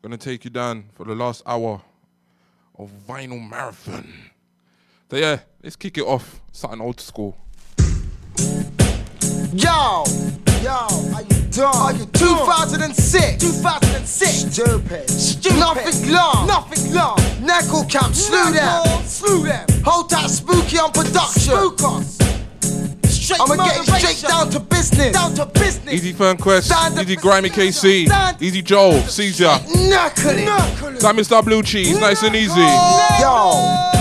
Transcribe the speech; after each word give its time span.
Gonna 0.00 0.16
take 0.16 0.44
you 0.44 0.50
down 0.50 0.84
for 0.94 1.04
the 1.04 1.14
last 1.14 1.42
hour 1.44 1.82
of 2.78 2.90
vinyl 3.08 3.48
marathon. 3.48 4.06
So 5.10 5.16
yeah, 5.16 5.40
let's 5.62 5.74
kick 5.74 5.98
it 5.98 6.04
off. 6.04 6.40
Something 6.52 6.80
old 6.80 7.00
school. 7.00 7.36
Yo, 9.52 10.04
yo, 10.62 10.86
how 11.10 11.20
you 11.20 11.36
doing? 11.50 11.66
Are 11.66 11.92
you 11.92 12.06
2006, 12.06 13.42
2006. 13.42 14.54
Stupid, 14.54 15.10
stupid. 15.10 15.58
Nothing 15.58 16.12
long, 16.12 16.46
nothing 16.46 16.94
long. 16.94 17.18
Neckle 17.40 17.84
camp, 17.84 18.14
slew 18.14 18.52
them, 18.52 19.02
slew 19.04 19.42
them. 19.42 19.66
Hold 19.84 20.10
that 20.10 20.30
spooky 20.30 20.78
on 20.78 20.92
production. 20.92 21.54
Spook 21.54 21.82
us. 21.82 22.17
Straight 23.28 23.42
I'ma 23.42 23.62
get 23.62 23.84
straight 23.84 24.30
down 24.30 24.48
to 24.48 24.58
business. 24.58 25.12
Down 25.12 25.34
to 25.34 25.44
business. 25.44 25.92
Easy 25.92 26.14
Fernquest, 26.14 26.72
Easy 27.02 27.14
Grimy 27.16 27.50
KC, 27.50 28.40
Easy 28.40 28.62
Joel, 28.62 29.02
Caesar. 29.02 29.60
Knuckle 29.68 30.30
it. 30.30 31.00
That 31.00 31.14
Mr. 31.14 31.44
Blue 31.44 31.62
Cheese, 31.62 31.98
nice 32.00 32.22
and 32.22 32.34
easy. 32.34 32.58
Yo. 33.20 33.97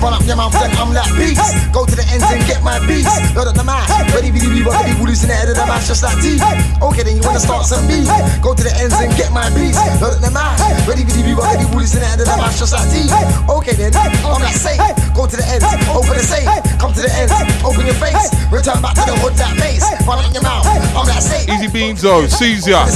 Run 0.00 0.16
up 0.16 0.24
your 0.24 0.36
mouth, 0.36 0.52
then 0.56 0.72
I'm 0.80 0.96
like 0.96 1.12
beats. 1.12 1.44
Go 1.76 1.84
to 1.84 1.92
the 1.92 2.04
ends 2.08 2.24
and 2.24 2.40
get 2.48 2.64
my 2.64 2.80
beats. 2.88 3.12
Load 3.36 3.52
up 3.52 3.54
the 3.54 3.64
mash. 3.64 3.88
Ready, 4.16 4.32
ready, 4.32 4.48
ready, 4.48 4.64
ready, 4.64 4.96
woolies 4.96 5.20
in 5.22 5.28
the 5.28 5.36
head 5.36 5.52
of 5.52 5.56
the 5.60 5.66
mash, 5.68 5.88
just 5.92 6.02
like 6.02 6.16
tea. 6.24 6.40
Okay, 6.80 7.04
then 7.04 7.20
you 7.20 7.22
wanna 7.22 7.40
start 7.40 7.68
some 7.68 7.84
beef. 7.84 8.08
Go 8.40 8.56
to 8.56 8.64
the 8.64 8.72
ends 8.80 8.96
and 8.96 9.12
get 9.20 9.28
my 9.28 9.52
beats. 9.52 9.76
Load 10.00 10.16
up 10.16 10.24
the 10.24 10.32
mash. 10.32 10.56
Ready, 10.88 11.04
ready, 11.04 11.20
ready, 11.20 11.36
ready, 11.36 11.66
woolies 11.68 11.92
in 11.92 12.00
the 12.00 12.08
head 12.08 12.20
of 12.20 12.26
the 12.26 12.36
mash, 12.40 12.56
just 12.56 12.72
like 12.72 12.88
tea. 12.88 13.12
Okay, 13.44 13.76
then 13.76 13.92
I'm 14.24 14.40
like 14.40 14.56
safe. 14.56 14.80
Go 15.12 15.28
to 15.28 15.36
the 15.36 15.44
ends, 15.44 15.68
open 15.92 16.16
the 16.16 16.24
safe. 16.24 16.48
Come 16.80 16.96
to 16.96 17.02
the 17.04 17.12
ends, 17.20 17.32
open 17.60 17.84
your 17.84 17.98
face. 18.00 18.32
Return 18.48 18.80
back 18.80 18.96
to 18.96 19.04
the 19.04 19.16
hood 19.20 19.36
that 19.36 19.52
mace. 19.60 19.84
Run 20.08 20.16
up 20.24 20.32
your 20.32 20.42
mouth, 20.42 20.64
I'm 20.96 21.04
like 21.04 21.20
safe. 21.20 21.44
Easy 21.44 21.68
Beans 21.68 22.00
though, 22.00 22.24
Caesar. 22.24 22.88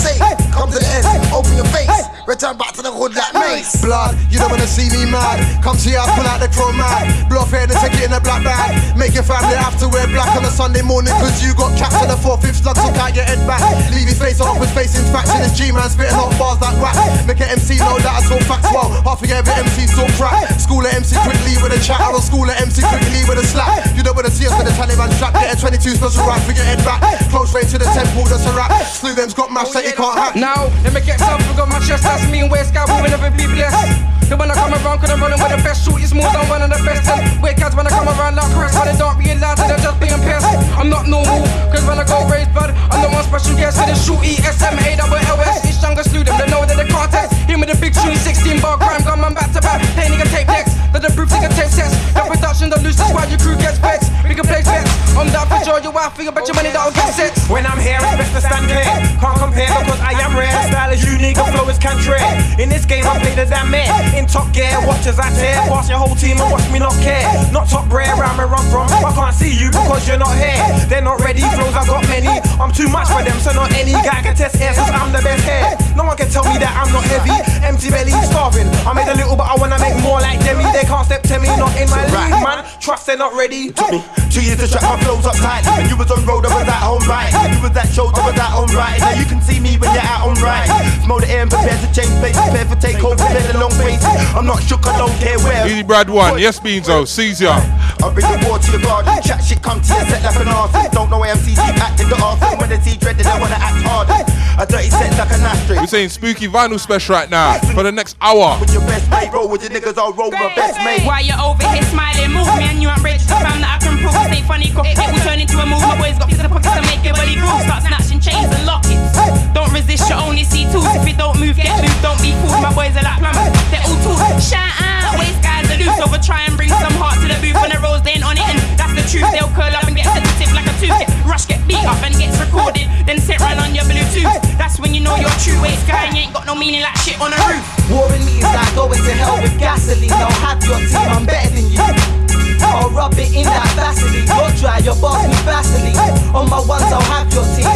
Come 0.56 0.72
to 0.72 0.80
the 0.80 0.88
ends, 0.96 1.08
open 1.36 1.52
your 1.52 1.68
face. 1.68 2.08
Return 2.24 2.56
back 2.56 2.72
to 2.72 2.82
the 2.82 2.88
hood 2.88 3.12
that 3.12 3.36
mace. 3.36 3.84
Blood, 3.84 4.16
you 4.32 4.40
don't 4.40 4.48
wanna 4.48 4.64
see 4.64 4.88
me 4.88 5.04
mad. 5.04 5.44
Come 5.60 5.76
to 5.76 5.90
your 5.92 6.08
pull 6.16 6.24
out 6.24 6.40
the 6.40 6.48
chrome 6.48 6.80
mad. 6.94 7.28
Blow 7.28 7.42
off 7.42 7.50
here 7.50 7.66
and 7.66 7.72
take 7.82 7.94
it 7.98 8.06
in 8.06 8.12
a 8.14 8.20
black 8.22 8.42
bag. 8.46 8.78
Make 8.94 9.14
your 9.14 9.26
family 9.26 9.58
have 9.58 9.74
to 9.82 9.90
wear 9.90 10.06
black 10.06 10.30
on 10.36 10.44
a 10.44 10.52
Sunday 10.52 10.82
morning, 10.82 11.12
cause 11.18 11.42
you 11.42 11.54
got 11.54 11.74
capped 11.74 11.98
to 11.98 12.06
the 12.06 12.18
four 12.18 12.38
fifth 12.38 12.62
slug, 12.62 12.76
took 12.78 12.94
out 12.94 13.14
your 13.14 13.26
head 13.26 13.42
back. 13.46 13.62
Leave 13.90 14.06
your 14.06 14.18
face 14.18 14.40
off, 14.40 14.58
his 14.62 14.70
face 14.70 14.94
in 14.94 15.04
faction. 15.10 15.42
This 15.42 15.54
G 15.58 15.72
man 15.72 15.90
spitting 15.90 16.14
hot 16.14 16.30
bars 16.38 16.60
like 16.62 16.76
whack. 16.78 16.96
Make 17.26 17.40
an 17.42 17.58
MC 17.58 17.78
know 17.82 17.98
that 17.98 18.14
I 18.14 18.20
talk 18.26 18.42
facts 18.46 18.70
well. 18.70 18.90
Half 19.02 19.22
of 19.22 19.30
every 19.30 19.54
MC 19.66 19.90
talk 19.90 20.10
crap. 20.14 20.34
School 20.60 20.86
at 20.86 20.94
MC 20.94 21.18
quickly 21.26 21.58
with 21.58 21.74
a 21.74 21.80
chat. 21.82 22.00
I 22.00 22.10
was 22.14 22.26
school 22.26 22.46
at 22.46 22.60
MC 22.62 22.82
quickly 22.86 23.22
with 23.26 23.42
a 23.42 23.46
slap. 23.46 23.90
You 23.96 24.02
don't 24.02 24.14
wanna 24.14 24.30
see 24.30 24.46
us 24.46 24.54
with 24.54 24.70
a 24.70 24.74
Taliban 24.78 25.10
strap. 25.18 25.34
Get 25.34 25.54
a 25.54 25.56
22 25.58 25.98
special 25.98 26.24
rap 26.26 26.40
for 26.46 26.54
your 26.54 26.64
head 26.64 26.78
back. 26.86 27.02
Close 27.30 27.50
range 27.54 27.70
to 27.74 27.78
the 27.78 27.88
temple, 27.90 28.24
that's 28.30 28.46
a 28.46 28.52
rap. 28.54 28.70
Slew 28.86 29.14
them's 29.14 29.34
got 29.34 29.50
mash 29.50 29.70
oh, 29.70 29.74
that 29.74 29.84
he 29.84 29.92
can't 29.92 30.16
hack. 30.16 30.36
Now, 30.36 30.70
let 30.86 30.92
me 30.94 31.00
get 31.02 31.18
something, 31.18 31.56
got 31.56 31.68
my 31.68 31.80
chest, 31.82 32.04
that's 32.04 32.24
me 32.30 32.46
and 32.46 32.50
West 32.50 32.74
Guy, 32.74 32.84
will 32.86 33.08
never 33.08 33.30
be 33.30 33.46
blessed. 33.46 34.13
And 34.30 34.40
when 34.40 34.50
I 34.50 34.54
come 34.54 34.72
around, 34.72 34.98
cause 34.98 35.10
I'm 35.10 35.20
running 35.20 35.38
with 35.38 35.52
the 35.52 35.60
best 35.60 35.84
shoot, 35.84 36.00
it's 36.00 36.14
more 36.14 36.26
than 36.32 36.48
one 36.48 36.62
of 36.62 36.70
the 36.72 36.80
best. 36.82 37.04
And 37.06 37.42
weird 37.42 37.56
cats 37.56 37.76
when 37.76 37.86
I 37.86 37.90
come 37.90 38.08
around 38.08 38.34
like 38.34 38.50
Chris, 38.56 38.72
but 38.72 38.88
they 38.88 38.96
don't 38.96 39.16
realize 39.20 39.58
that 39.60 39.68
they're 39.68 39.84
just 39.84 39.98
being 40.00 40.22
pissed. 40.24 40.48
I'm 40.74 40.88
not 40.88 41.06
normal, 41.06 41.44
cause 41.68 41.84
when 41.84 42.00
I 42.00 42.04
go 42.08 42.24
raise 42.26 42.48
blood, 42.50 42.72
I'm 42.88 43.04
the 43.04 43.10
one 43.12 43.24
special 43.24 43.54
guest 43.54 43.78
in 43.82 43.92
the 43.92 43.96
shoot 43.98 44.20
ESMA 44.24 44.96
double 44.96 45.20
LS. 45.20 45.62
It's 45.68 45.82
younger 45.82 46.02
slew 46.02 46.24
they 46.24 46.48
know 46.48 46.64
that 46.64 46.76
they 46.76 46.88
can't 46.88 47.10
test. 47.10 47.34
Him 47.44 47.60
with 47.60 47.68
the 47.68 47.78
big 47.78 47.92
tune, 47.92 48.16
16 48.16 48.60
bar 48.64 48.80
crime, 48.80 49.04
gun 49.04 49.20
back 49.34 49.52
to 49.52 49.60
back. 49.60 49.82
Play 49.92 50.08
nigga 50.08 50.26
tape 50.32 50.48
next, 50.48 50.74
that 50.90 51.02
the 51.04 51.10
proof 51.12 51.28
nigga 51.28 51.52
tape 51.52 51.70
sets. 51.70 51.92
The 52.14 52.22
production, 52.24 52.70
the 52.70 52.80
loose, 52.80 52.96
that's 52.96 53.12
why 53.12 53.28
your 53.28 53.38
crew 53.38 53.58
gets 53.60 53.78
vexed. 53.78 54.08
We 54.24 54.32
can 54.32 54.48
play 54.48 54.64
bets, 54.64 54.88
I'm 55.14 55.28
down 55.28 55.46
for 55.46 55.60
joy, 55.62 55.84
your 55.84 55.92
wife, 55.92 56.16
you 56.16 56.32
bet 56.32 56.48
your 56.48 56.56
money 56.56 56.72
that 56.72 56.80
I'll 56.80 56.94
get 56.94 57.12
set. 57.12 57.36
When 57.52 57.66
I'm 57.66 57.78
here, 57.78 58.00
it's 58.00 58.16
best 58.16 58.32
to 58.34 58.40
stand 58.40 58.66
clear. 58.66 58.88
Can't 59.20 59.38
compare 59.38 59.68
because 59.68 60.00
I 60.00 60.16
am 60.24 60.32
rare. 60.32 60.50
Style 60.70 60.90
is 60.90 61.04
unique, 61.04 61.36
the 61.36 61.44
flow 61.52 61.68
is 61.68 61.78
country. 61.78 62.18
In 62.56 62.72
this 62.72 62.88
game, 62.88 63.04
I 63.04 63.20
play 63.20 63.34
the 63.36 63.44
damn 63.44 63.70
man. 63.70 64.13
In 64.14 64.26
top 64.26 64.52
gear, 64.54 64.70
watch 64.86 65.06
as 65.06 65.18
I 65.18 65.26
tear. 65.34 65.58
Pass 65.66 65.90
your 65.90 65.98
whole 65.98 66.14
team 66.14 66.38
and 66.38 66.50
watch 66.50 66.62
me 66.70 66.78
not 66.78 66.94
care. 67.02 67.26
Not 67.50 67.68
top 67.68 67.90
rare, 67.90 68.14
where 68.14 68.26
I'm 68.26 68.38
a 68.38 68.46
run 68.46 68.62
from. 68.70 68.86
I 68.86 69.10
can't 69.10 69.34
see 69.34 69.50
you 69.50 69.74
because 69.74 70.06
you're 70.06 70.22
not 70.22 70.34
here. 70.38 70.54
They're 70.86 71.02
not 71.02 71.18
ready, 71.20 71.42
flows 71.42 71.74
I 71.74 71.82
got 71.82 72.06
many. 72.06 72.30
I'm 72.62 72.70
too 72.70 72.86
much 72.88 73.10
for 73.10 73.22
them, 73.26 73.38
so 73.42 73.50
not 73.52 73.74
any 73.74 73.92
guy 74.06 74.22
can 74.22 74.36
test 74.36 74.60
air, 74.62 74.72
cause 74.72 74.90
I'm 74.90 75.10
the 75.10 75.18
best 75.18 75.42
here. 75.42 75.66
No 75.98 76.04
one 76.06 76.16
can 76.16 76.30
tell 76.30 76.46
me 76.46 76.62
that 76.62 76.70
I'm 76.78 76.94
not 76.94 77.02
heavy. 77.10 77.34
Empty 77.66 77.90
belly, 77.90 78.14
starving. 78.30 78.70
I 78.86 78.94
made 78.94 79.10
a 79.10 79.18
little, 79.18 79.34
but 79.34 79.50
I 79.50 79.58
wanna 79.58 79.78
make 79.82 79.98
more 79.98 80.22
like 80.22 80.38
Demi. 80.46 80.62
They 80.70 80.86
can't 80.86 81.06
step 81.06 81.22
to 81.34 81.42
me, 81.42 81.50
not 81.58 81.74
in 81.74 81.90
my 81.90 82.06
league, 82.06 82.38
man. 82.38 82.62
Trust 82.78 83.10
they're 83.10 83.18
not 83.18 83.34
ready. 83.34 83.74
Took 83.74 83.90
me 83.90 83.98
two 84.30 84.46
years 84.46 84.62
to 84.62 84.70
strap 84.70 84.86
my 84.86 84.94
flows 85.02 85.26
up 85.26 85.34
tight. 85.42 85.66
When 85.66 85.90
you 85.90 85.96
was 85.98 86.10
on 86.14 86.22
road, 86.22 86.46
I 86.46 86.54
was 86.54 86.68
at 86.70 86.82
home 86.86 87.02
right. 87.10 87.34
When 87.34 87.50
you 87.50 87.62
was 87.66 87.74
at 87.74 87.90
shows, 87.90 88.14
I 88.14 88.22
was 88.30 88.38
at 88.38 88.52
home 88.54 88.70
right. 88.78 89.00
Now 89.00 89.18
you 89.18 89.26
can 89.26 89.42
see 89.42 89.58
me 89.58 89.74
when 89.74 89.90
you're 89.90 90.06
out 90.06 90.28
on 90.28 90.38
right. 90.38 90.70
Smoke 91.02 91.26
the 91.26 91.30
air 91.34 91.42
and 91.42 91.50
prepare 91.50 91.74
to 91.74 91.88
change 91.90 92.14
place. 92.22 92.38
Prepare 92.38 92.66
for 92.70 92.78
takeover, 92.78 93.18
prepare 93.18 93.46
the 93.50 93.58
long 93.58 93.74
face. 93.80 94.03
I'm 94.34 94.46
not 94.46 94.62
shook, 94.62 94.86
I 94.86 94.98
don't 94.98 95.14
care 95.18 95.38
where. 95.38 95.66
Easy 95.66 95.82
Brad 95.82 96.10
one, 96.10 96.38
yes 96.38 96.60
Beanzo, 96.60 97.06
Caesar. 97.06 97.54
I'll 98.02 98.12
bring 98.12 98.26
the 98.26 98.46
war 98.48 98.58
to 98.58 98.70
your 98.72 98.80
garden. 98.82 99.22
Chat 99.22 99.42
shit, 99.44 99.62
come 99.62 99.80
to 99.80 99.88
your 99.94 100.04
set 100.06 100.22
like 100.22 100.36
an 100.36 100.48
artist. 100.48 100.92
Don't 100.92 101.10
know 101.10 101.20
AMC, 101.20 101.56
keep 101.56 101.78
acting 101.80 102.08
the 102.08 102.18
artist. 102.20 102.58
When 102.58 102.68
they 102.68 102.80
see 102.80 102.96
dreaded, 102.96 103.26
I 103.26 103.40
wanna 103.40 103.56
act 103.56 103.80
harder. 103.86 104.20
A 104.60 104.66
dirty 104.66 104.90
set 104.90 105.16
like 105.18 105.32
an 105.32 105.42
asterisk. 105.42 105.80
We're 105.80 105.86
saying 105.86 106.08
spooky 106.10 106.48
vinyl 106.48 106.78
special 106.78 107.14
right 107.14 107.30
now 107.30 107.58
for 107.74 107.82
the 107.82 107.92
next 107.92 108.16
hour. 108.20 108.58
With 108.60 108.72
your 108.72 108.82
best 108.86 109.10
mate, 109.10 109.32
roll 109.32 109.48
with 109.48 109.62
your 109.62 109.70
niggas, 109.72 109.98
I'll 109.98 110.12
roll 110.12 110.30
with 110.30 110.38
my 110.38 110.54
best 110.54 110.78
mate. 110.84 111.06
Why 111.06 111.20
you 111.20 111.34
over 111.40 111.62
here 111.70 111.82
smiling? 111.90 112.30
Move 112.30 112.46
me 112.58 112.64
and 112.70 112.82
you 112.82 112.90
ain't 112.90 113.02
rich. 113.02 113.22
Found 113.30 113.62
that 113.62 113.78
I 113.80 113.84
can 113.84 113.98
prove. 113.98 114.14
Stay 114.30 114.42
funny, 114.46 114.70
cook. 114.70 114.86
It 114.86 114.98
will 114.98 115.22
turn 115.24 115.40
into 115.40 115.58
a 115.58 115.66
move. 115.66 115.82
My 115.82 115.98
boys 115.98 116.18
got 116.18 116.28
pizza 116.28 116.46
pockets 116.46 116.74
to 116.74 116.82
make 116.86 117.02
your 117.02 117.14
body 117.14 117.34
groove. 117.34 117.62
Start 117.66 117.82
snatching 117.82 118.20
chains 118.20 118.50
and 118.50 118.66
lockets. 118.66 119.16
Don't 119.54 119.72
resist, 119.72 120.06
you 120.10 120.16
only 120.18 120.44
see 120.44 120.68
tools. 120.70 120.86
If 120.94 121.08
you 121.08 121.16
don't 121.16 121.38
move, 121.40 121.56
get 121.56 121.74
moved. 121.82 121.98
Don't 122.02 122.20
be 122.22 122.36
fooled. 122.44 122.62
My 122.62 122.70
boys 122.74 122.94
are 122.94 123.02
like 123.02 123.18
plumbers. 123.18 123.50
They're 123.74 123.82
all 123.86 123.93
tools. 124.02 124.20
Shout 124.42 124.74
out. 124.80 125.18
Waste 125.18 125.40
guys 125.44 125.68
are 125.70 125.78
loose. 125.78 125.98
Over 126.00 126.18
try 126.18 126.42
and 126.48 126.56
bring 126.56 126.70
some 126.70 126.94
heart 126.98 127.20
to 127.22 127.26
the 127.28 127.38
booth. 127.38 127.54
When 127.60 127.70
the 127.70 127.78
rolls 127.78 128.02
they 128.02 128.18
ain't 128.18 128.26
on 128.26 128.36
it. 128.36 128.46
And 128.48 128.58
that's 128.74 128.94
the 128.96 129.04
truth. 129.06 129.28
They'll 129.30 129.52
curl 129.54 129.70
up 129.70 129.86
and 129.86 129.94
get 129.94 130.08
sensitive 130.10 130.54
like 130.54 130.66
a 130.66 130.74
tooth. 130.80 130.96
Get 130.96 131.08
rush, 131.28 131.46
get 131.46 131.60
beat 131.68 131.84
up 131.84 132.00
and 132.02 132.14
gets 132.16 132.36
recorded. 132.40 132.88
Then 133.06 133.20
sit 133.20 133.38
right 133.40 133.58
on 133.58 133.74
your 133.74 133.84
Bluetooth. 133.84 134.30
That's 134.56 134.80
when 134.80 134.94
you 134.94 135.00
know 135.00 135.16
you're 135.16 135.38
true. 135.42 135.60
Waste 135.62 135.86
guy 135.86 136.08
and 136.08 136.16
you 136.16 136.26
ain't 136.26 136.34
got 136.34 136.46
no 136.46 136.54
meaning 136.54 136.82
like 136.82 136.96
shit 137.04 137.20
on 137.20 137.32
a 137.32 137.38
roof. 137.46 137.62
Warring 137.92 138.24
me 138.24 138.40
is 138.40 138.48
like 138.48 138.74
going 138.74 138.96
to 138.96 139.12
hell 139.14 139.38
with 139.38 139.56
gasoline. 139.58 140.10
I'll 140.10 140.32
have 140.42 140.58
your 140.64 140.80
team, 140.88 141.08
I'm 141.12 141.26
better 141.26 141.52
than 141.52 141.68
you. 141.70 142.24
I'll 142.64 142.90
rub 142.90 143.12
it 143.14 143.34
in 143.36 143.44
that 143.44 143.68
Vaseline. 143.76 144.24
You're 144.24 144.56
dry, 144.56 144.78
your 144.78 144.96
boss 144.96 145.20
me 145.28 145.36
Vaseline. 145.44 145.96
On 146.34 146.48
my 146.48 146.60
ones, 146.64 146.88
I'll 146.88 147.00
have 147.12 147.32
your 147.32 147.44
team. 147.54 147.68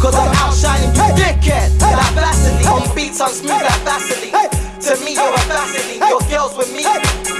Cause 0.00 0.14
I'm 0.14 0.32
outshining 0.40 0.94
you, 0.94 1.08
dickhead. 1.18 1.76
That 1.78 2.12
Vaseline. 2.14 2.66
On 2.66 2.94
beats, 2.94 3.20
I'm 3.20 3.32
smooth 3.32 3.50
like 3.50 3.82
Vaseline. 3.82 4.29
To 4.90 4.96
me, 5.04 5.14
you're 5.14 5.22
a 5.22 5.38
Vaseline. 5.46 6.08
Your 6.08 6.18
girl's 6.28 6.56
with 6.56 6.74
me. 6.74 6.82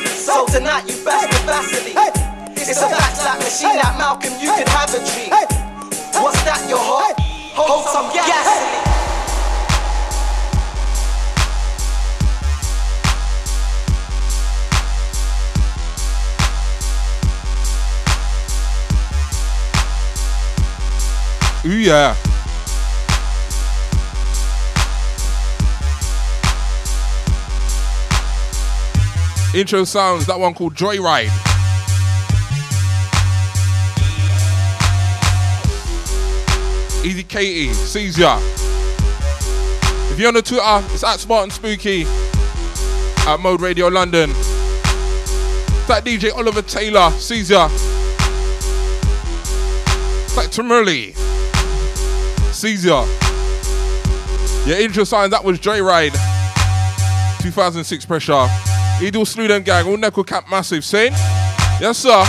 So 0.06 0.46
tonight, 0.46 0.86
you 0.86 1.04
best 1.04 1.26
with 1.26 1.42
Vaseline. 1.46 1.96
It's 2.54 2.80
a 2.80 2.88
fact 2.88 3.18
like 3.24 3.40
machine 3.40 3.74
like 3.74 3.98
Malcolm, 3.98 4.34
you 4.40 4.54
could 4.54 4.68
have 4.68 4.94
a 4.94 4.98
dream. 4.98 5.30
What's 6.22 6.40
that, 6.44 6.64
your 6.68 6.78
heart? 6.78 7.18
Hold 7.56 7.86
some 7.86 8.06
gasoline. 8.14 8.86
Ooh 21.66 21.76
yeah. 21.76 22.29
Intro 29.52 29.82
sounds, 29.82 30.26
that 30.26 30.38
one 30.38 30.54
called 30.54 30.74
Joyride. 30.74 31.26
Easy 37.04 37.24
Katie, 37.24 37.72
Caesar. 37.72 38.36
If 40.12 40.18
you're 40.20 40.28
on 40.28 40.34
the 40.34 40.42
Twitter, 40.42 40.84
it's 40.94 41.02
at 41.02 41.18
Spartan 41.18 41.50
Spooky 41.50 42.04
at 43.26 43.40
Mode 43.40 43.60
Radio 43.60 43.88
London. 43.88 44.30
That 45.88 46.02
DJ 46.04 46.32
Oliver 46.32 46.62
Taylor, 46.62 47.10
Caesar. 47.10 47.66
That 50.36 50.50
Timurley. 50.52 51.12
Caesar. 52.52 53.04
Your 54.68 54.78
intro 54.78 55.02
sign, 55.02 55.30
that 55.30 55.42
was 55.42 55.58
Joyride. 55.58 56.12
2006 57.42 58.06
pressure. 58.06 58.69
Slew 59.00 59.48
them 59.48 59.62
gang, 59.62 59.86
all 59.86 59.96
Neckle 59.96 60.24
cap 60.24 60.44
massive. 60.50 60.84
Saying? 60.84 61.12
Yes, 61.80 61.96
sir. 61.98 62.22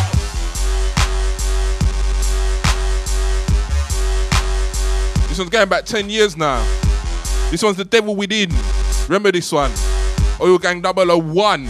This 5.28 5.38
one's 5.38 5.50
going 5.50 5.68
back 5.68 5.84
10 5.84 6.10
years 6.10 6.38
now. 6.38 6.64
This 7.50 7.62
one's 7.62 7.76
The 7.76 7.84
Devil 7.84 8.16
Within. 8.16 8.52
Remember 9.08 9.34
this 9.34 9.52
one? 9.52 9.72
Oh, 10.40 10.44
Oil 10.44 10.58
Gang 10.58 10.82
001. 10.82 11.68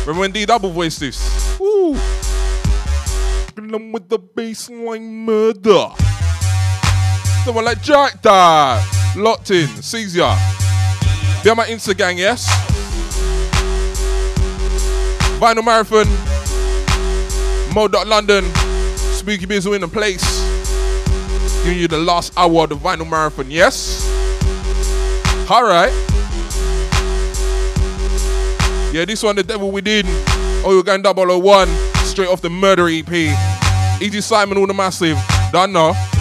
Remember 0.00 0.20
when 0.20 0.32
D 0.32 0.46
double 0.46 0.70
voiced 0.70 1.00
this? 1.00 1.58
Woo! 1.60 1.92
Them 3.56 3.92
with 3.92 4.08
the 4.08 4.18
baseline 4.18 5.02
murder. 5.02 5.88
Someone 7.44 7.66
like 7.66 7.82
Jack 7.82 8.22
that. 8.22 9.14
Locked 9.16 9.50
in. 9.50 9.68
Sees 9.82 10.16
on 11.50 11.56
my 11.56 11.66
Insta 11.66 11.96
gang, 11.96 12.18
yes? 12.18 12.46
Vinyl 15.38 15.64
Marathon. 15.64 16.06
Mo.London. 17.74 18.44
Spooky 18.96 19.46
Biz 19.46 19.66
in 19.66 19.80
the 19.80 19.88
place. 19.88 20.42
Giving 21.64 21.78
you 21.78 21.88
the 21.88 21.98
last 21.98 22.32
hour 22.36 22.64
of 22.64 22.70
the 22.70 22.76
Vinyl 22.76 23.08
Marathon, 23.08 23.50
yes? 23.50 24.04
Alright. 25.50 25.92
Yeah, 28.92 29.04
this 29.04 29.22
one, 29.22 29.36
The 29.36 29.42
Devil 29.42 29.70
Within. 29.70 30.06
Oh, 30.64 30.72
you're 30.72 30.82
going 30.82 31.02
001. 31.02 31.68
Straight 32.04 32.28
off 32.28 32.40
the 32.40 32.50
Murder 32.50 32.88
EP. 32.88 33.12
Easy 34.02 34.20
Simon, 34.20 34.58
all 34.58 34.66
the 34.66 34.74
massive. 34.74 35.18
Don't. 35.52 36.17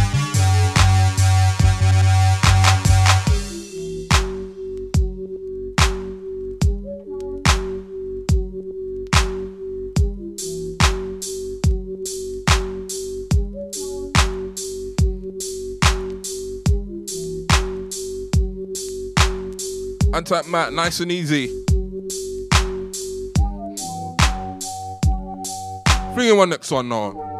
Untap 20.17 20.47
Matt, 20.49 20.73
nice 20.73 20.99
and 20.99 21.11
easy. 21.11 21.45
Bring 26.15 26.29
in 26.29 26.37
one 26.37 26.49
next 26.49 26.71
one 26.71 26.89
now. 26.89 27.36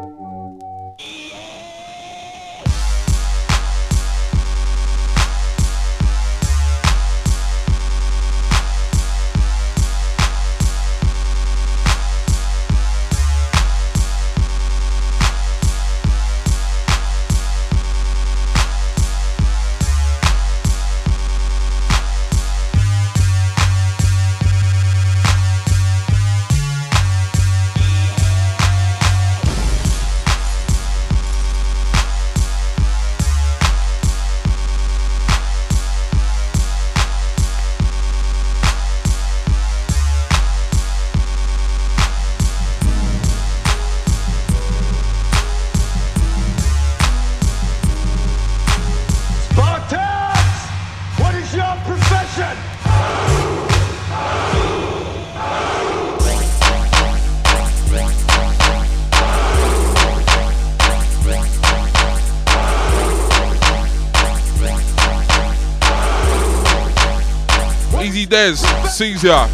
Easy 68.08 68.24
Des, 68.24 68.56
Caesar. 68.88 69.46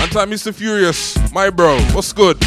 Anti 0.00 0.24
Mr. 0.24 0.54
Furious, 0.54 1.18
my 1.34 1.50
bro, 1.50 1.78
what's 1.92 2.14
good? 2.14 2.42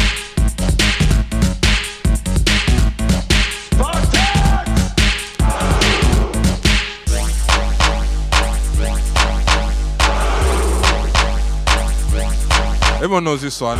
Everyone 12.96 13.22
knows 13.22 13.42
this 13.42 13.60
one. 13.60 13.78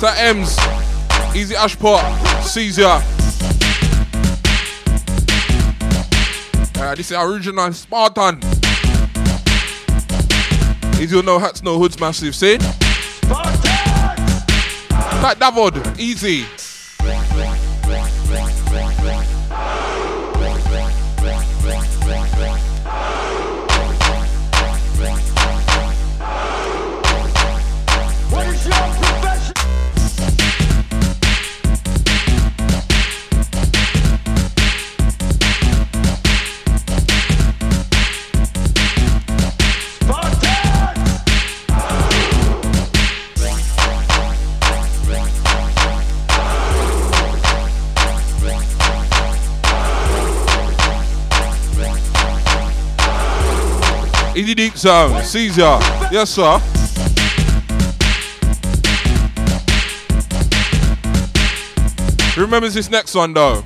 To 0.00 0.14
M's, 0.18 0.58
Easy 1.34 1.54
Ashport, 1.54 2.02
Caesar. 2.44 3.21
Uh, 6.92 6.94
this 6.94 7.10
is 7.10 7.16
original 7.16 7.72
Spartan. 7.72 8.38
Easy 11.00 11.22
no 11.22 11.38
hats, 11.38 11.62
no 11.62 11.78
hoods, 11.78 11.98
massive. 11.98 12.34
See? 12.34 12.58
That 15.22 15.36
Davod, 15.38 15.98
easy. 15.98 16.44
Easy 54.42 54.56
deep 54.56 54.76
zone, 54.76 55.22
Caesar. 55.22 55.78
Yes, 56.10 56.30
sir. 56.30 56.58
Remembers 62.36 62.74
this 62.74 62.90
next 62.90 63.14
one 63.14 63.34
though? 63.34 63.62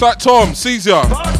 Like 0.00 0.18
Tom, 0.18 0.52
Caesar. 0.52 1.35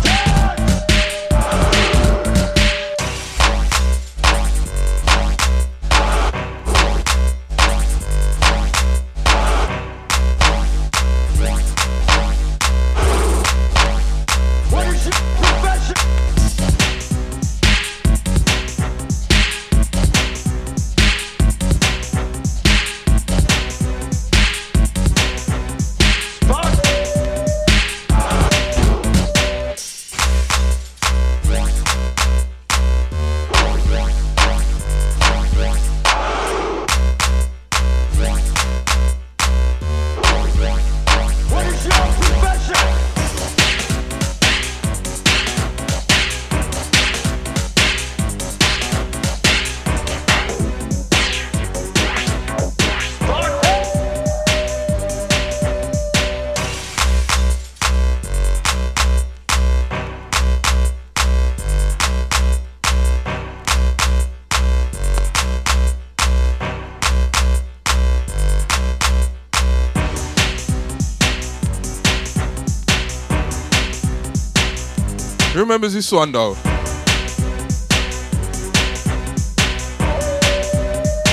Remembers 75.77 75.93
this 75.93 76.11
one 76.11 76.33
though? 76.33 76.55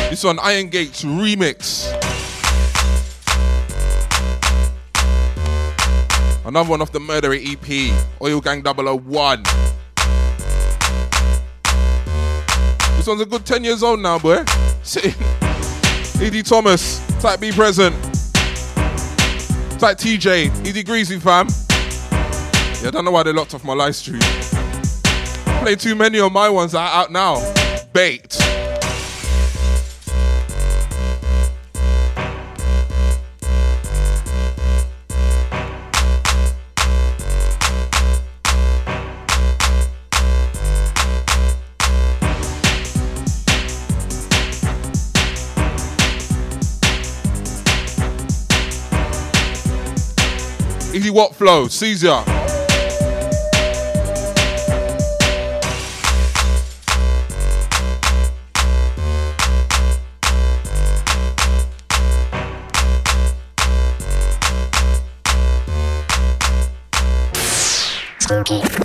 This 0.09 0.21
one, 0.21 0.37
Iron 0.39 0.67
Gates 0.67 1.05
remix. 1.05 1.87
Another 6.45 6.69
one 6.69 6.81
off 6.81 6.91
the 6.91 6.99
Murderer 6.99 7.37
EP, 7.39 7.93
Oil 8.21 8.41
Gang 8.41 8.61
001. 8.61 9.43
This 12.97 13.07
one's 13.07 13.21
a 13.21 13.25
good 13.25 13.45
10 13.45 13.63
years 13.63 13.81
old 13.81 14.01
now, 14.01 14.19
boy. 14.19 14.43
Sitting. 14.83 15.15
ED 16.21 16.45
Thomas, 16.45 16.99
type 17.21 17.39
B 17.39 17.53
present. 17.53 17.95
Type 19.79 19.97
TJ, 19.97 20.67
ED 20.67 20.85
Greasy 20.85 21.17
fam. 21.17 21.47
Yeah, 22.83 22.89
I 22.89 22.91
don't 22.91 23.05
know 23.05 23.11
why 23.11 23.23
they 23.23 23.31
locked 23.31 23.53
off 23.53 23.63
my 23.63 23.71
live 23.71 23.95
stream. 23.95 24.19
Play 25.61 25.77
too 25.77 25.95
many 25.95 26.19
of 26.19 26.33
my 26.33 26.49
ones 26.49 26.73
that 26.73 26.79
are 26.79 27.03
out 27.03 27.13
now. 27.13 27.39
Bait. 27.93 28.37
Easy 50.93 51.09
what 51.09 51.33
flow, 51.33 51.69
Caesar. 51.69 52.32
Commander 68.41 68.82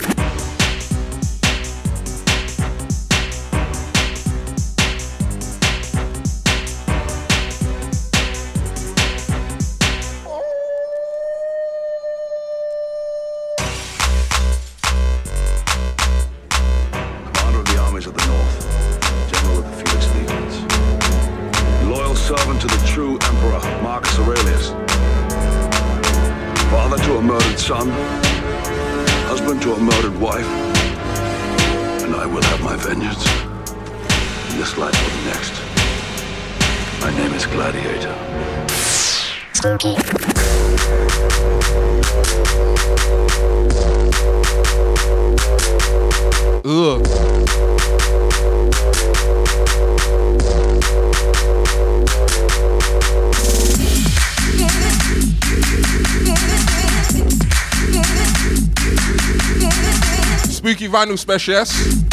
Spooky 60.98 61.16
special, 61.16 61.64
specialist. 61.64 62.10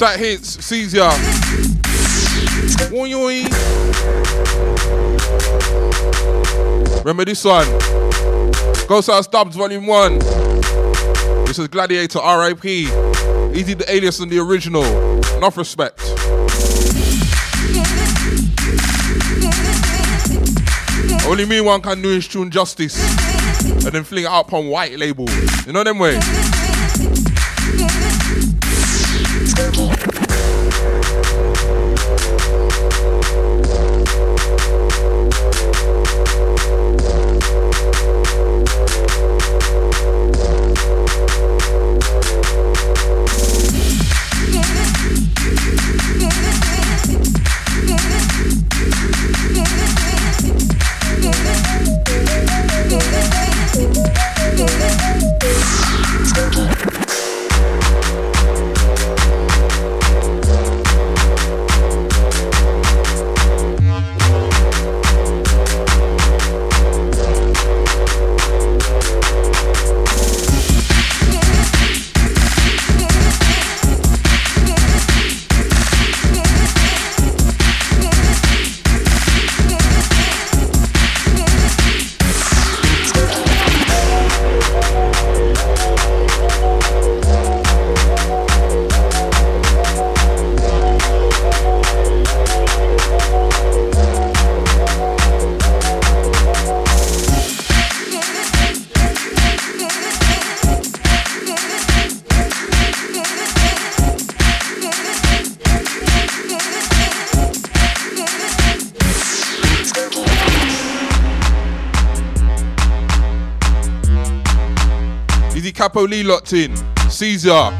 That 0.00 0.18
hits. 0.18 0.72
Oi, 2.94 3.14
oi. 3.14 3.44
Remember 7.00 7.26
this 7.26 7.44
one? 7.44 7.66
Ghost 8.88 9.10
House 9.10 9.26
Dubs 9.26 9.54
Volume 9.54 9.86
1. 9.86 10.18
This 11.44 11.58
is 11.58 11.68
Gladiator 11.68 12.20
RIP. 12.20 12.64
Easy 12.64 13.74
the 13.74 13.84
alias 13.86 14.18
and 14.20 14.30
the 14.32 14.38
original. 14.38 14.84
Enough 15.36 15.58
respect. 15.58 16.00
Only 21.26 21.44
me 21.44 21.60
one 21.60 21.82
can 21.82 22.00
do 22.00 22.08
his 22.08 22.26
tune 22.26 22.50
justice. 22.50 22.96
And 23.84 23.94
then 23.94 24.04
fling 24.04 24.24
it 24.24 24.30
up 24.30 24.54
on 24.54 24.68
white 24.68 24.98
label. 24.98 25.28
You 25.66 25.74
know 25.74 25.84
them 25.84 25.98
way? 25.98 26.18
Capo 115.76 116.06
Lee 116.06 116.22
locked 116.22 116.54
in. 116.54 116.74
Caesar. 117.10 117.70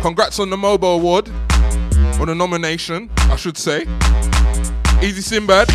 Congrats 0.00 0.38
on 0.38 0.48
the 0.48 0.56
Mobo 0.56 0.94
Award. 0.94 1.28
Or 2.20 2.26
the 2.26 2.34
nomination, 2.36 3.10
I 3.22 3.34
should 3.34 3.56
say. 3.58 3.80
Easy 5.02 5.20
Sinbad. 5.20 5.68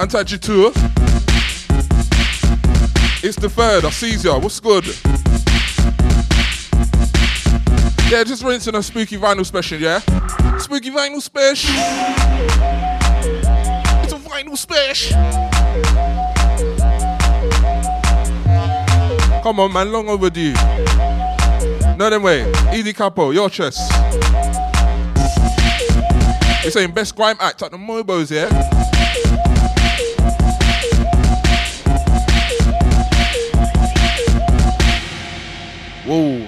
Anti 0.00 0.24
Tour. 0.38 0.72
It's 3.22 3.36
the 3.36 3.48
third 3.48 3.84
of 3.84 3.94
Caesar. 3.94 4.36
What's 4.40 4.58
good? 4.58 4.86
Yeah, 8.10 8.24
just 8.24 8.42
rinsing 8.42 8.74
a 8.74 8.82
spooky 8.82 9.16
vinyl 9.16 9.46
special, 9.46 9.78
yeah? 9.78 10.00
Spooky 10.58 10.90
vinyl 10.90 11.22
special. 11.22 11.70
It's 14.02 14.12
a 14.12 14.16
vinyl 14.16 14.58
special. 14.58 15.16
Come 19.42 19.58
on, 19.58 19.72
man, 19.72 19.90
long 19.90 20.08
overdue. 20.08 20.52
No, 21.96 22.08
them 22.08 22.22
way. 22.22 22.48
Easy 22.72 22.92
Capo, 22.92 23.32
your 23.32 23.50
chest. 23.50 23.80
You're 26.62 26.70
saying 26.70 26.92
best 26.92 27.16
grime 27.16 27.36
act 27.40 27.60
at 27.60 27.72
the 27.72 27.76
Mobos, 27.76 28.30
yeah? 28.30 28.46
Whoa. 36.06 36.38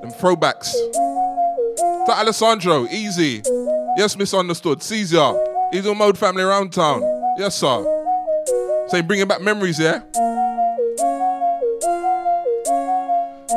Them 0.00 0.12
throwbacks. 0.12 0.72
To 2.06 2.12
Alessandro, 2.12 2.86
easy. 2.86 3.42
Yes, 3.98 4.16
misunderstood. 4.16 4.82
Caesar. 4.82 5.53
He's 5.74 5.86
on 5.88 5.98
Mode 5.98 6.16
Family 6.16 6.44
around 6.44 6.72
town. 6.72 7.02
Yes, 7.36 7.56
sir. 7.56 7.84
Say 8.86 9.00
bringing 9.00 9.26
back 9.26 9.40
memories, 9.40 9.80
yeah? 9.80 10.02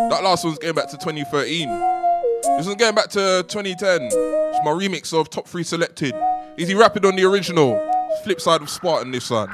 That 0.10 0.22
last 0.24 0.44
one's 0.44 0.58
going 0.58 0.74
back 0.74 0.90
to 0.90 0.98
2013. 0.98 1.70
This 2.58 2.66
one's 2.66 2.74
going 2.74 2.96
back 2.96 3.10
to 3.10 3.46
2010. 3.48 4.10
It's 4.12 4.60
my 4.66 4.72
remix 4.72 5.14
of 5.14 5.30
Top 5.30 5.48
3 5.48 5.62
Selected. 5.62 6.16
Easy 6.58 6.74
Rapid 6.74 7.06
on 7.06 7.16
the 7.16 7.24
original. 7.24 7.80
Flip 8.24 8.42
side 8.42 8.64
of 8.64 8.70
Spartan, 8.72 9.12
this 9.12 9.30
one. 9.30 9.52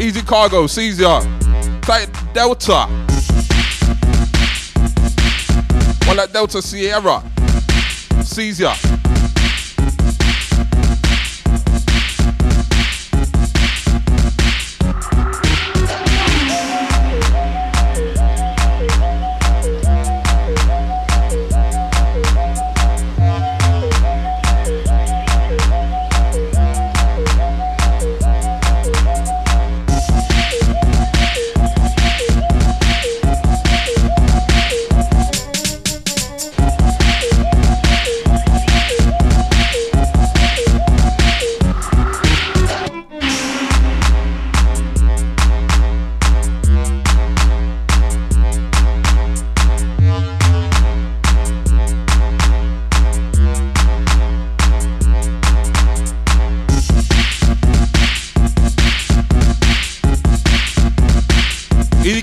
Easy 0.00 0.22
Cargo, 0.22 0.68
Caesar. 0.68 1.49
Tight 1.82 2.08
Delta. 2.32 2.86
One 6.06 6.16
like 6.16 6.32
Delta 6.32 6.60
Sierra. 6.62 7.22
Caesar. 8.22 8.99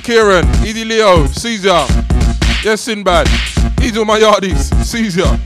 Kieran, 0.08 0.48
Easy 0.66 0.86
Leo, 0.86 1.28
Caesar. 1.28 1.86
Yes, 2.64 2.80
Sinbad. 2.80 3.28
Easy 3.82 4.00
on 4.00 4.08
my 4.08 4.18
yardies, 4.18 4.74
Caesar. 4.86 5.38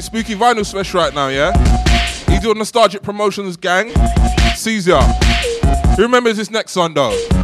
Spooky 0.00 0.36
vinyl 0.36 0.64
special 0.64 1.00
right 1.00 1.12
now, 1.12 1.26
yeah? 1.26 1.52
He's 2.28 2.40
doing 2.40 2.58
Nostalgic 2.58 3.02
Promotions 3.02 3.56
gang. 3.56 3.92
Caesar. 4.58 5.00
Who 5.96 6.02
remembers 6.02 6.36
this 6.36 6.50
next 6.50 6.74
one 6.76 6.92
though? 6.94 7.37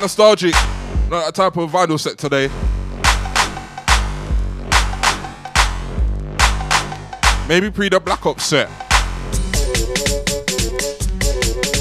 Nostalgic, 0.00 0.54
not 1.10 1.24
that 1.24 1.34
type 1.34 1.56
of 1.56 1.70
vinyl 1.70 1.98
set 1.98 2.18
today. 2.18 2.48
Maybe 7.48 7.70
pre 7.70 7.88
the 7.88 8.00
Black 8.00 8.26
Ops 8.26 8.44
set. 8.44 8.68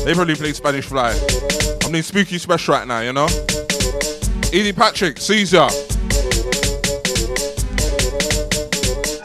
They 0.06 0.14
probably 0.14 0.36
played 0.36 0.56
Spanish 0.56 0.86
Fly. 0.86 1.12
I'm 1.84 1.92
doing 1.92 2.04
spooky 2.04 2.38
special 2.38 2.76
right 2.76 2.88
now, 2.88 3.00
you 3.00 3.12
know? 3.12 3.28
Easy 4.54 4.72
Patrick, 4.72 5.20
Caesar. 5.20 5.68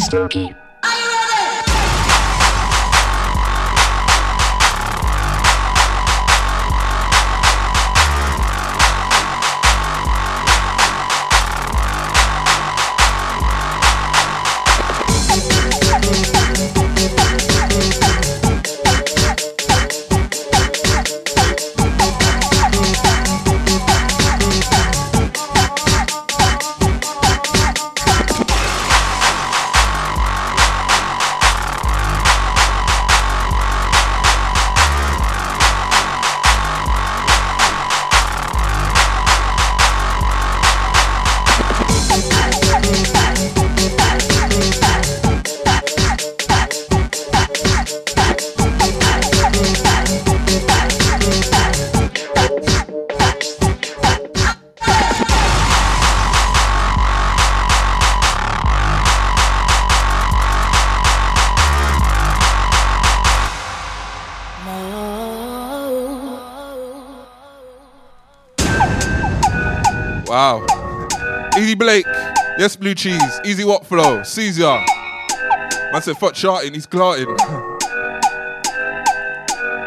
Spooky. 0.00 0.55
Yes, 72.61 72.77
Blue 72.77 72.94
Cheese. 72.94 73.40
Easy 73.42 73.64
What 73.64 73.87
Flow. 73.87 74.23
Caesar. 74.23 74.85
Man 75.92 76.03
said, 76.03 76.18
fuck 76.18 76.35
charting. 76.35 76.75
He's 76.75 76.85
clarting. 76.85 77.27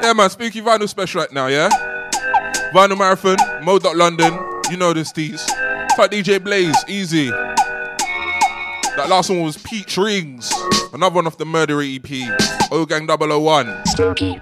yeah, 0.02 0.12
man. 0.16 0.28
Spooky 0.32 0.60
Vinyl 0.60 0.90
special 0.90 1.22
right 1.22 1.32
now, 1.32 1.46
yeah? 1.46 1.70
Vinyl 2.74 2.98
Marathon. 2.98 3.38
Mode 3.64 3.84
London. 3.96 4.34
You 4.72 4.78
know 4.78 4.92
this, 4.92 5.12
tease. 5.12 5.46
Fuck 5.96 6.10
DJ 6.10 6.44
Blaze. 6.44 6.76
Easy. 6.88 7.30
That 7.30 9.06
last 9.08 9.30
one 9.30 9.44
was 9.44 9.56
Peach 9.58 9.96
Rings. 9.96 10.52
Another 10.94 11.14
one 11.14 11.28
off 11.28 11.38
the 11.38 11.46
Murder 11.46 11.80
EP. 11.84 12.10
O 12.72 12.88
Gang 12.88 13.06
001. 13.06 13.86
Spooky. 13.86 14.42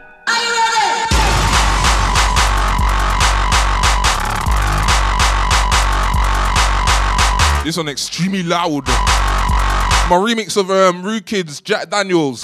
This 7.64 7.78
one 7.78 7.88
extremely 7.90 8.42
loud. 8.42 8.88
My 10.10 10.18
remix 10.18 10.58
of 10.58 10.72
um, 10.72 11.04
Rude 11.04 11.28
Kids, 11.28 11.62
Jack 11.62 11.92
Daniels. 11.92 12.44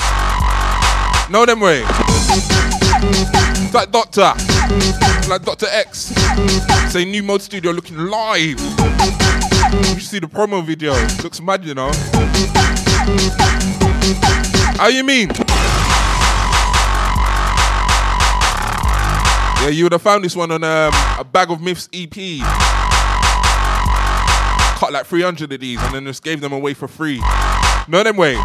Know 1.32 1.44
them 1.44 1.60
way. 1.60 1.82
It's 1.90 3.74
like 3.74 3.92
Doctor. 3.92 4.32
It's 4.36 5.28
like 5.28 5.44
Dr. 5.44 5.66
X. 5.72 6.14
Say 6.92 7.04
new 7.04 7.24
mode 7.24 7.42
studio 7.42 7.72
looking 7.72 7.98
live. 7.98 8.60
You 8.60 10.00
see 10.00 10.20
the 10.20 10.28
promo 10.28 10.64
video. 10.64 10.94
Looks 11.24 11.42
mad, 11.42 11.66
you 11.66 11.74
know. 11.74 11.92
How 14.78 14.90
you 14.90 15.04
mean? 15.04 15.30
Yeah, 19.64 19.70
you 19.70 19.86
would 19.86 19.94
have 19.94 20.04
found 20.04 20.24
this 20.24 20.36
one 20.36 20.52
on 20.52 20.64
um, 20.64 20.94
a 21.20 21.24
Bag 21.24 21.50
of 21.50 21.60
Myths 21.60 21.90
EP. 21.92 22.16
Cut 24.78 24.94
like 24.94 25.08
300 25.08 25.52
of 25.52 25.60
these 25.60 25.82
and 25.82 25.96
then 25.96 26.06
just 26.06 26.24
gave 26.24 26.40
them 26.40 26.54
away 26.54 26.76
for 26.76 26.88
free. 26.88 27.20
No 27.88 28.04
them 28.04 28.16
way. 28.16 28.36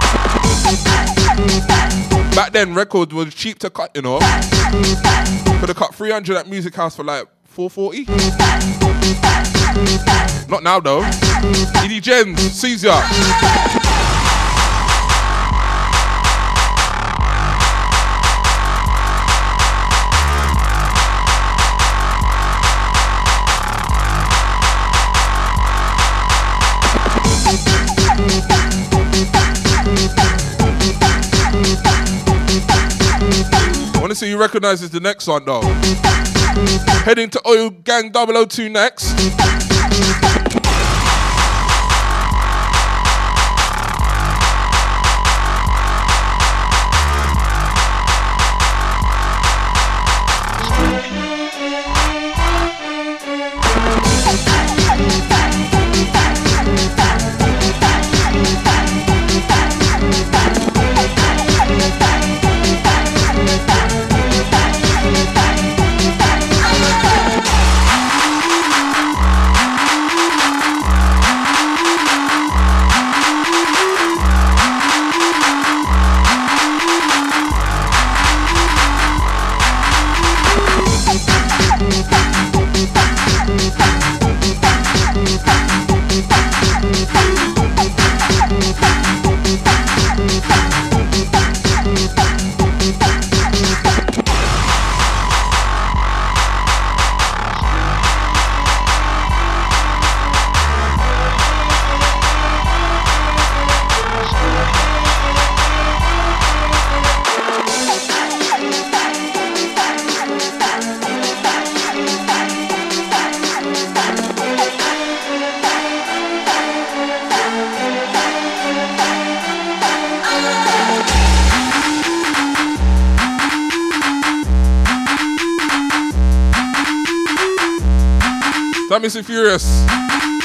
Back 2.35 2.53
then, 2.53 2.75
records 2.75 3.12
was 3.12 3.35
cheap 3.35 3.59
to 3.59 3.68
cut, 3.68 3.90
you 3.95 4.01
know. 4.01 4.18
Could 4.18 5.68
have 5.68 5.77
cut 5.77 5.95
300 5.95 6.35
at 6.38 6.49
Music 6.49 6.75
House 6.75 6.97
for 6.97 7.05
like 7.05 7.27
440. 7.45 8.07
Not 10.49 10.62
now 10.62 10.81
though. 10.81 11.03
Edie 11.83 12.01
Jens, 12.01 12.40
Caesar. 12.40 13.82
To 34.23 34.29
see 34.29 34.35
recognizes 34.35 34.91
the 34.91 35.01
next 35.01 35.27
one 35.27 35.45
though. 35.45 35.63
Heading 37.03 37.29
to 37.31 37.43
Oil 37.45 37.71
Gang 37.71 38.13
002 38.13 38.69
next. 38.69 39.11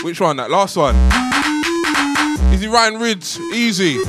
Which 0.04 0.20
one? 0.20 0.38
That 0.38 0.50
last 0.50 0.76
one. 0.76 0.96
Easy 2.52 2.68
Ryan 2.68 3.00
Ridge. 3.00 3.38
Easy. 3.54 4.00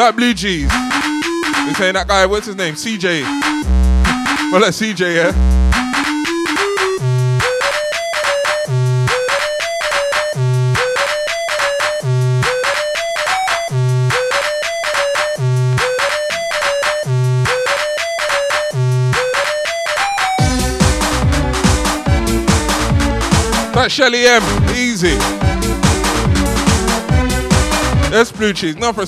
Type 0.00 0.16
Blue 0.16 0.32
Cheese. 0.32 0.66
They're 0.70 1.74
saying 1.74 1.92
that 1.92 2.06
guy, 2.08 2.24
what's 2.24 2.46
his 2.46 2.56
name? 2.56 2.72
CJ. 2.72 3.20
Well, 4.50 4.62
that's 4.62 4.80
CJ, 4.80 5.14
yeah? 5.14 5.30
That's 23.74 23.92
Shelly 23.92 24.26
M. 24.26 24.42
Easy. 24.70 25.18
That's 28.10 28.32
blue 28.32 28.52
cheese. 28.52 28.76
No 28.76 28.92
for 28.92 29.06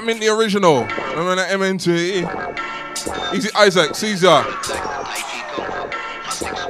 Tap 0.00 0.06
me 0.06 0.14
in 0.14 0.18
the 0.20 0.28
original. 0.28 0.76
I 0.78 1.10
Remember 1.10 1.36
that 1.36 1.50
MNT? 1.50 3.34
Easy 3.34 3.50
Isaac, 3.54 3.94
Caesar. 3.94 4.46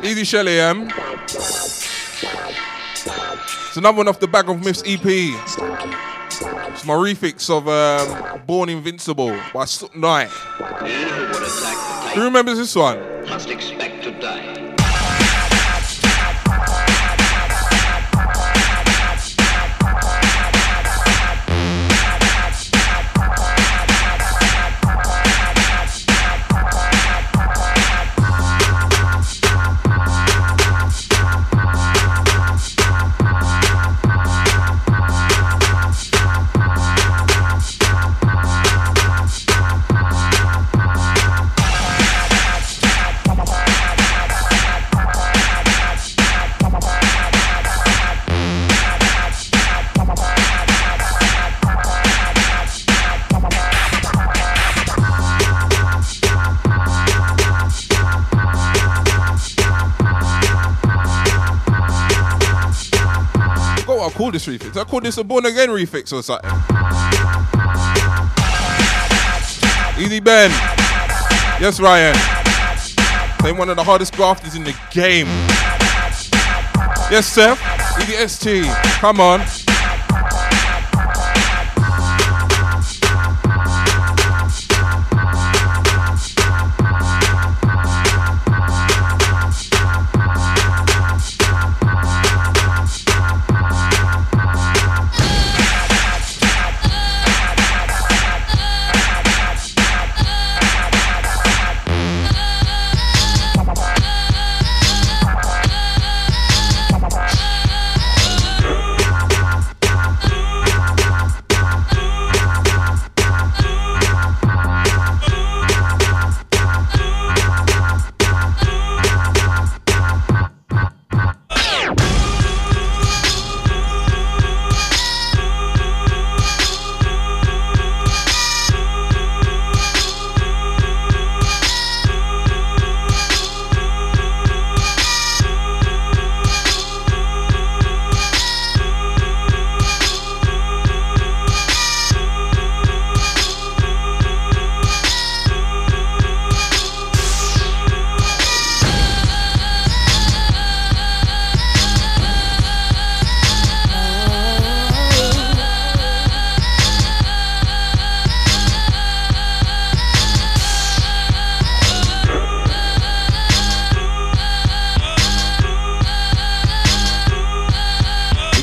Easy 0.03 0.25
Shelly 0.25 0.59
M. 0.59 0.91
It's 3.69 3.77
another 3.77 3.99
one 3.99 4.09
off 4.09 4.19
the 4.19 4.27
Bag 4.27 4.49
of 4.49 4.65
Myths 4.65 4.83
EP. 4.85 5.07
It's 5.07 6.85
my 6.85 6.95
refix 6.95 7.49
of 7.49 7.69
um, 7.69 8.43
Born 8.47 8.69
Invincible 8.69 9.39
by 9.55 9.65
Sup 9.65 9.95
Knight. 9.95 10.27
Who 12.17 12.25
remembers 12.25 12.59
this 12.59 12.75
one? 12.75 12.99
Called 64.31 64.35
this 64.41 64.47
refix. 64.47 64.77
I 64.77 64.85
called 64.85 65.03
this 65.03 65.19
a 65.19 65.25
born 65.25 65.45
again 65.45 65.71
refix 65.71 66.13
or 66.13 66.23
something. 66.23 66.49
Easy 70.01 70.21
Ben. 70.21 70.51
Yes, 71.61 71.81
Ryan. 71.81 72.15
Playing 73.41 73.57
one 73.57 73.71
of 73.71 73.77
the 73.77 73.83
hardest 73.83 74.15
grafters 74.15 74.55
in 74.55 74.63
the 74.63 74.77
game. 74.93 75.27
Yes, 77.11 77.27
Seth. 77.27 77.59
Easy 78.03 78.29
ST. 78.29 78.67
Come 79.01 79.19
on. 79.19 79.41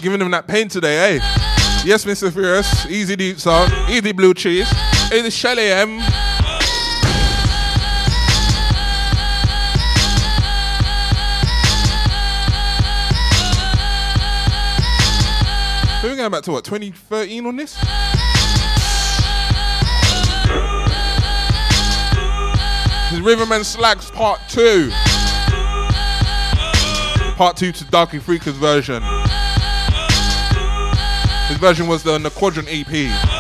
Giving 0.07 0.19
them 0.19 0.31
that 0.31 0.47
pain 0.47 0.69
today, 0.69 1.17
eh? 1.17 1.19
Yes, 1.83 2.05
Mr. 2.05 2.31
Furious. 2.31 2.85
Easy 2.85 3.17
deep 3.17 3.41
sound. 3.41 3.73
Easy 3.89 4.13
blue 4.13 4.33
cheese. 4.33 4.65
Easy 5.11 5.29
Shelly 5.29 5.63
M. 5.63 5.97
We're 16.01 16.15
going 16.15 16.31
back 16.31 16.43
to 16.43 16.53
what, 16.53 16.63
2013 16.63 17.45
on 17.45 17.57
this? 17.57 17.75
This 23.09 23.19
is 23.19 23.51
and 23.51 23.65
Slags 23.65 24.09
Part 24.11 24.39
2. 24.47 24.89
Part 27.35 27.57
2 27.57 27.73
to 27.73 27.83
Darky 27.91 28.19
Freakers 28.19 28.53
version. 28.53 29.03
His 31.47 31.57
version 31.57 31.87
was 31.87 32.03
the, 32.03 32.13
on 32.13 32.23
the 32.23 32.29
Quadrant 32.29 32.67
EP. 32.69 33.36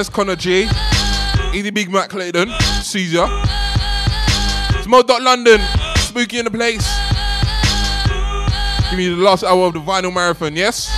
Yes, 0.00 0.08
Connor 0.08 0.34
G. 0.34 0.66
Easy 1.52 1.68
Big 1.68 1.90
Mac 1.90 2.08
Clayton. 2.08 2.48
Caesar. 2.80 3.26
It's 3.28 4.86
Dot 5.06 5.20
London. 5.20 5.60
Spooky 5.96 6.38
in 6.38 6.46
the 6.46 6.50
place. 6.50 6.88
Give 8.88 8.96
me 8.96 9.08
the 9.10 9.22
last 9.22 9.44
hour 9.44 9.66
of 9.66 9.74
the 9.74 9.80
vinyl 9.80 10.10
marathon, 10.10 10.56
yes? 10.56 10.88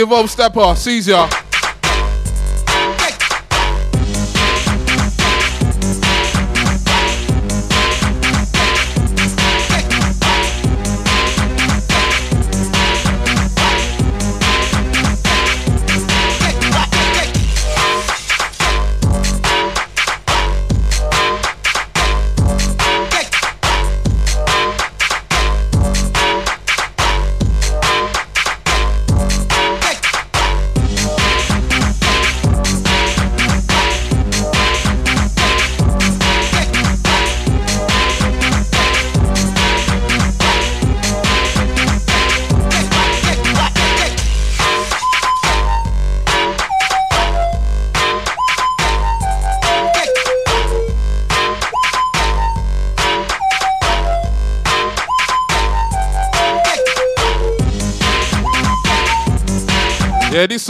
Easy 0.00 0.06
Evolve 0.06 0.30
Stepper, 0.30 0.74
Caesar. 0.76 1.12
Yeah, 1.12 1.28
this 1.28 1.49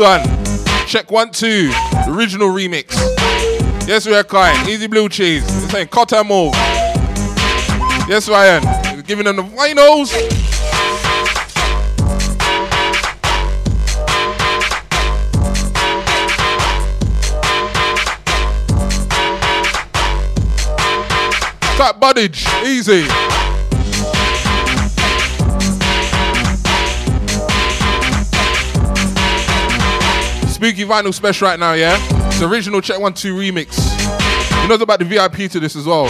one. 0.00 0.22
Check 0.86 1.10
one, 1.10 1.30
two. 1.30 1.70
Original 2.08 2.48
remix. 2.48 2.92
Yes, 3.86 4.06
we 4.06 4.14
are 4.14 4.24
kind. 4.24 4.68
Easy 4.68 4.86
blue 4.86 5.08
cheese. 5.08 5.44
It's 5.44 5.70
saying 5.70 5.88
cotton 5.88 6.26
move. 6.26 6.54
Yes, 8.08 8.28
Ryan. 8.28 8.62
He's 8.94 9.02
giving 9.02 9.26
them 9.26 9.36
the 9.36 9.42
winos. 9.42 10.10
Fat 21.76 22.00
buddage. 22.00 22.46
Easy. 22.64 23.06
Spooky 30.60 30.84
vinyl 30.84 31.14
special 31.14 31.48
right 31.48 31.58
now, 31.58 31.72
yeah? 31.72 31.96
It's 32.26 32.42
original 32.42 32.82
Check 32.82 33.00
One 33.00 33.14
Two 33.14 33.34
remix. 33.34 33.78
You 34.60 34.68
know 34.68 34.74
about 34.74 34.98
the 34.98 35.06
VIP 35.06 35.50
to 35.52 35.58
this 35.58 35.74
as 35.74 35.86
well. 35.86 36.04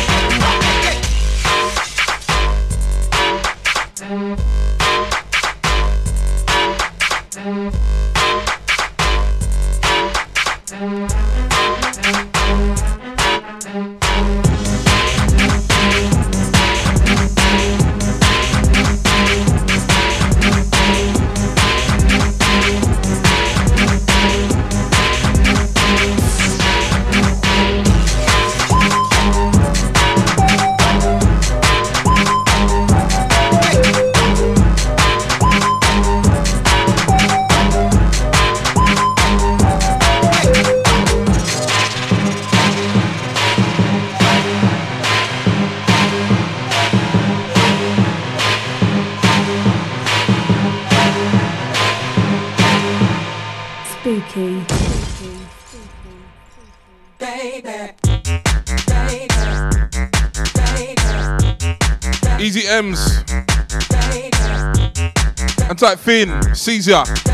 Finn, 66.00 66.40
Caesar. 66.54 67.29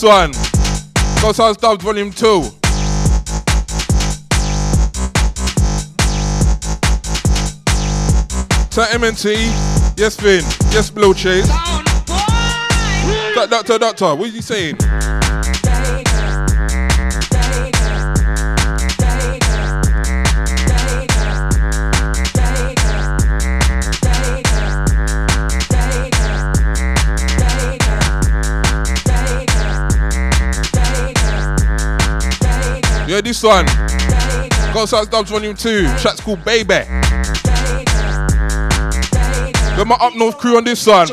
This 0.00 0.08
one. 0.08 0.32
Ghost 1.20 1.36
House 1.40 1.56
Dubs 1.58 1.84
Volume 1.84 2.10
2. 2.10 2.42
So 8.70 8.82
MNT, 8.96 9.34
yes 9.98 10.16
Finn, 10.16 10.42
yes 10.72 10.88
Blue 10.88 11.12
Chase. 11.12 11.46
Doctor, 13.34 13.50
doctor, 13.50 13.78
doctor, 13.78 14.14
what 14.14 14.30
are 14.30 14.32
you 14.32 14.40
saying? 14.40 14.78
This 33.30 33.44
one. 33.44 33.66
House 34.74 35.06
Dubs 35.06 35.30
Volume 35.30 35.54
2. 35.54 35.84
Track's 35.98 36.20
called 36.20 36.44
Baby. 36.44 36.84
Got 39.76 39.86
my 39.86 39.94
Up 40.00 40.16
North 40.16 40.36
crew 40.38 40.56
on 40.56 40.64
this 40.64 40.84
one. 40.84 41.06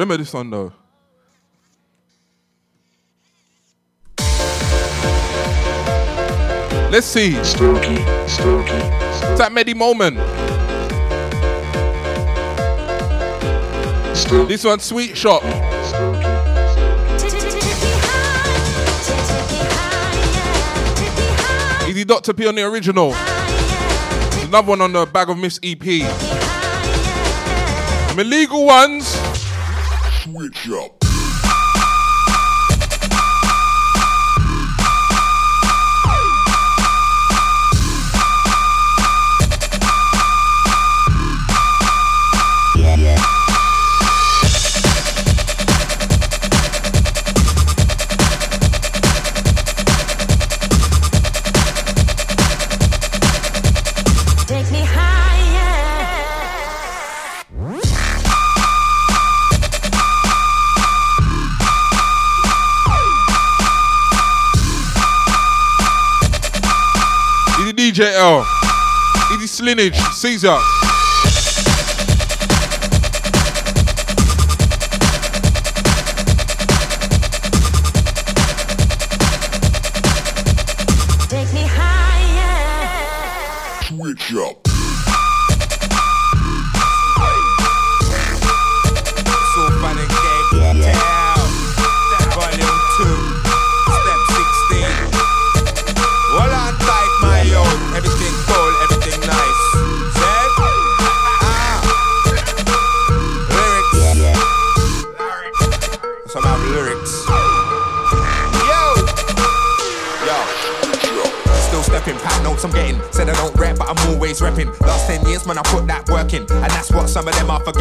Remember 0.00 0.16
this 0.16 0.32
one 0.32 0.48
though? 0.48 0.72
Let's 6.90 7.06
see. 7.06 7.32
Spooky, 7.44 7.96
spooky. 8.26 8.80
It's 8.80 9.38
that 9.38 9.50
Medi 9.52 9.74
moment. 9.74 10.16
This 14.48 14.64
one, 14.64 14.78
Sweet 14.78 15.16
Shop. 15.16 15.42
Easy 21.88 22.04
Dr. 22.04 22.32
P 22.32 22.46
on 22.46 22.54
the 22.54 22.62
original. 22.62 23.10
There's 23.10 24.44
another 24.44 24.68
one 24.68 24.80
on 24.80 24.92
the 24.92 25.04
Bag 25.04 25.28
of 25.28 25.36
Miss 25.36 25.60
EP. 25.62 25.82
Some 28.08 28.18
illegal 28.18 28.64
ones. 28.64 29.29
Switch 30.22 30.68
up. 30.68 30.99
DJ 67.90 68.14
L. 68.14 68.46
Easy 69.34 69.48
Slinage. 69.48 69.98
Caesar. 70.12 70.79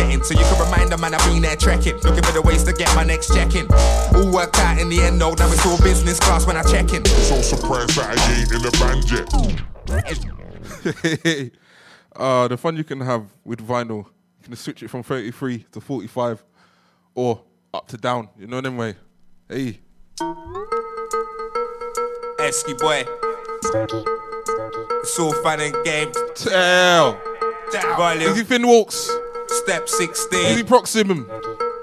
Them 0.09 0.21
are 0.21 0.23
forgetting. 0.23 0.23
So 0.23 0.33
you 0.33 0.45
can 0.45 0.59
remind 0.65 0.91
them, 0.91 1.01
man, 1.01 1.13
I've 1.13 1.23
been 1.25 1.41
there 1.41 1.55
trekking. 1.55 1.97
Looking 1.97 2.23
for 2.23 2.31
the 2.31 2.41
ways 2.41 2.63
to 2.63 2.73
get 2.73 2.93
my 2.95 3.03
next 3.03 3.31
check 3.33 3.53
in. 3.55 3.67
All 4.15 4.31
worked 4.31 4.57
out 4.59 4.79
in 4.79 4.89
the 4.89 5.01
end, 5.01 5.21
though. 5.21 5.33
Now 5.33 5.51
it's 5.51 5.65
all 5.65 5.77
business 5.81 6.19
class 6.19 6.45
when 6.45 6.55
I 6.57 6.63
check 6.63 6.93
in. 6.93 7.03
So 7.05 7.41
surprised 7.41 7.97
that 7.97 8.17
I 8.17 8.39
ain't 8.39 8.51
in 8.51 8.61
the 8.61 8.71
band 8.79 9.11
yet. 9.11 9.33
uh, 12.15 12.47
the 12.47 12.57
fun 12.57 12.77
you 12.77 12.83
can 12.83 13.01
have 13.01 13.25
with 13.43 13.65
vinyl, 13.65 14.05
you 14.41 14.43
can 14.43 14.55
switch 14.55 14.83
it 14.83 14.89
from 14.89 15.01
33 15.03 15.65
to 15.71 15.81
45 15.81 16.43
or 17.15 17.41
up 17.73 17.87
to 17.87 17.97
down. 17.97 18.29
You 18.37 18.45
know 18.47 18.61
them 18.61 18.77
way. 18.77 18.95
Hey. 19.47 19.79
Esky 22.39 22.77
boy. 22.77 23.05
It's 25.01 25.19
all 25.19 25.33
fun 25.43 25.61
and 25.61 25.75
games. 25.83 26.15
Tell. 26.35 27.19
Volume. 27.97 28.31
Easy 28.31 28.43
Finn 28.43 28.65
Walks. 28.65 29.09
Step 29.49 29.89
16. 29.89 30.39
Easy 30.39 30.63
Proximum. 30.63 31.27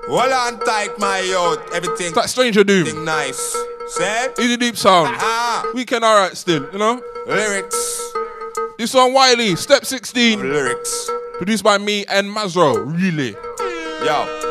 Hold 0.09 0.33
on 0.33 0.61
tight, 0.61 0.99
my 0.99 1.21
yo. 1.21 1.57
Everything. 1.75 2.13
That 2.15 2.31
Stranger 2.31 2.63
Doom. 2.63 2.81
Everything 2.83 3.05
nice. 3.05 3.57
Said? 3.89 4.39
Easy 4.39 4.57
Deep 4.57 4.77
Sound. 4.77 5.17
Ah. 5.19 5.69
Weekend 5.75 6.05
alright 6.05 6.37
still, 6.37 6.69
you 6.73 6.79
know? 6.79 7.03
Lyrics. 7.27 8.13
This 8.79 8.95
one 8.95 9.13
Wiley, 9.13 9.57
Step 9.57 9.85
16. 9.85 10.41
Lyrics. 10.41 11.11
Produced 11.39 11.65
by 11.65 11.79
me 11.79 12.05
and 12.07 12.29
Mazro. 12.29 12.77
Really. 12.87 13.33
Yo. 14.05 14.46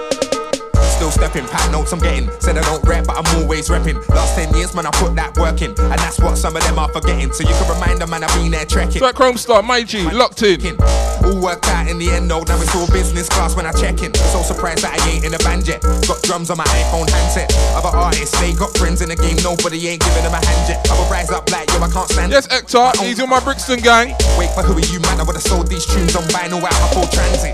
Still 0.96 1.12
stepping, 1.12 1.46
pack 1.48 1.70
notes 1.72 1.92
I'm 1.92 2.00
getting. 2.00 2.32
Said 2.40 2.58
I 2.58 2.62
don't 2.64 2.84
rap, 2.88 3.06
but 3.08 3.18
I'm 3.18 3.42
always 3.42 3.68
repping. 3.68 4.00
Last 4.10 4.36
10 4.36 4.56
years, 4.56 4.74
man, 4.74 4.86
I 4.86 4.92
put 4.92 5.14
that 5.16 5.38
work 5.38 5.62
in. 5.62 5.72
And 5.72 6.00
that's 6.00 6.20
what 6.20 6.38
some 6.38 6.56
of 6.56 6.64
them 6.64 6.80
are 6.80 6.88
forgetting. 6.88 7.34
So 7.34 7.44
you 7.44 7.54
can 7.54 7.68
remind 7.68 8.00
them, 8.00 8.10
man, 8.10 8.24
I've 8.24 8.34
been 8.36 8.52
there 8.52 8.66
trekking. 8.66 9.00
Track 9.00 9.16
Chrome 9.16 9.36
Star, 9.38 9.62
my 9.62 9.84
G, 9.84 10.10
locked 10.12 10.42
in. 10.44 10.80
All 11.26 11.42
worked 11.42 11.68
out 11.68 11.90
in 11.90 12.00
the 12.00 12.10
end, 12.12 12.32
though. 12.32 12.44
Now 12.44 12.56
it's 12.62 12.74
all 12.76 12.88
business 12.88 13.28
class 13.28 13.56
when 13.56 13.66
I 13.66 13.74
check 13.74 14.02
in. 14.04 14.14
So 14.32 14.42
surprised 14.42 14.84
that 14.84 14.96
I 14.96 15.10
ain't 15.12 15.26
in 15.26 15.34
a 15.34 15.40
band 15.40 15.68
yet. 15.68 15.82
Got 16.08 16.24
drums 16.24 16.50
on 16.50 16.58
my 16.58 16.66
iPhone 16.88 17.10
handset. 17.12 17.52
Other 17.76 17.92
artists, 17.92 18.40
they 18.40 18.54
got 18.54 18.72
friends 18.78 19.02
in 19.02 19.10
the 19.10 19.18
game. 19.20 19.36
Nobody 19.44 19.88
ain't 19.92 20.00
giving 20.00 20.24
them 20.24 20.34
a 20.34 20.40
hand 20.40 20.64
yet. 20.70 20.80
I 20.90 20.96
will 20.96 21.12
rise 21.12 21.30
up 21.30 21.52
like 21.52 21.68
yo, 21.76 21.84
I 21.84 21.92
can't 21.92 22.08
stand 22.08 22.32
Yes, 22.32 22.48
Hector, 22.48 22.92
he's 23.04 23.20
on 23.20 23.30
my 23.30 23.44
Brixton 23.44 23.80
gang. 23.80 24.16
Wait, 24.40 24.50
but 24.56 24.64
who 24.64 24.80
are 24.80 24.88
you, 24.88 25.00
man? 25.02 25.20
I 25.20 25.24
would've 25.24 25.42
sold 25.44 25.68
these 25.68 25.86
tunes 25.86 26.16
on 26.16 26.24
vinyl 26.32 26.64
out 26.64 26.94
full 26.96 27.08
transit. 27.12 27.52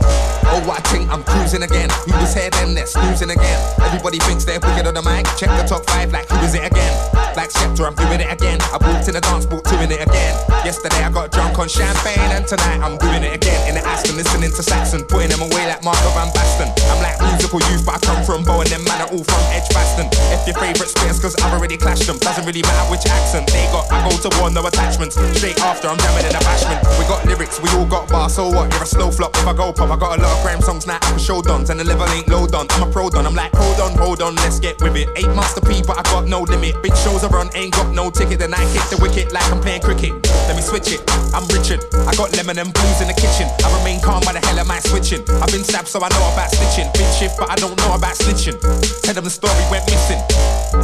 Oh, 0.51 0.61
I 0.69 0.81
think 0.91 1.09
I'm 1.09 1.23
cruising 1.23 1.63
again. 1.63 1.89
Who 2.05 2.13
was 2.19 2.33
here 2.33 2.49
then? 2.51 2.75
They're 2.75 2.85
snoozing 2.85 3.30
again. 3.31 3.59
Everybody 3.81 4.19
thinks 4.19 4.43
they're 4.45 4.59
wicked 4.59 4.85
on 4.87 4.93
the 4.93 5.01
mic. 5.01 5.25
Check 5.39 5.49
the 5.55 5.63
top 5.63 5.87
five, 5.87 6.11
like 6.11 6.27
who 6.29 6.37
is 6.43 6.53
it 6.53 6.63
again? 6.63 6.93
Like 7.35 7.49
Skepta, 7.49 7.87
I'm 7.87 7.95
doing 7.95 8.19
it 8.19 8.31
again. 8.31 8.59
I 8.71 8.77
walked 8.77 9.07
in 9.07 9.15
the 9.15 9.23
dance, 9.23 9.45
book 9.45 9.63
doing 9.65 9.91
it 9.91 10.03
again. 10.03 10.35
Yesterday 10.67 11.03
I 11.03 11.09
got 11.09 11.31
drunk 11.31 11.57
on 11.59 11.67
champagne, 11.67 12.31
and 12.35 12.45
tonight 12.45 12.83
I'm 12.83 12.99
doing 12.99 13.23
it 13.23 13.33
again. 13.33 13.59
In 13.71 13.75
the 13.79 13.83
Aston, 13.87 14.15
listening 14.19 14.51
to 14.51 14.61
Saxon, 14.63 15.03
putting 15.07 15.31
them 15.31 15.41
away 15.41 15.65
like 15.67 15.83
Marco 15.83 16.11
Van 16.11 16.27
Basten. 16.35 16.69
I'm 16.91 16.99
like 16.99 17.17
musical 17.23 17.63
youth, 17.71 17.87
but 17.87 17.97
I 17.97 17.99
come 18.03 18.21
from 18.27 18.43
Bow 18.43 18.59
and 18.61 18.69
them 18.69 18.83
man 18.83 18.99
are 19.01 19.11
all 19.11 19.23
from 19.23 19.43
Edgbaston. 19.55 20.11
If 20.35 20.43
your 20.43 20.59
favourite 20.59 20.91
spins, 20.91 21.19
cause 21.19 21.35
I've 21.39 21.55
already 21.55 21.77
clashed 21.79 22.07
them. 22.07 22.19
Doesn't 22.19 22.43
really 22.43 22.61
matter 22.61 22.85
which 22.91 23.07
accent 23.07 23.47
they 23.47 23.63
got. 23.71 23.87
I 23.91 24.03
go 24.03 24.11
to 24.11 24.29
war, 24.39 24.51
no 24.51 24.67
attachments. 24.67 25.15
Straight 25.39 25.59
after, 25.63 25.87
I'm 25.87 25.97
jamming 25.97 26.27
in 26.27 26.35
a 26.35 26.43
bashment. 26.43 26.83
We 26.99 27.07
got 27.07 27.23
lyrics, 27.25 27.63
we 27.63 27.69
all 27.79 27.87
got 27.87 28.11
bars, 28.11 28.35
so 28.35 28.51
what? 28.51 28.67
You're 28.75 28.83
a 28.83 28.85
slow 28.85 29.09
flop 29.09 29.35
if 29.39 29.47
I 29.47 29.53
go 29.53 29.71
pop. 29.71 29.89
I 29.89 29.97
got 29.97 30.19
a 30.19 30.21
lot 30.21 30.31
of 30.35 30.43
grime 30.43 30.61
songs 30.61 30.85
now, 30.85 30.99
I 30.99 31.15
can 31.15 31.19
show 31.19 31.41
dons, 31.41 31.69
and 31.69 31.79
the 31.79 31.85
level 31.87 32.07
ain't 32.11 32.27
low 32.27 32.45
done. 32.45 32.67
I'm 32.71 32.83
a 32.87 32.91
pro 32.91 33.09
don, 33.09 33.20
I'm 33.27 33.35
like, 33.35 33.51
hold 33.53 33.79
on, 33.79 33.97
hold 33.97 34.21
on, 34.21 34.35
let's 34.35 34.59
get 34.59 34.81
with 34.81 34.95
it. 34.95 35.09
Eight 35.15 35.27
Master 35.35 35.61
P, 35.61 35.81
but 35.85 35.97
I 35.97 36.03
got 36.03 36.27
no 36.27 36.41
limit. 36.41 36.81
Big 36.81 36.95
shows 36.97 37.23
are 37.23 37.35
on, 37.37 37.49
ain't 37.55 37.73
got 37.73 37.93
no 37.93 38.09
ticket. 38.09 38.39
Then 38.39 38.53
I 38.53 38.63
hit 38.73 38.83
the 38.89 38.97
wicket 39.01 39.31
like 39.31 39.45
I'm 39.51 39.61
playing 39.61 39.81
cricket. 39.81 40.13
Let 40.47 40.55
me 40.55 40.61
switch 40.61 40.91
it, 40.91 41.01
I'm 41.33 41.45
Richard. 41.53 41.85
I 42.07 42.15
got 42.15 42.35
lemon 42.35 42.57
and 42.57 42.73
blues 42.73 43.01
in 43.01 43.07
the 43.07 43.17
kitchen. 43.17 43.47
I 43.63 43.67
remain 43.77 44.01
calm, 44.01 44.23
why 44.25 44.33
the 44.33 44.43
hell 44.45 44.59
am 44.59 44.71
I 44.71 44.79
switching? 44.79 45.21
I've 45.41 45.51
been 45.51 45.63
stabbed, 45.63 45.87
so 45.87 45.99
I 46.01 46.09
know 46.09 46.25
about 46.33 46.51
snitching. 46.51 46.91
Big 46.93 47.07
shift, 47.13 47.37
but 47.37 47.49
I 47.49 47.55
don't 47.55 47.77
know 47.77 47.93
about 47.93 48.15
snitching. 48.15 48.57
Tell 49.03 49.13
them 49.13 49.23
the 49.23 49.33
story 49.33 49.63
went 49.69 49.85
missing. 49.85 50.21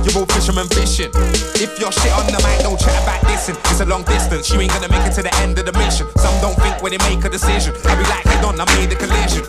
You're 0.04 0.22
all 0.22 0.30
fisherman 0.30 0.68
fishing. 0.70 1.12
If 1.58 1.80
you're 1.80 1.92
shit 1.92 2.14
on 2.14 2.28
the 2.28 2.40
mic, 2.44 2.62
don't 2.62 2.80
chat 2.80 2.96
about 3.04 3.22
this. 3.28 3.50
It's 3.50 3.82
a 3.82 3.86
long 3.86 4.04
distance, 4.04 4.52
you 4.52 4.60
ain't 4.62 4.72
gonna 4.72 4.92
make 4.92 5.06
it 5.08 5.16
to 5.16 5.24
the 5.24 5.34
end 5.42 5.58
of 5.60 5.66
the 5.66 5.74
mission. 5.74 6.08
Some 6.18 6.36
don't 6.42 6.56
think 6.60 6.84
when 6.84 6.92
they 6.92 7.02
make 7.10 7.24
a 7.26 7.30
decision. 7.30 7.74
I 7.88 7.96
be 7.96 8.04
like, 8.06 8.24
head 8.28 8.44
on, 8.46 8.60
I 8.60 8.66
made 8.78 8.92
the 8.92 9.00
collision. 9.00 9.44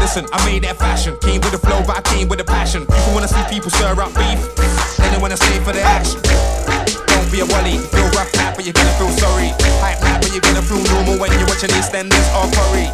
Listen, 0.00 0.26
I 0.32 0.38
made 0.46 0.64
that 0.64 0.78
fashion. 0.78 1.16
Came 1.20 1.40
with 1.42 1.52
the 1.52 1.58
flow, 1.58 1.82
but 1.86 1.98
I 1.98 2.02
came 2.02 2.28
with 2.30 2.38
a 2.38 2.44
passion. 2.44 2.86
People 2.86 3.12
wanna 3.12 3.26
see 3.26 3.42
people 3.50 3.70
stir 3.74 3.90
up 3.90 4.14
beef. 4.14 4.38
They 5.02 5.18
wanna 5.18 5.36
stay 5.36 5.58
for 5.66 5.74
the 5.74 5.82
action. 5.82 6.22
Don't 7.10 7.26
be 7.34 7.42
a 7.42 7.46
wally. 7.50 7.82
Feel 7.90 8.06
rough 8.14 8.30
now, 8.38 8.54
but 8.54 8.62
you're 8.62 8.72
gonna 8.72 8.94
feel 9.02 9.10
sorry. 9.18 9.50
Hype 9.82 9.98
now, 9.98 10.22
but 10.22 10.30
you're 10.30 10.40
gonna 10.40 10.62
feel 10.62 10.78
normal 10.94 11.18
when 11.18 11.34
you're 11.34 11.50
watching 11.50 11.74
EastEnders 11.74 12.26
or 12.30 12.46
Corrie. 12.54 12.86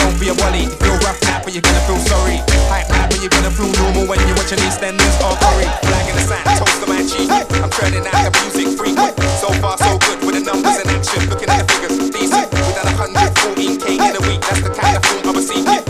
Don't 0.00 0.16
be 0.16 0.32
a 0.32 0.34
wally. 0.40 0.64
Feel 0.80 0.96
rough 1.04 1.20
now, 1.28 1.44
but 1.44 1.52
you're 1.52 1.60
gonna 1.60 1.84
feel 1.84 2.00
sorry. 2.08 2.40
Hype 2.72 2.88
now, 2.88 3.04
but 3.12 3.20
you're 3.20 3.28
gonna 3.36 3.52
feel 3.52 3.68
normal 3.84 4.08
when 4.08 4.18
you're 4.24 4.40
watching 4.40 4.58
EastEnders 4.64 5.14
or 5.20 5.36
Corrie. 5.44 5.68
Flag 5.84 6.08
in 6.08 6.16
the 6.16 6.24
sand, 6.24 6.48
toast 6.56 6.80
to 6.80 6.86
my 6.88 7.04
cheek. 7.04 7.28
I'm 7.60 7.68
treading 7.68 8.08
out 8.08 8.16
the 8.16 8.32
music 8.40 8.80
frequent. 8.80 9.12
So 9.44 9.52
far, 9.60 9.76
so 9.76 10.00
good 10.08 10.24
with 10.24 10.40
the 10.40 10.42
numbers 10.48 10.80
and 10.80 10.88
action. 10.88 11.20
Looking 11.28 11.52
at 11.52 11.60
the 11.60 11.66
figures, 11.68 12.00
decent. 12.08 12.48
Done 12.48 12.96
114k 12.96 13.92
in 13.92 14.16
a 14.16 14.22
week. 14.24 14.40
That's 14.40 14.64
the 14.64 14.72
kind 14.72 14.96
of 14.96 15.04
film 15.04 15.28
I 15.28 15.32
was 15.36 15.44
seeking. 15.44 15.87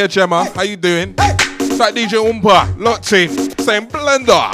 Hey, 0.00 0.08
Gemma, 0.08 0.44
how 0.54 0.62
you 0.62 0.78
doing? 0.78 1.14
It's 1.18 1.78
like 1.78 1.94
DJ 1.94 2.12
Oompa, 2.12 2.74
in, 3.12 3.28
saying 3.58 3.86
Blender. 3.88 4.50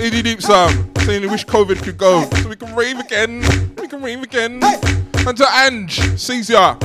Edie 0.00 0.22
Deep 0.22 0.40
Sound, 0.40 0.90
saying 1.00 1.30
wish 1.30 1.44
COVID 1.44 1.82
could 1.82 1.98
go 1.98 2.24
so 2.30 2.48
we 2.48 2.56
can 2.56 2.74
rave 2.74 2.98
again. 2.98 3.42
We 3.76 3.86
can 3.86 4.02
rave 4.02 4.22
again. 4.22 4.60
And 4.64 5.36
to 5.36 5.46
Ange, 5.46 6.18
sees 6.18 6.48
ya. 6.48 6.78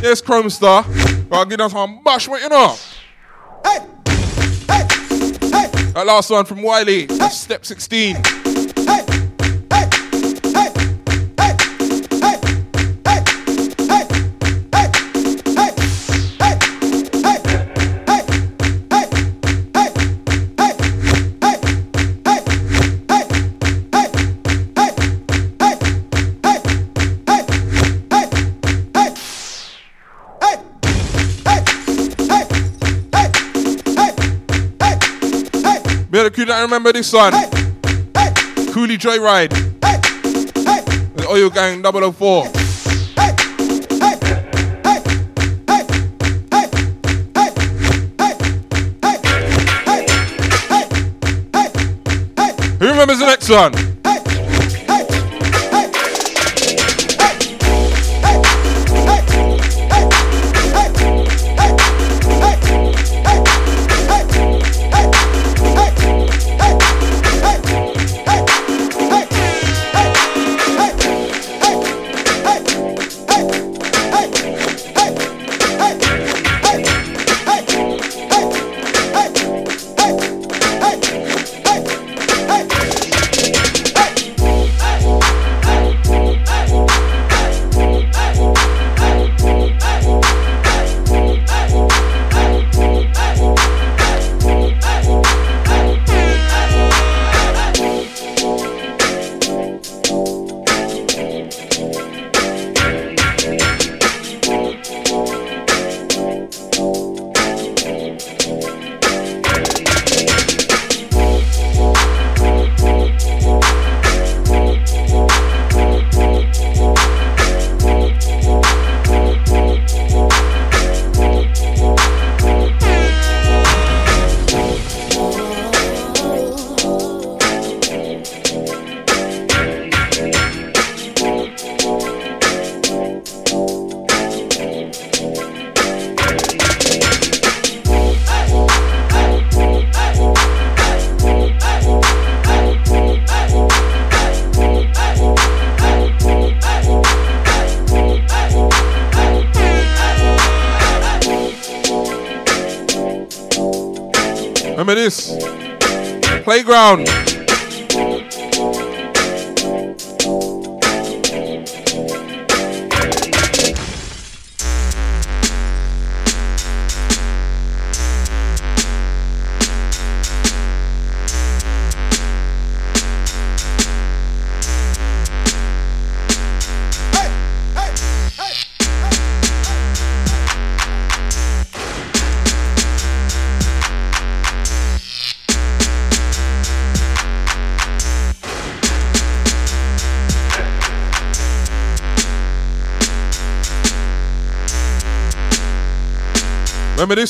Yes, 0.00 0.20
Chrome 0.20 0.48
Star. 0.48 0.84
Well, 1.28 1.44
give 1.44 1.58
us 1.58 1.72
some 1.72 2.04
bash, 2.04 2.28
what 2.28 2.40
you 2.40 2.48
know? 2.48 2.76
Hey. 3.64 3.78
Hey. 4.68 4.86
Hey. 5.40 5.92
That 5.92 6.04
last 6.06 6.30
one 6.30 6.44
from 6.44 6.62
Wiley, 6.62 7.08
step 7.30 7.66
16. 7.66 8.39
Better 36.20 36.28
could 36.28 36.48
not 36.48 36.60
remember 36.60 36.92
this 36.92 37.10
one. 37.14 37.32
Coolie 38.72 38.98
Joyride. 38.98 39.48
The 41.16 41.26
Oil 41.30 41.48
Gang 41.48 41.82
004. 41.82 42.44
Who 52.76 52.86
remembers 52.86 53.18
the 53.18 53.24
next 53.24 53.48
one? 53.48 53.89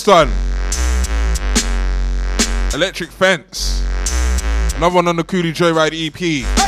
This 0.04 0.06
one? 0.06 0.28
Electric 2.74 3.10
Fence. 3.10 3.82
Another 4.76 4.94
one 4.94 5.08
on 5.08 5.16
the 5.16 5.24
Coolie 5.24 5.52
Joyride 5.52 5.92
EP. 5.92 6.59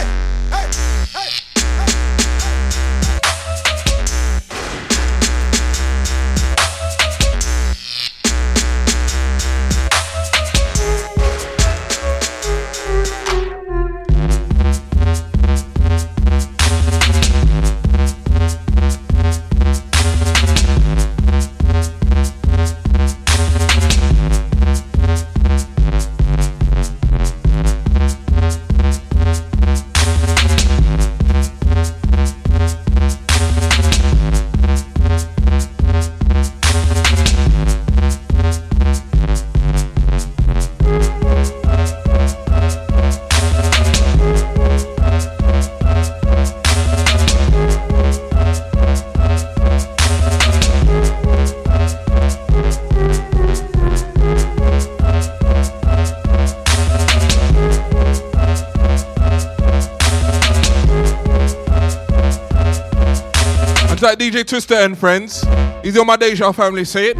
Twister 64.52 64.74
and 64.74 64.98
Friends. 64.98 65.46
Easy 65.82 65.98
on 65.98 66.06
my 66.06 66.14
Deja 66.14 66.52
family, 66.52 66.84
say 66.84 67.12
it. 67.12 67.16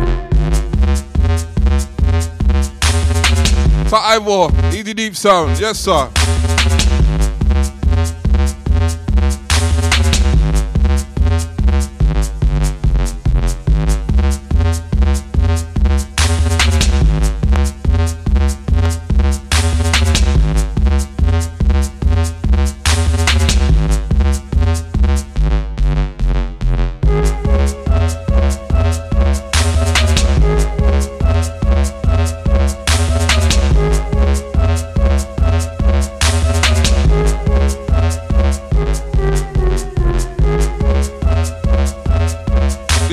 i 3.91 4.17
Ivor, 4.17 4.51
Easy 4.75 4.93
Deep 4.93 5.17
Sound, 5.17 5.59
yes 5.59 5.81
sir. 5.81 6.11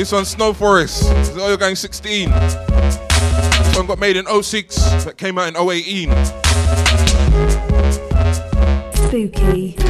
This 0.09 0.25
Snow 0.25 0.53
Forest. 0.53 1.03
This 1.03 1.29
is 1.29 1.37
Oil 1.37 1.55
Gang 1.55 1.75
16. 1.75 2.31
This 2.31 3.77
one 3.77 3.85
got 3.85 3.99
made 3.99 4.17
in 4.17 4.25
06, 4.25 5.05
but 5.05 5.17
came 5.17 5.37
out 5.37 5.49
in 5.49 5.55
018. 5.55 6.09
Spooky. 8.95 9.88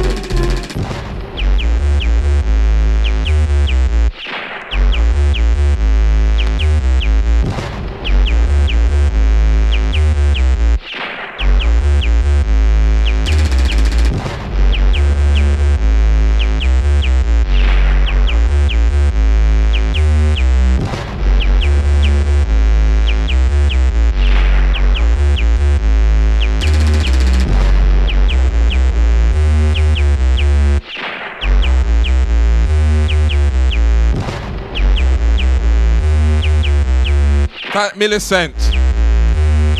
That 37.80 37.96
Millicent. 37.96 38.54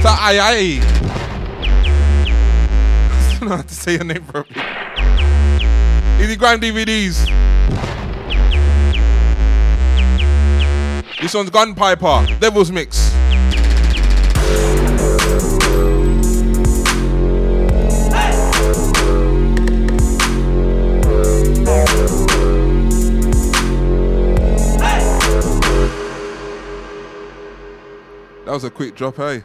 That 0.03 0.19
Ai. 0.23 0.81
I 3.13 3.39
don't 3.39 3.51
know 3.51 3.57
how 3.57 3.61
to 3.61 3.75
say 3.75 3.93
your 3.97 4.05
name 4.05 4.25
properly. 4.25 4.59
Easy 6.19 6.37
Grind 6.37 6.63
DVDs. 6.63 7.27
This 11.21 11.35
one's 11.35 11.51
Gunpiper, 11.51 12.41
Devil's 12.41 12.71
Mix. 12.71 13.00
That 28.51 28.55
was 28.55 28.65
a 28.65 28.71
quick 28.71 28.97
drop, 28.97 29.17
eh? 29.21 29.35
hey. 29.35 29.43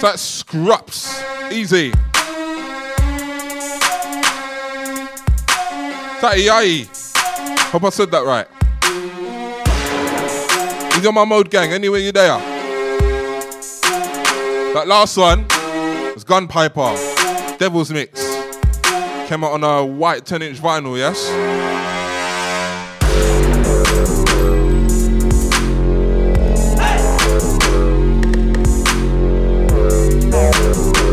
So 0.00 0.16
that's. 0.16 1.22
Easy. 1.52 1.92
That 6.20 6.34
EIE. 6.36 6.88
Hope 7.70 7.84
I 7.84 7.90
said 7.90 8.10
that 8.10 8.24
right. 8.24 8.48
He's 10.96 11.06
on 11.06 11.14
my 11.14 11.24
mode 11.24 11.48
gang, 11.48 11.72
anywhere 11.72 12.00
you 12.00 12.10
there. 12.10 12.38
That 14.74 14.88
last 14.88 15.16
one 15.16 15.42
was 16.12 16.24
Gunpiper, 16.24 17.56
Devil's 17.56 17.92
Mix. 17.92 18.27
Came 19.28 19.44
out 19.44 19.52
on 19.52 19.62
a 19.62 19.84
white 19.84 20.24
10 20.24 20.40
inch 20.40 20.58
vinyl, 20.58 20.96
yes? 20.96 21.28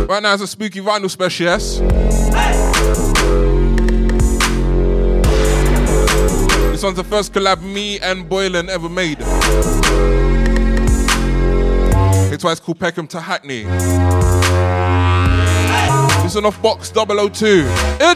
Right 0.07 0.23
now 0.23 0.33
it's 0.33 0.43
a 0.43 0.47
spooky 0.47 0.79
vinyl 0.79 1.09
special, 1.09 1.47
yes? 1.47 1.79
This 6.71 6.83
one's 6.83 6.95
the 6.95 7.03
first 7.03 7.33
collab 7.33 7.61
me 7.61 7.99
and 7.99 8.29
Boylan 8.29 8.69
ever 8.69 8.87
made. 8.87 9.17
It's 12.31 12.45
why 12.45 12.53
it's 12.53 12.61
called 12.61 12.79
Peckham 12.79 13.07
to 13.07 13.19
Hackney. 13.19 13.65
This 16.25 16.33
one 16.33 16.45
off 16.45 16.59
box 16.59 16.91
002. 16.91 17.67
Ear 18.01 18.15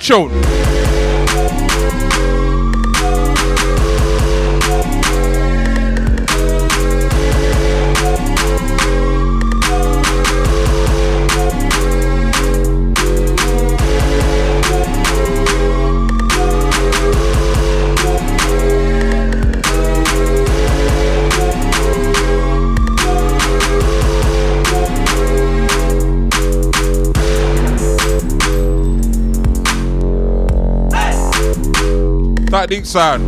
deep 32.69 32.85
sound. 32.85 33.23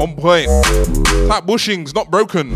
On 0.00 0.14
point. 0.16 0.48
That 1.28 1.44
bushing's 1.46 1.94
not 1.94 2.10
broken. 2.10 2.50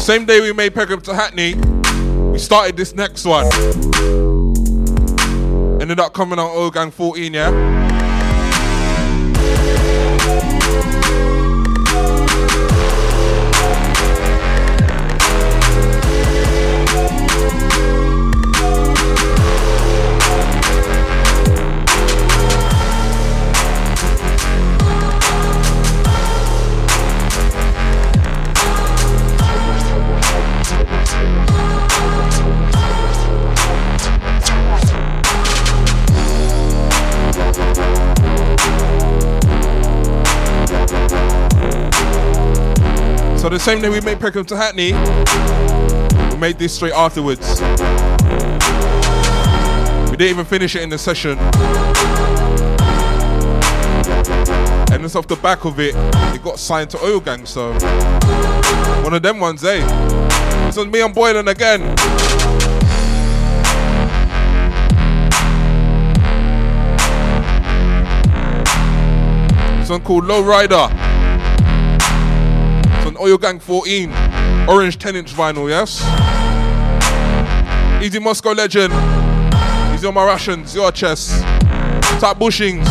Same 0.00 0.24
day 0.24 0.40
we 0.40 0.52
made 0.52 0.74
Peckham 0.74 1.00
to 1.02 1.14
Hackney, 1.14 1.54
we 2.32 2.38
started 2.38 2.76
this 2.76 2.94
next 2.94 3.24
one. 3.24 3.46
Ended 5.80 6.00
up 6.00 6.12
coming 6.12 6.38
out 6.38 6.50
Oil 6.56 6.70
Gang 6.70 6.90
14, 6.90 7.34
yeah? 7.34 7.77
Same 43.68 43.82
day 43.82 43.90
we 43.90 44.00
made 44.00 44.18
Peckham 44.18 44.46
to 44.46 44.56
Hackney, 44.56 44.94
we 46.32 46.40
made 46.40 46.58
this 46.58 46.74
straight 46.74 46.94
afterwards. 46.94 47.60
We 50.10 50.16
didn't 50.16 50.30
even 50.30 50.46
finish 50.46 50.74
it 50.74 50.80
in 50.80 50.88
the 50.88 50.96
session. 50.96 51.36
And 54.90 55.04
it's 55.04 55.14
off 55.14 55.26
the 55.26 55.36
back 55.42 55.66
of 55.66 55.78
it, 55.80 55.94
it 56.34 56.42
got 56.42 56.58
signed 56.58 56.88
to 56.92 57.04
Oil 57.04 57.20
Gang, 57.20 57.44
so 57.44 57.74
one 59.02 59.12
of 59.12 59.20
them 59.20 59.38
ones, 59.38 59.62
eh? 59.64 59.84
This 60.64 60.78
was 60.78 60.86
me 60.86 61.02
and 61.02 61.14
Boylan 61.14 61.48
again. 61.48 61.94
This 69.78 69.90
one 69.90 70.00
called 70.00 70.24
Low 70.24 70.42
Rider. 70.42 71.07
Oil 73.20 73.38
Gang 73.38 73.58
14. 73.58 74.12
Orange 74.68 74.98
10 74.98 75.16
inch 75.16 75.34
vinyl, 75.34 75.68
yes? 75.68 76.02
Easy 78.02 78.18
Moscow 78.18 78.52
legend. 78.52 78.92
Easy 79.94 80.06
on 80.06 80.14
my 80.14 80.24
Russians, 80.24 80.74
your 80.74 80.92
chest. 80.92 81.42
Type 82.20 82.36
bushings. 82.36 82.84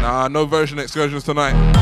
Nah, 0.00 0.28
no 0.28 0.46
version 0.46 0.78
excursions 0.78 1.24
tonight. 1.24 1.81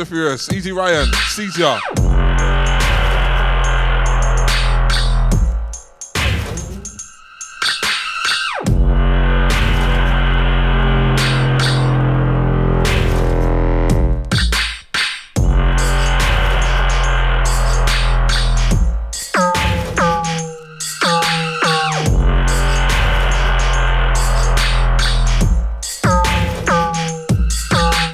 Mr. 0.00 0.06
Furious. 0.06 0.50
Easy 0.50 0.72
Ryan. 0.72 1.12
Caesar. 1.12 1.78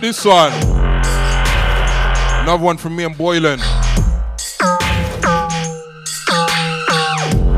This 0.00 0.24
one. 0.24 0.65
Another 2.46 2.62
one 2.62 2.76
from 2.76 2.94
me 2.94 3.02
and 3.02 3.18
Boylan. 3.18 3.58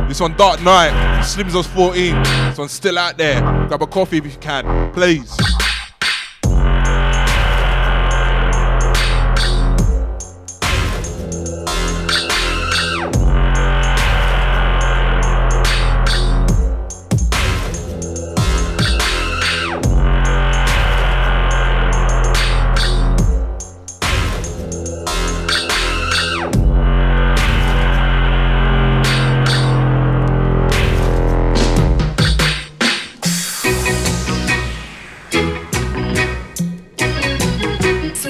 This 0.09 0.19
one, 0.19 0.35
Dark 0.39 0.63
Knight. 0.63 0.93
Slims 1.23 1.53
was 1.53 1.67
14. 1.67 2.23
This 2.23 2.57
one's 2.57 2.73
still 2.73 2.97
out 2.97 3.19
there. 3.19 3.43
Grab 3.69 3.83
a 3.83 3.87
coffee 3.87 4.17
if 4.17 4.25
you 4.25 4.33
can, 4.41 4.91
please. 4.95 5.38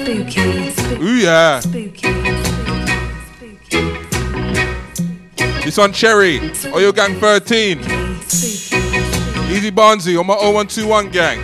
Spooky. 0.09 0.41
Ooh, 1.03 1.17
yeah. 1.17 1.59
Spooky. 1.59 2.11
This 5.63 5.77
one, 5.77 5.93
Cherry. 5.93 6.39
Oil 6.73 6.91
Gang 6.91 7.19
13. 7.19 7.79
Easy 9.51 9.69
Barnsey 9.69 10.19
on 10.19 10.25
my 10.25 10.33
0121 10.33 11.09
gang. 11.09 11.39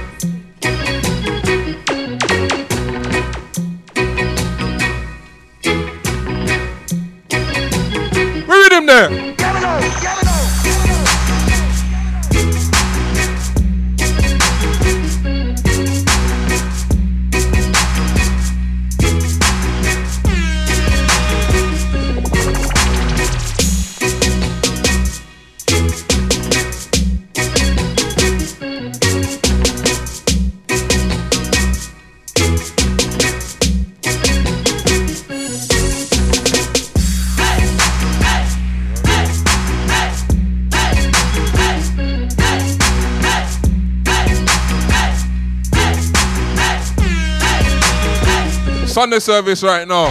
Sunday 49.15 49.43
service 49.43 49.63
right 49.63 49.87
now. 49.87 50.07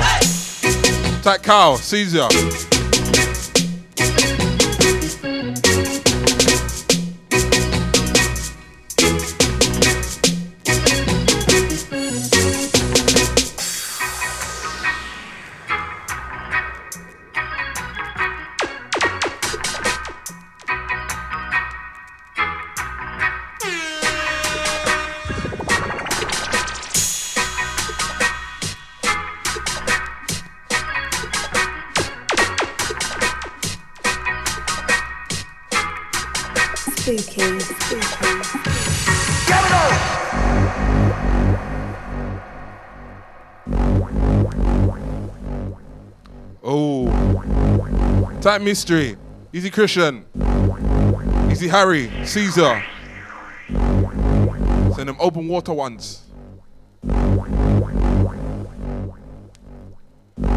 That 1.23 1.41
cow, 1.43 1.77
Caesar. 1.77 2.74
Mystery. 48.65 49.17
Easy 49.53 49.71
Christian. 49.71 50.25
Easy 51.51 51.69
Harry. 51.69 52.11
Caesar. 52.25 52.83
Send 53.69 55.09
them 55.09 55.17
open 55.21 55.47
water 55.47 55.73
ones. 55.73 56.23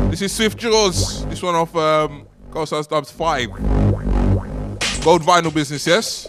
This 0.10 0.22
is 0.22 0.32
Swift 0.34 0.58
Jaws. 0.58 1.26
This 1.28 1.44
one 1.44 1.56
off 1.56 1.76
um, 1.76 2.26
Ghost 2.50 2.72
House 2.72 2.88
Dubs 2.88 3.12
5. 3.12 3.50
Gold 5.04 5.22
vinyl 5.22 5.54
business, 5.54 5.86
yes? 5.86 6.27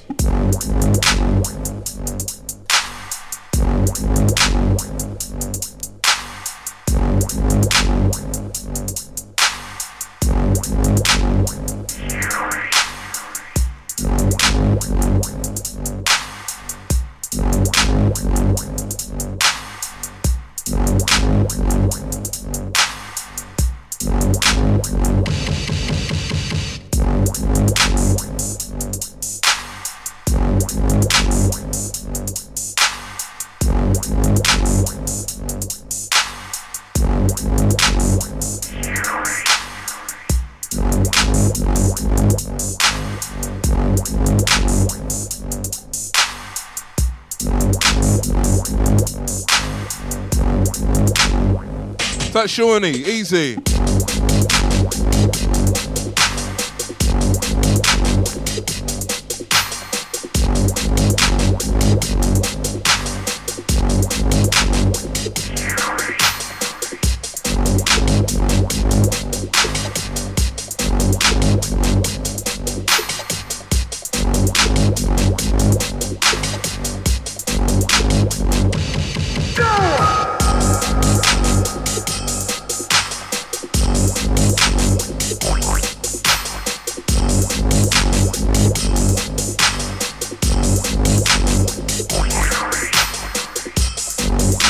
Shawnee, 52.49 53.05
easy. 53.05 53.78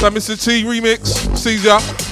That 0.01 0.13
Mr. 0.13 0.41
T 0.41 0.63
remix, 0.63 1.37
Caesar. 1.37 1.81
Spooky, 1.81 2.08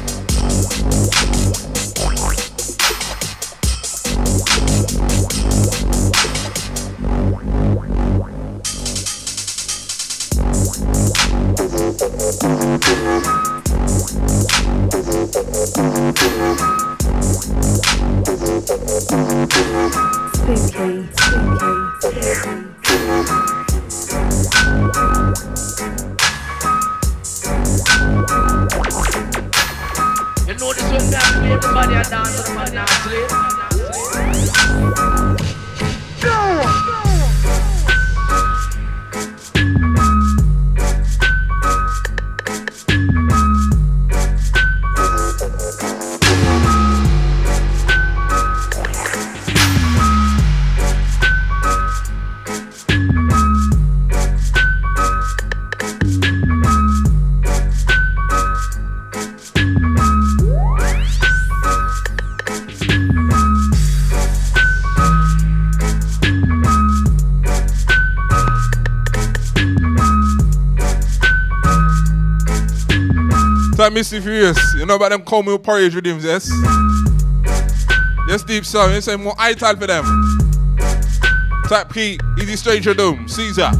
Mr. 73.97 74.23
Furious. 74.23 74.75
You 74.75 74.85
know 74.85 74.97
about 74.97 75.09
them 75.11 75.43
milk 75.43 75.63
porridge 75.63 75.95
rhythms, 75.95 76.23
yes? 76.23 76.51
Yes, 78.29 78.45
deep 78.45 78.67
sound. 78.67 78.93
You 78.93 79.01
say 79.01 79.17
more 79.17 79.35
type 79.55 79.79
for 79.79 79.87
them. 79.87 80.05
Type 81.67 81.91
Pete, 81.91 82.21
Easy 82.39 82.57
Stranger 82.57 82.93
Doom, 82.93 83.27
Caesar. 83.27 83.71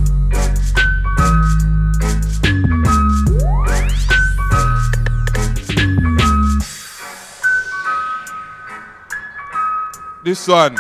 This 10.25 10.49
one, 10.49 10.77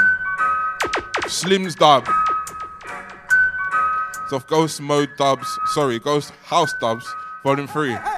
Slim's 1.28 1.74
dub. 1.74 2.08
It's 4.22 4.32
of 4.32 4.46
Ghost 4.46 4.80
Mode 4.80 5.10
dubs, 5.18 5.46
sorry, 5.74 5.98
Ghost 5.98 6.32
House 6.44 6.72
dubs, 6.80 7.06
volume 7.44 7.68
3. 7.68 8.15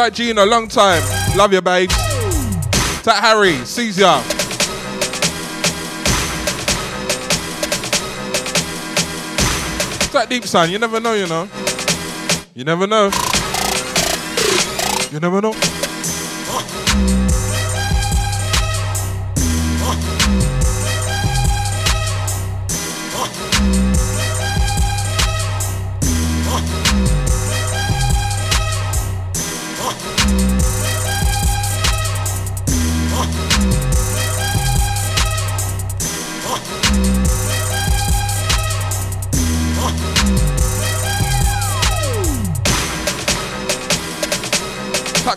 Tight 0.00 0.14
Gina, 0.14 0.46
long 0.46 0.66
time. 0.66 1.02
Love 1.36 1.52
you, 1.52 1.60
babe. 1.60 1.90
Tight 1.90 3.20
Harry, 3.20 3.52
Caesar. 3.66 4.22
Tight 10.10 10.30
Deep 10.30 10.46
Son, 10.46 10.70
you 10.70 10.78
never 10.78 11.00
know, 11.00 11.12
you 11.12 11.26
know. 11.26 11.46
You 12.54 12.64
never 12.64 12.86
know. 12.86 13.10
You 15.12 15.20
never 15.20 15.42
know. 15.42 15.79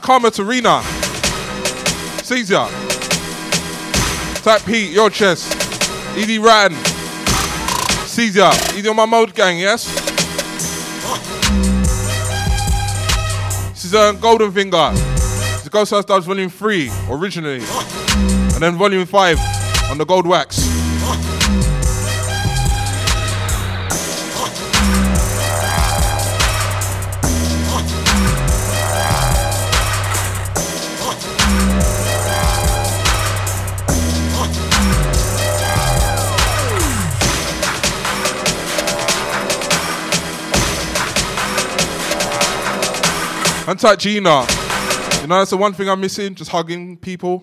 Karma 0.03 0.29
Tarina. 0.29 0.83
Caesar. 2.23 2.67
Type 4.43 4.65
Pete, 4.65 4.91
your 4.91 5.09
chest. 5.09 5.55
Edie 6.17 6.39
Ratton. 6.39 6.75
Caesar. 8.05 8.51
Edie 8.77 8.89
on 8.89 8.97
my 8.97 9.05
mode 9.05 9.33
gang, 9.33 9.59
yes? 9.59 9.85
This 13.69 13.85
is 13.85 13.95
um, 13.95 14.19
Golden 14.19 14.51
Finger. 14.51 14.89
It's 14.91 15.69
Ghost 15.69 15.91
House 15.91 16.03
Dubs 16.03 16.25
Volume 16.25 16.49
3, 16.49 16.91
originally. 17.09 17.61
And 17.63 18.61
then 18.61 18.75
Volume 18.75 19.05
5 19.05 19.39
on 19.89 19.97
the 19.97 20.05
Gold 20.05 20.27
Wax. 20.27 20.72
Untight 43.65 43.99
Gina. 43.99 44.45
You 45.21 45.27
know, 45.27 45.37
that's 45.37 45.51
the 45.51 45.57
one 45.57 45.73
thing 45.73 45.87
I'm 45.89 46.01
missing, 46.01 46.35
just 46.35 46.51
hugging 46.51 46.97
people. 46.97 47.41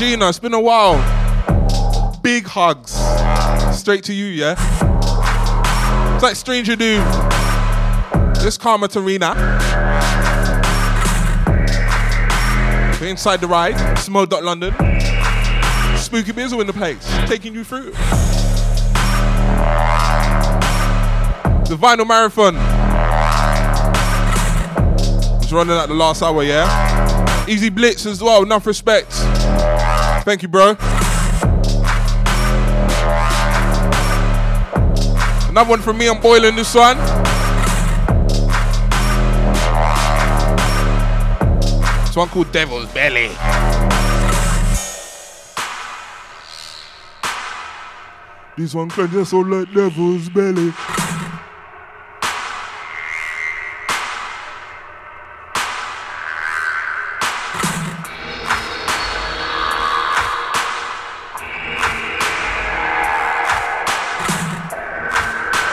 Gina, 0.00 0.30
it's 0.30 0.38
been 0.38 0.54
a 0.54 0.60
while. 0.60 0.96
Big 2.22 2.46
hugs. 2.46 2.92
Straight 3.78 4.02
to 4.04 4.14
you, 4.14 4.28
yeah? 4.28 4.54
It's 6.14 6.22
like 6.22 6.36
Stranger 6.36 6.74
Doom. 6.74 7.04
This 8.36 8.56
Karma 8.56 8.88
Tarina. 8.88 9.34
We're 12.98 13.08
inside 13.08 13.42
the 13.42 13.46
ride. 13.46 13.98
Small 13.98 14.24
dot 14.24 14.42
London. 14.42 14.72
Spooky 15.98 16.32
Bizzle 16.32 16.62
in 16.62 16.66
the 16.66 16.72
place. 16.72 17.06
Taking 17.28 17.52
you 17.52 17.62
through. 17.62 17.90
The 21.68 21.76
vinyl 21.76 22.08
marathon. 22.08 22.56
It's 25.42 25.52
running 25.52 25.76
at 25.76 25.88
the 25.88 25.94
last 25.94 26.22
hour, 26.22 26.42
yeah? 26.42 27.44
Easy 27.46 27.68
Blitz 27.68 28.06
as 28.06 28.22
well, 28.22 28.42
enough 28.42 28.66
respect. 28.66 29.10
Thank 30.30 30.42
you, 30.42 30.48
bro. 30.48 30.76
Another 35.48 35.70
one 35.70 35.80
from 35.80 35.98
me, 35.98 36.06
and 36.06 36.22
Boylan 36.22 36.54
this 36.54 36.72
one. 36.72 36.96
This 42.06 42.14
one 42.14 42.28
called 42.28 42.52
Devil's 42.52 42.86
Belly. 42.92 43.30
This 48.56 48.72
one 48.72 48.88
can 48.88 49.10
just 49.10 49.32
sound 49.32 49.50
like 49.50 49.74
Devil's 49.74 50.28
Belly. 50.28 50.72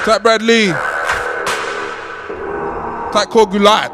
Type 0.08 0.24
Bradley. 0.24 0.68
Type 3.12 3.28
Kogulat. 3.28 3.92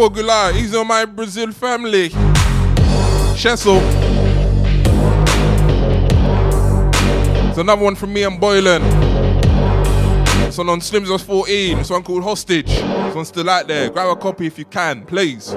He's 0.00 0.74
on 0.74 0.86
my 0.86 1.04
Brazil 1.04 1.52
family. 1.52 2.08
Chesso. 3.36 3.78
It's 7.50 7.58
another 7.58 7.82
one 7.82 7.94
from 7.94 8.14
me, 8.14 8.22
and 8.22 8.40
Boylan. 8.40 8.80
This 10.46 10.56
one 10.56 10.70
on 10.70 10.80
Slims 10.80 11.10
was 11.10 11.22
14. 11.22 11.76
This 11.76 11.90
one 11.90 12.02
called 12.02 12.22
Hostage. 12.22 12.68
This 12.68 13.14
one's 13.14 13.28
still 13.28 13.50
out 13.50 13.68
there. 13.68 13.90
Grab 13.90 14.08
a 14.08 14.16
copy 14.16 14.46
if 14.46 14.58
you 14.58 14.64
can, 14.64 15.04
please. 15.04 15.54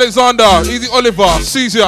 Alexander, 0.00 0.62
Easy 0.70 0.88
Oliver, 0.90 1.28
Caesar. 1.42 1.80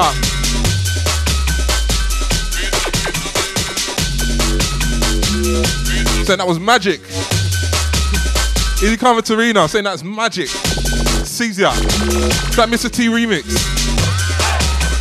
Saying 6.23 6.37
that 6.37 6.45
was 6.45 6.59
magic. 6.59 7.01
Easy 8.83 8.97
Tarina 8.97 9.67
saying 9.67 9.85
that's 9.85 10.03
magic. 10.03 10.47
Caesar. 10.47 11.71
That 12.53 12.69
Mr. 12.69 12.91
T 12.91 13.07
remix. 13.07 13.45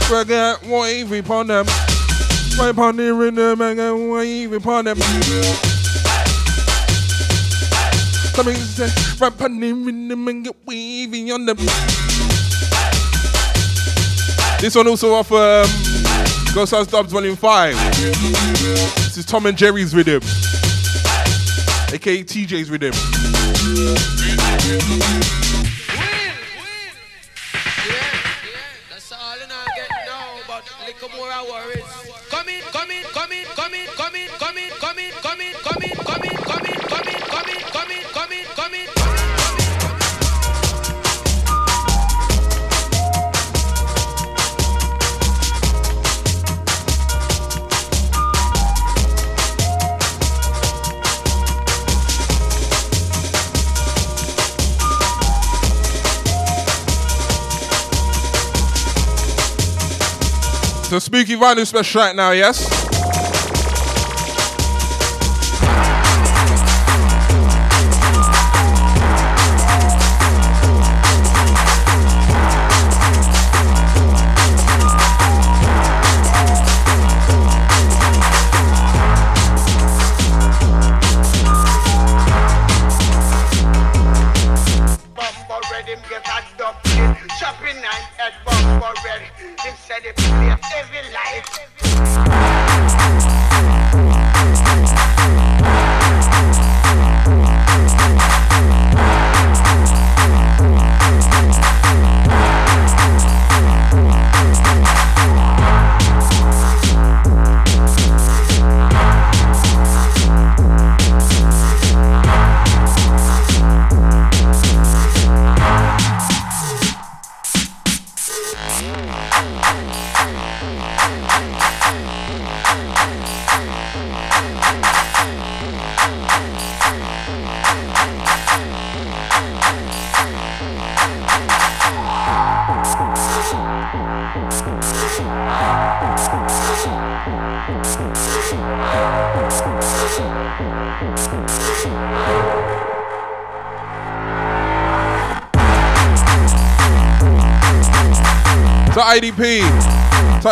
Forget 0.08 0.66
wave 0.66 1.12
upon 1.12 1.48
them. 1.48 1.66
Wave 2.58 2.70
upon 2.70 2.96
the 2.96 3.12
rhythm 3.12 3.60
and 3.60 3.76
go 3.76 4.10
wave 4.14 4.54
upon 4.54 4.86
them. 4.86 4.98
Something 8.32 8.54
say, 8.54 8.88
rap 9.20 9.34
upon 9.34 9.60
the 9.60 9.70
rhythm 9.74 10.28
and 10.28 10.44
get 10.44 10.56
wavy 10.64 11.30
on 11.30 11.44
them. 11.44 11.58
This 14.62 14.76
one 14.76 14.86
also 14.86 15.12
off 15.14 15.32
um, 15.32 15.66
Ghost 16.54 16.70
House 16.70 16.86
Dubs 16.86 17.10
Volume 17.10 17.34
5. 17.34 17.74
This 17.74 19.16
is 19.16 19.26
Tom 19.26 19.46
and 19.46 19.58
Jerry's 19.58 19.92
rhythm, 19.92 20.22
aka 21.92 22.22
TJ's 22.22 22.70
rhythm. 22.70 22.92
So 60.92 60.98
Spooky 60.98 61.36
Vinyl 61.36 61.66
special 61.66 62.02
right 62.02 62.14
now, 62.14 62.32
yes? 62.32 62.81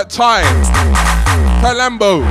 Ty, 0.09 0.43
to 1.62 1.68
Lambo. 1.77 2.24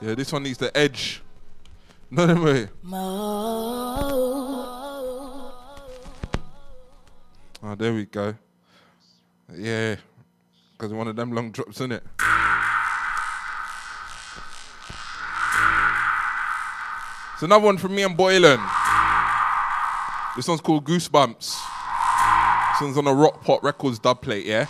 Yeah, 0.00 0.16
this 0.16 0.32
one 0.32 0.42
needs 0.42 0.58
the 0.58 0.76
edge. 0.76 1.22
No, 2.10 2.26
no 2.26 2.42
way. 2.42 2.68
Drops 11.52 11.80
in 11.80 11.92
it. 11.92 12.02
It's 17.34 17.42
another 17.42 17.64
one 17.64 17.76
from 17.76 17.94
me 17.94 18.02
and 18.02 18.16
Boylan. 18.16 18.60
This 20.36 20.48
one's 20.48 20.60
called 20.60 20.84
Goosebumps. 20.84 21.38
This 21.38 22.80
one's 22.80 22.96
on 22.96 23.06
a 23.06 23.12
Rock 23.12 23.42
Pot 23.44 23.62
Records 23.62 23.98
dub 23.98 24.22
plate? 24.22 24.46
Yeah, 24.46 24.66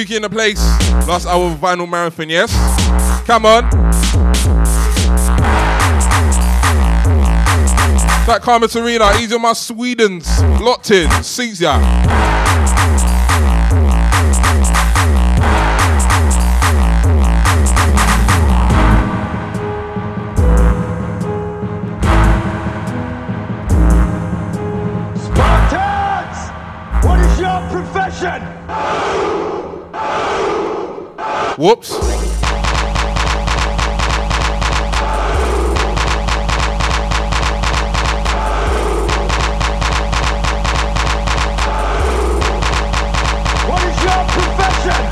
spooky 0.00 0.16
in 0.16 0.22
the 0.22 0.30
place. 0.30 0.58
Last 1.06 1.26
hour 1.26 1.50
of 1.50 1.58
vinyl 1.58 1.88
marathon, 1.88 2.30
yes? 2.30 2.50
Come 3.26 3.44
on. 3.44 3.68
That 8.26 8.40
Karma 8.40 8.66
Tarina, 8.66 9.20
easy 9.20 9.34
on 9.34 9.42
my 9.42 9.52
Swedens. 9.52 10.26
Locked 10.60 10.90
in, 10.90 11.10
sees 11.22 11.60
ya. 11.60 11.78
Whoops. 31.60 31.90
What 31.90 32.08
is 43.84 44.02
your 44.02 44.24
profession? 44.24 45.04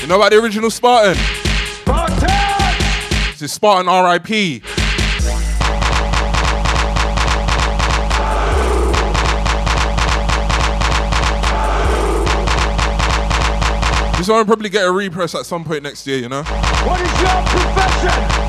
You 0.00 0.06
know 0.06 0.16
about 0.16 0.30
the 0.30 0.38
original 0.40 0.70
Spartan? 0.70 1.18
This 3.32 3.42
is 3.42 3.52
Spartan 3.52 3.92
RIP. 3.92 4.62
One 14.28 14.38
will 14.38 14.44
probably 14.44 14.70
get 14.70 14.84
a 14.84 14.90
repress 14.90 15.36
at 15.36 15.46
some 15.46 15.62
point 15.62 15.84
next 15.84 16.04
year, 16.04 16.18
you 16.18 16.28
know? 16.28 16.42
What 16.42 17.00
is 17.00 17.20
your 17.20 17.42
profession? 17.46 18.42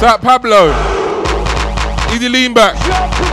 Tap 0.00 0.20
Pablo. 0.20 0.99
Easy 2.12 2.28
lean 2.28 2.52
back. 2.52 3.29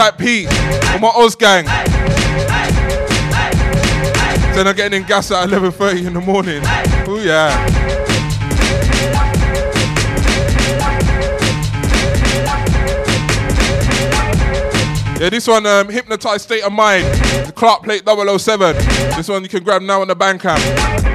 Type 0.00 0.16
Pete 0.16 0.48
for 0.48 0.98
my 0.98 1.12
Oz 1.14 1.36
gang. 1.36 1.66
Then 4.54 4.66
I'm 4.66 4.74
getting 4.74 5.02
in 5.02 5.06
gas 5.06 5.30
at 5.30 5.46
11.30 5.46 6.06
in 6.06 6.14
the 6.14 6.22
morning. 6.22 6.62
Oh 7.06 7.20
yeah. 7.22 7.50
Yeah, 15.20 15.28
this 15.28 15.46
one, 15.46 15.66
um, 15.66 15.90
Hypnotized 15.90 16.44
State 16.44 16.62
of 16.62 16.72
Mind, 16.72 17.04
the 17.46 17.52
Clark 17.54 17.82
Plate 17.82 18.02
007. 18.06 18.76
This 19.18 19.28
one 19.28 19.42
you 19.42 19.50
can 19.50 19.62
grab 19.62 19.82
now 19.82 20.00
on 20.00 20.08
the 20.08 20.16
Bandcamp. 20.16 21.09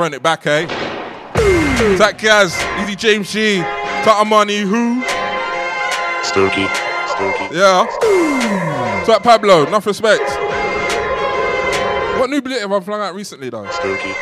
It 0.00 0.22
back, 0.22 0.46
eh? 0.46 0.64
Zach 1.96 2.18
Gaz, 2.18 2.54
Easy 2.80 2.94
James 2.94 3.32
G, 3.32 3.58
Tata 3.58 4.24
Money, 4.24 4.60
who? 4.60 5.02
Stokey. 6.22 6.66
Stokey. 7.08 7.50
Yeah. 7.52 9.04
Zach 9.04 9.24
Pablo, 9.24 9.66
enough 9.66 9.84
respect. 9.86 10.22
What 12.16 12.30
new 12.30 12.40
blit 12.40 12.60
have 12.60 12.70
I 12.70 12.80
flung 12.80 13.00
out 13.00 13.14
recently 13.16 13.50
though? 13.50 13.64
Stokey. 13.64 14.14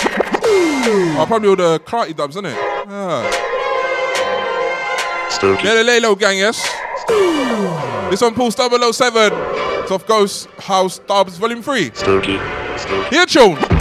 Oh, 1.18 1.24
probably 1.26 1.50
all 1.50 1.56
the 1.56 1.78
karate 1.80 2.16
dubs, 2.16 2.36
isn't 2.36 2.46
it? 2.46 2.56
Yeah. 2.56 3.30
Stokey. 5.28 5.62
Yeah, 5.62 5.74
the 5.74 5.84
Lalo 5.84 6.14
gang, 6.14 6.38
yes. 6.38 6.66
This 8.10 8.22
one 8.22 8.34
pulls 8.34 8.54
007. 8.56 9.30
It's 9.82 9.90
off 9.90 10.06
Ghost 10.06 10.48
House 10.58 11.00
Dubs 11.00 11.36
Volume 11.36 11.62
3. 11.62 11.90
Stokey. 11.90 12.38
Stokey. 12.78 13.08
Here, 13.10 13.26
tune. 13.26 13.75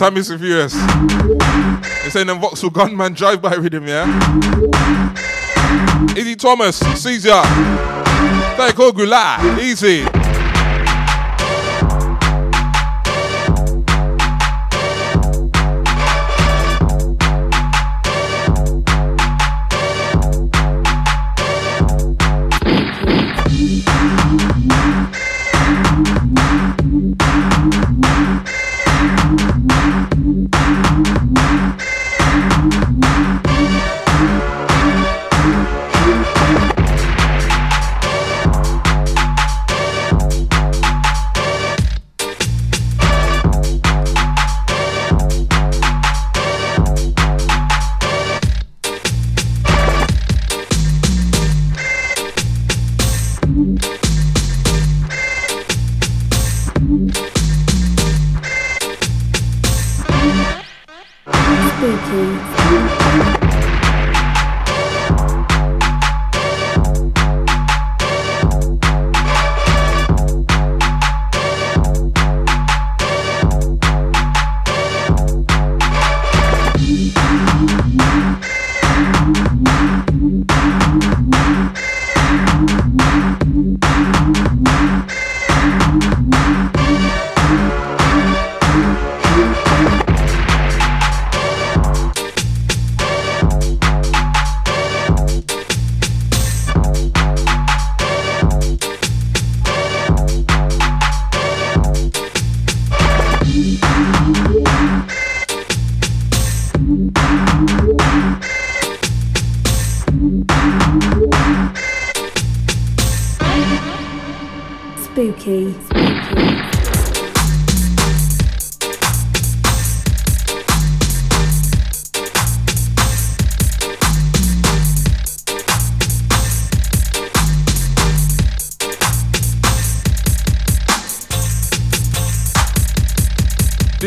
Time 0.00 0.16
is 0.16 0.28
furious. 0.28 0.72
They 0.72 2.08
saying 2.08 2.28
them 2.28 2.40
Vauxhall 2.40 2.70
gunman 2.70 3.12
drive 3.12 3.42
by 3.42 3.56
him, 3.74 3.86
yeah? 3.86 4.06
Easy 6.16 6.36
Thomas, 6.36 6.78
Caesar. 6.78 7.42
Thank 8.56 8.76
Gula. 8.76 9.58
Easy. 9.60 10.06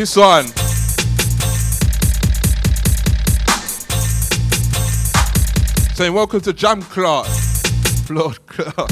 This 0.04 0.18
one. 0.18 0.48
Saying 5.96 6.14
welcome 6.14 6.42
to 6.42 6.52
Jam 6.52 6.82
Class. 6.82 7.62
Flood 8.06 8.46
Class. 8.46 8.92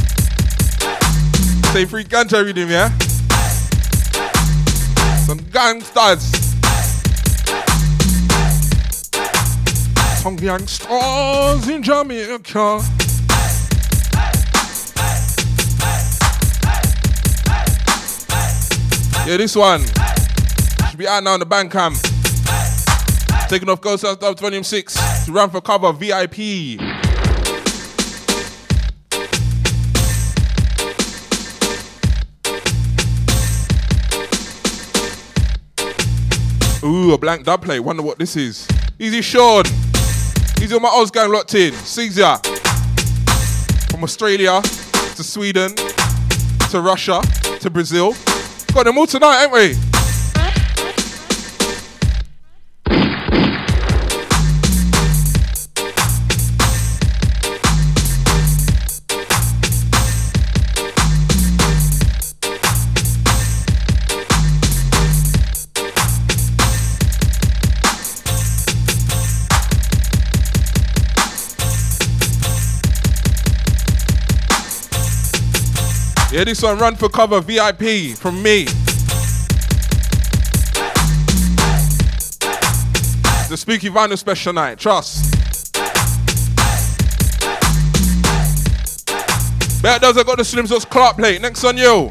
Say 1.74 1.84
free 1.84 2.06
ganja 2.06 2.46
reading, 2.46 2.70
yeah? 2.70 2.98
Some 5.26 5.40
gangsters. 5.52 6.32
Some 10.22 10.38
gangsters 10.38 11.68
in 11.68 11.84
Jamaica. 11.84 12.80
Yeah, 19.28 19.36
this 19.36 19.58
one. 19.58 19.84
Should 20.91 20.97
be 20.97 21.07
out 21.07 21.23
now 21.23 21.35
on 21.35 21.39
the 21.39 21.45
Bandcamp. 21.45 21.97
Taking 23.47 23.69
off 23.69 23.80
Ghost 23.80 24.03
House 24.03 24.18
Dub 24.18 24.38
Volume 24.38 24.61
6 24.61 25.26
to 25.26 25.31
run 25.31 25.49
for 25.49 25.61
cover 25.61 25.93
VIP. 25.93 26.38
Ooh, 36.84 37.13
a 37.13 37.18
blank 37.18 37.45
dub 37.45 37.61
plate. 37.61 37.80
Wonder 37.80 38.03
what 38.03 38.19
this 38.19 38.35
is. 38.35 38.68
Easy 38.99 39.22
Sean. 39.22 39.63
Easy 40.61 40.76
on 40.76 40.81
my 40.81 40.89
Oz 40.89 41.09
gang 41.09 41.31
locked 41.31 41.55
in. 41.55 41.72
Caesar. 41.72 42.35
From 43.89 44.03
Australia 44.03 44.61
to 44.61 45.23
Sweden 45.23 45.73
to 46.69 46.81
Russia 46.81 47.22
to 47.61 47.69
Brazil. 47.69 48.13
Got 48.73 48.84
them 48.84 48.97
all 48.97 49.07
tonight, 49.07 49.43
ain't 49.43 49.53
we? 49.53 49.90
Yeah, 76.41 76.45
this 76.45 76.63
one 76.63 76.80
run 76.80 76.95
for 76.95 77.07
cover 77.07 77.39
VIP 77.39 78.18
from 78.18 78.41
me. 78.41 78.63
The 83.47 83.55
Spooky 83.55 83.91
Vinyl 83.91 84.18
Special 84.18 84.51
Night, 84.51 84.80
trust. 84.80 85.35
Bet 89.84 90.01
does 90.01 90.18
I 90.18 90.23
got 90.23 90.39
the 90.39 90.43
Slim 90.43 90.65
Sauce 90.65 90.84
Clark 90.84 91.18
plate. 91.18 91.39
Next 91.41 91.63
on 91.63 91.77
you. 91.77 92.09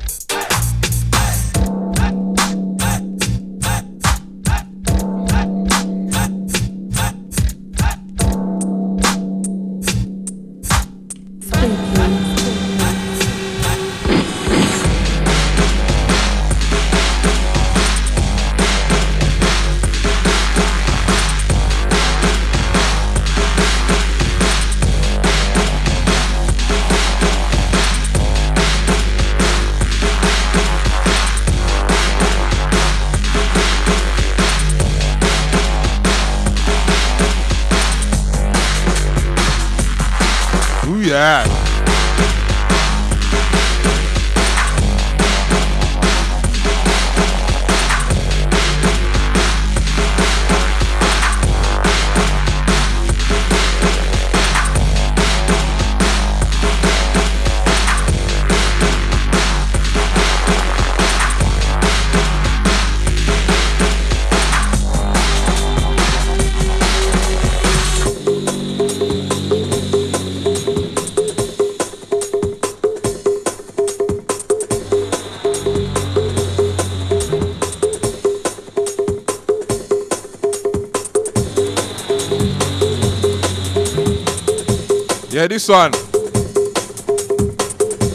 This 85.61 85.69
one. 85.69 85.93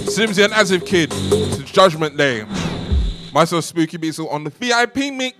Slimsy 0.07 0.43
and 0.43 0.53
Asiv 0.53 0.85
Kid. 0.85 1.09
It's 1.13 1.71
Judgment 1.71 2.17
Day. 2.17 2.43
Myself 3.33 3.65
Spooky 3.65 3.97
Beats 3.97 4.17
on 4.17 4.45
the 4.45 4.49
VIP 4.49 5.13
mix. 5.13 5.34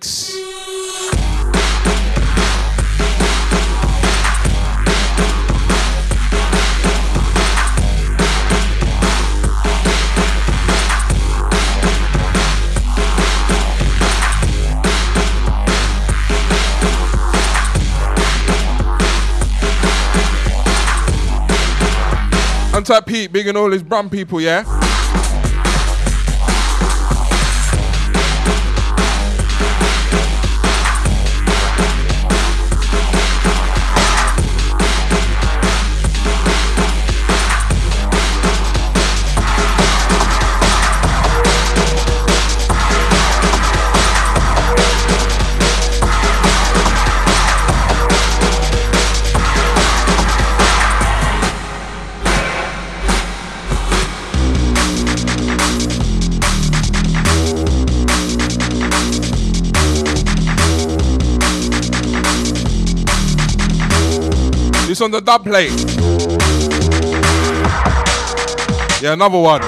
Untype 22.88 23.06
Pete, 23.06 23.32
big 23.32 23.48
and 23.48 23.58
all 23.58 23.72
his 23.72 23.82
brown 23.82 24.08
people, 24.08 24.40
yeah? 24.40 24.85
The 65.08 65.20
dub 65.20 65.44
plate. 65.44 65.70
Yeah, 69.00 69.12
another 69.12 69.38
one. 69.38 69.60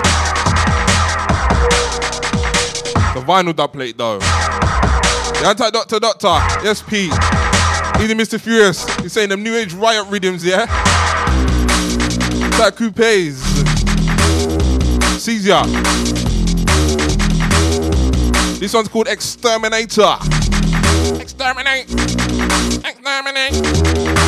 The 3.15 3.23
vinyl 3.25 3.55
dub 3.55 3.73
plate 3.73 3.97
though. 3.97 4.19
The 4.19 5.45
anti 5.47 5.71
doctor 5.71 6.01
doctor. 6.01 6.27
Yes, 6.65 6.83
Pete. 6.83 7.13
Easy 8.01 8.15
Mr. 8.15 8.41
Furious. 8.41 8.85
He's 8.97 9.13
saying 9.13 9.29
them 9.29 9.45
new 9.45 9.55
age 9.55 9.73
riot 9.75 10.09
rhythms, 10.09 10.45
yeah? 10.45 10.67
That 12.57 12.75
coupes. 12.77 13.39
Caesar. 15.23 15.63
This 18.59 18.75
one's 18.75 18.89
called 18.89 19.07
Exterminator. 19.07 20.17
Exterminate. 21.21 21.89
Exterminate. 22.85 24.28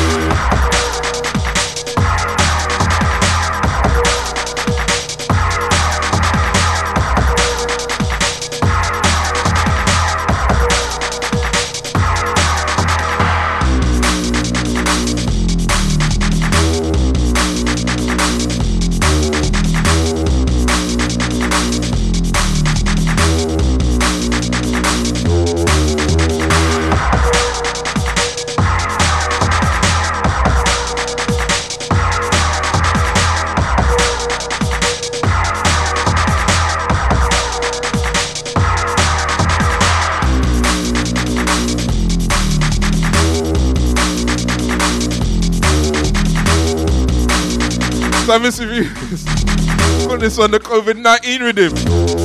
So 48.31 48.39
Mr. 48.39 48.59
Furious. 48.59 50.07
Put 50.07 50.21
this 50.21 50.39
on 50.39 50.51
the 50.51 50.59
COVID 50.61 50.95
19 50.95 51.43
with 51.43 52.20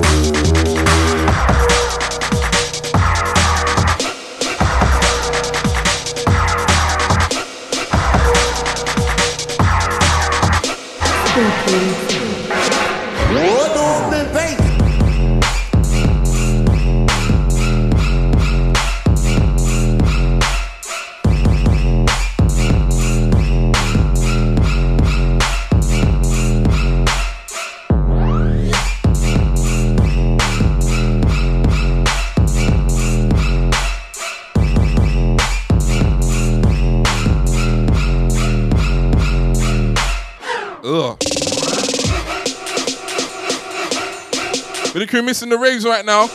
Crew 45.16 45.22
missing 45.22 45.48
the 45.48 45.56
raves 45.56 45.86
right 45.86 46.04
now. 46.04 46.28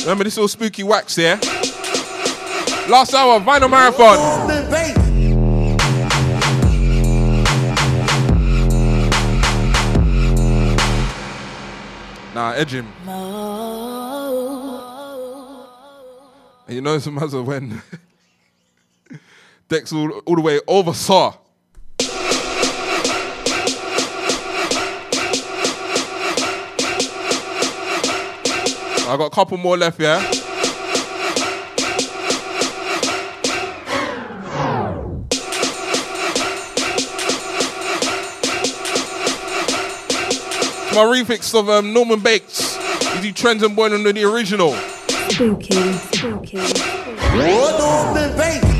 Remember 0.00 0.24
this 0.24 0.38
little 0.38 0.48
spooky 0.48 0.82
wax 0.82 1.16
here? 1.16 1.38
Last 2.88 3.12
hour, 3.12 3.38
vinyl 3.40 3.68
marathon. 3.68 4.16
Nah, 12.34 12.52
edge 12.52 12.72
him. 12.72 12.86
And 16.66 16.74
you 16.74 16.80
know 16.80 16.94
it's 16.94 17.06
a 17.06 17.10
matter 17.10 17.42
when 17.42 17.82
Dex 19.68 19.92
all, 19.92 20.10
all 20.10 20.36
the 20.36 20.40
way 20.40 20.58
over 20.66 20.94
I 29.10 29.16
got 29.16 29.26
a 29.26 29.30
couple 29.30 29.56
more 29.56 29.76
left, 29.76 29.98
yeah. 29.98 30.20
My 40.92 41.06
remix 41.06 41.58
of 41.58 41.68
um, 41.68 41.92
Norman 41.92 42.20
Bates. 42.20 42.78
You 43.16 43.22
do 43.22 43.32
Trends 43.32 43.64
and 43.64 43.74
Boy 43.74 43.92
under 43.92 44.12
the 44.12 44.22
original. 44.22 44.74
Spooky, 45.28 45.92
spooky. 46.14 46.58
What 46.58 47.80
on 47.80 48.14
the 48.14 48.79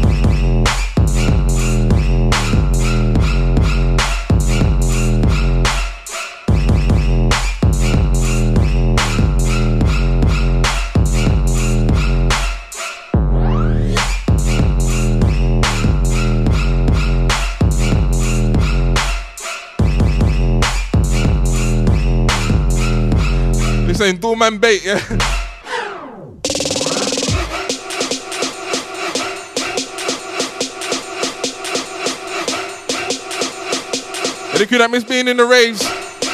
This 24.01 24.09
ain't 24.09 24.23
Doorman 24.23 24.57
Bait, 24.57 24.83
yeah. 24.83 24.95
Any 34.55 34.65
crew 34.65 34.79
that 34.79 34.89
miss 34.91 35.05
being 35.05 35.29
in 35.29 35.37
the 35.37 35.45
raves, 35.45 35.87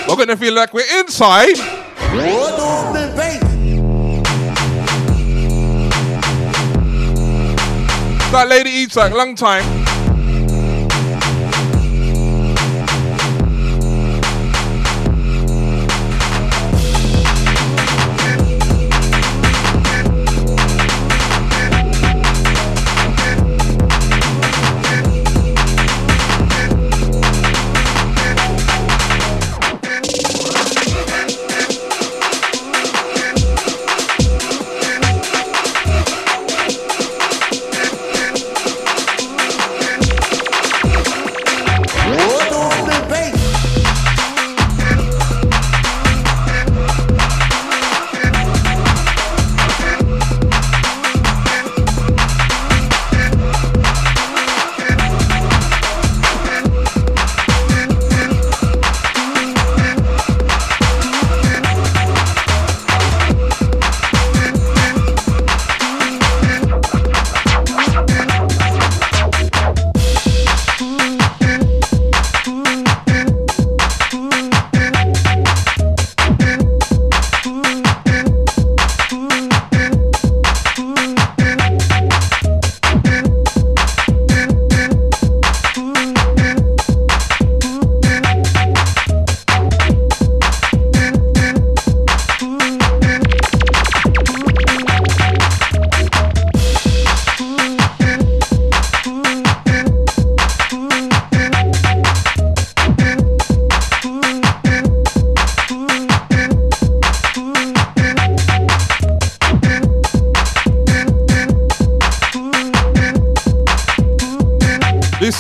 we're 0.07 0.15
gonna 0.15 0.37
feel 0.37 0.55
like 0.55 0.73
we're 0.73 1.01
inside. 1.01 1.59
What 1.59 2.55
on 2.55 2.95
the 2.95 3.13
baby? 3.17 3.81
That 8.31 8.47
lady 8.49 8.71
eats 8.71 8.95
like 8.95 9.13
long 9.13 9.35
time. 9.35 9.76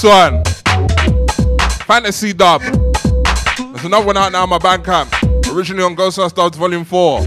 One. 0.06 0.44
Fantasy 1.86 2.32
dub. 2.32 2.62
There's 2.62 3.84
another 3.84 4.06
one 4.06 4.16
out 4.16 4.30
now 4.30 4.44
on 4.44 4.48
my 4.48 4.58
Bandcamp. 4.58 5.52
Originally 5.52 5.82
on 5.82 5.96
Ghost 5.96 6.16
House 6.16 6.32
Dubs 6.32 6.56
Volume 6.56 6.84
4. 6.84 7.26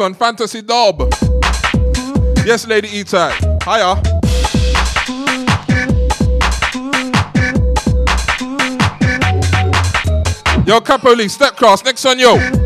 One, 0.00 0.14
Fantasy 0.14 0.62
Dub. 0.62 1.12
Yes, 2.46 2.66
Lady 2.66 2.88
E-Tag. 2.88 3.34
Hiya. 3.64 4.00
Yo, 10.66 10.80
Capo 10.80 11.14
Lee, 11.14 11.28
step 11.28 11.54
cross. 11.56 11.84
Next 11.84 12.02
one, 12.06 12.18
yo. 12.18 12.59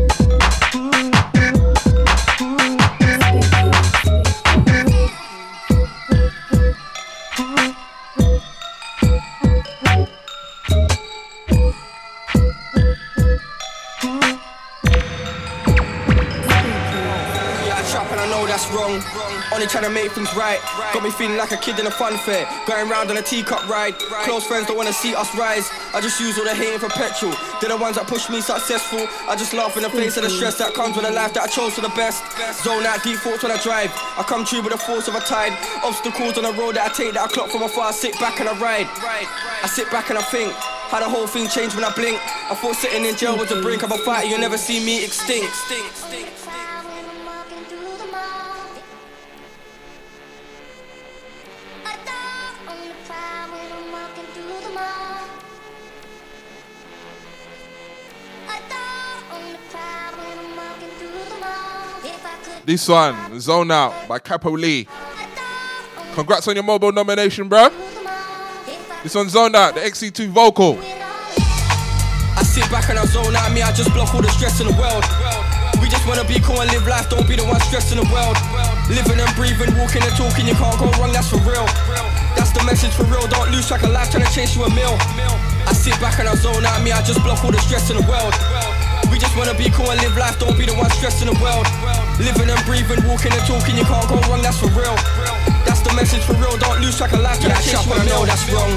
Make 20.05 20.13
things 20.13 20.35
right. 20.37 20.61
Got 20.93 21.01
me 21.01 21.09
feeling 21.09 21.35
like 21.35 21.51
a 21.51 21.57
kid 21.57 21.79
in 21.79 21.87
a 21.87 21.89
fun 21.89 22.15
fair. 22.19 22.45
Going 22.67 22.87
round 22.87 23.09
on 23.09 23.17
a 23.17 23.23
teacup 23.23 23.67
ride. 23.67 23.97
Close 24.21 24.45
friends 24.45 24.67
don't 24.67 24.77
wanna 24.77 24.93
see 24.93 25.15
us 25.15 25.33
rise. 25.33 25.67
I 25.95 25.99
just 25.99 26.21
use 26.21 26.37
all 26.37 26.45
the 26.45 26.53
hating 26.53 26.77
for 26.77 26.89
petrol. 26.89 27.33
They're 27.57 27.73
the 27.73 27.77
ones 27.77 27.95
that 27.95 28.05
push 28.05 28.29
me 28.29 28.39
successful. 28.39 29.01
I 29.27 29.35
just 29.35 29.55
laugh 29.55 29.75
in 29.77 29.81
the 29.81 29.89
face 29.89 30.15
of 30.17 30.21
the 30.21 30.29
stress 30.29 30.59
that 30.59 30.75
comes 30.75 30.95
with 30.95 31.05
a 31.05 31.11
life 31.11 31.33
that 31.33 31.41
I 31.41 31.47
chose 31.47 31.73
for 31.73 31.81
the 31.81 31.89
best. 31.97 32.21
Zone 32.61 32.85
out 32.85 33.01
deep 33.01 33.17
thoughts 33.17 33.41
when 33.41 33.51
I 33.51 33.57
drive. 33.63 33.89
I 34.15 34.21
come 34.29 34.45
true 34.45 34.61
with 34.61 34.73
the 34.73 34.77
force 34.77 35.07
of 35.07 35.15
a 35.15 35.21
tide. 35.21 35.57
Obstacles 35.83 36.37
on 36.37 36.43
the 36.43 36.53
road 36.53 36.75
that 36.75 36.91
I 36.91 36.93
take 36.93 37.15
that 37.17 37.25
I 37.25 37.27
clock 37.33 37.49
from 37.49 37.63
afar. 37.63 37.89
I 37.89 37.91
sit 37.91 38.13
back 38.19 38.39
and 38.39 38.47
I 38.47 38.53
ride. 38.61 38.85
I 38.85 39.65
sit 39.65 39.89
back 39.89 40.11
and 40.11 40.19
I 40.19 40.23
think. 40.29 40.53
How 40.53 40.99
the 40.99 41.09
whole 41.09 41.25
thing 41.25 41.49
changed 41.49 41.73
when 41.73 41.83
I 41.83 41.89
blink. 41.89 42.21
I 42.45 42.53
thought 42.53 42.75
sitting 42.75 43.05
in 43.05 43.15
jail 43.17 43.39
was 43.39 43.49
the 43.49 43.59
brink 43.59 43.81
of 43.81 43.89
a 43.89 43.97
fight. 44.05 44.29
you'll 44.29 44.37
never 44.37 44.57
see 44.57 44.85
me 44.85 45.03
extinct. 45.03 45.49
This 62.65 62.89
one, 62.89 63.39
Zone 63.39 63.69
Out 63.69 63.93
by 64.07 64.17
Capo 64.17 64.49
Lee. 64.49 64.87
Congrats 66.17 66.47
on 66.47 66.55
your 66.55 66.63
MOBO 66.63 66.91
nomination, 66.91 67.47
bro. 67.47 67.69
This 69.03 69.13
one's 69.13 69.33
Zone 69.33 69.53
Out, 69.53 69.75
the 69.75 69.81
XC2 69.81 70.29
vocal. 70.33 70.79
I 72.33 72.41
sit 72.41 72.65
back 72.73 72.89
and 72.89 72.97
I 72.97 73.05
zone 73.05 73.35
out 73.35 73.53
me, 73.53 73.61
I 73.61 73.71
just 73.71 73.93
block 73.93 74.15
all 74.15 74.21
the 74.21 74.33
stress 74.33 74.59
in 74.59 74.67
the 74.67 74.73
world. 74.81 75.05
We 75.77 75.93
just 75.93 76.09
wanna 76.09 76.25
be 76.25 76.41
cool 76.41 76.59
and 76.59 76.71
live 76.73 76.87
life, 76.89 77.07
don't 77.07 77.29
be 77.29 77.37
the 77.37 77.45
one 77.45 77.61
stressing 77.69 78.01
the 78.01 78.09
world. 78.09 78.33
Living 78.89 79.21
and 79.21 79.29
breathing, 79.37 79.69
walking 79.77 80.01
and 80.01 80.15
talking, 80.17 80.49
you 80.49 80.57
can't 80.57 80.73
go 80.81 80.89
wrong, 80.97 81.13
that's 81.13 81.29
for 81.29 81.37
real. 81.45 81.69
That's 82.33 82.49
the 82.49 82.65
message 82.65 82.97
for 82.97 83.05
real, 83.05 83.29
don't 83.29 83.53
lose 83.53 83.69
track 83.69 83.83
of 83.85 83.93
life 83.93 84.09
trying 84.09 84.25
to 84.25 84.31
chase 84.33 84.57
you 84.57 84.65
a 84.65 84.69
meal. 84.73 84.97
I 85.69 85.73
sit 85.77 85.93
back 86.01 86.17
and 86.17 86.27
I 86.27 86.33
zone 86.33 86.65
out 86.65 86.81
me, 86.81 86.91
I 86.91 87.05
just 87.05 87.21
block 87.21 87.45
all 87.45 87.53
the 87.53 87.61
stress 87.61 87.93
in 87.93 88.01
the 88.01 88.05
world. 88.09 88.33
We 89.11 89.19
just 89.19 89.35
wanna 89.37 89.53
be 89.53 89.69
cool 89.71 89.89
and 89.91 90.01
live 90.01 90.17
life, 90.17 90.39
don't 90.39 90.57
be 90.57 90.65
the 90.65 90.73
one 90.73 90.89
stressing 90.91 91.27
the 91.31 91.37
world. 91.41 91.67
Living 92.19 92.49
and 92.49 92.65
breathing, 92.65 93.05
walking 93.07 93.31
and 93.31 93.45
talking, 93.47 93.75
you 93.77 93.85
can't 93.85 94.07
go 94.09 94.15
wrong, 94.29 94.41
that's 94.41 94.59
for 94.59 94.67
real. 94.69 95.54
Message 95.95 96.27
for 96.27 96.35
real, 96.35 96.51
don't 96.59 96.83
lose 96.83 96.99
track 96.99 97.15
of 97.15 97.23
life 97.23 97.39
trying 97.39 97.55
to 97.55 97.63
chase 97.63 97.71
you 97.71 97.95
a 97.95 97.95
meal. 98.03 98.03
I 98.03 98.19
know 98.19 98.21
that's 98.27 98.43
wrong. 98.51 98.67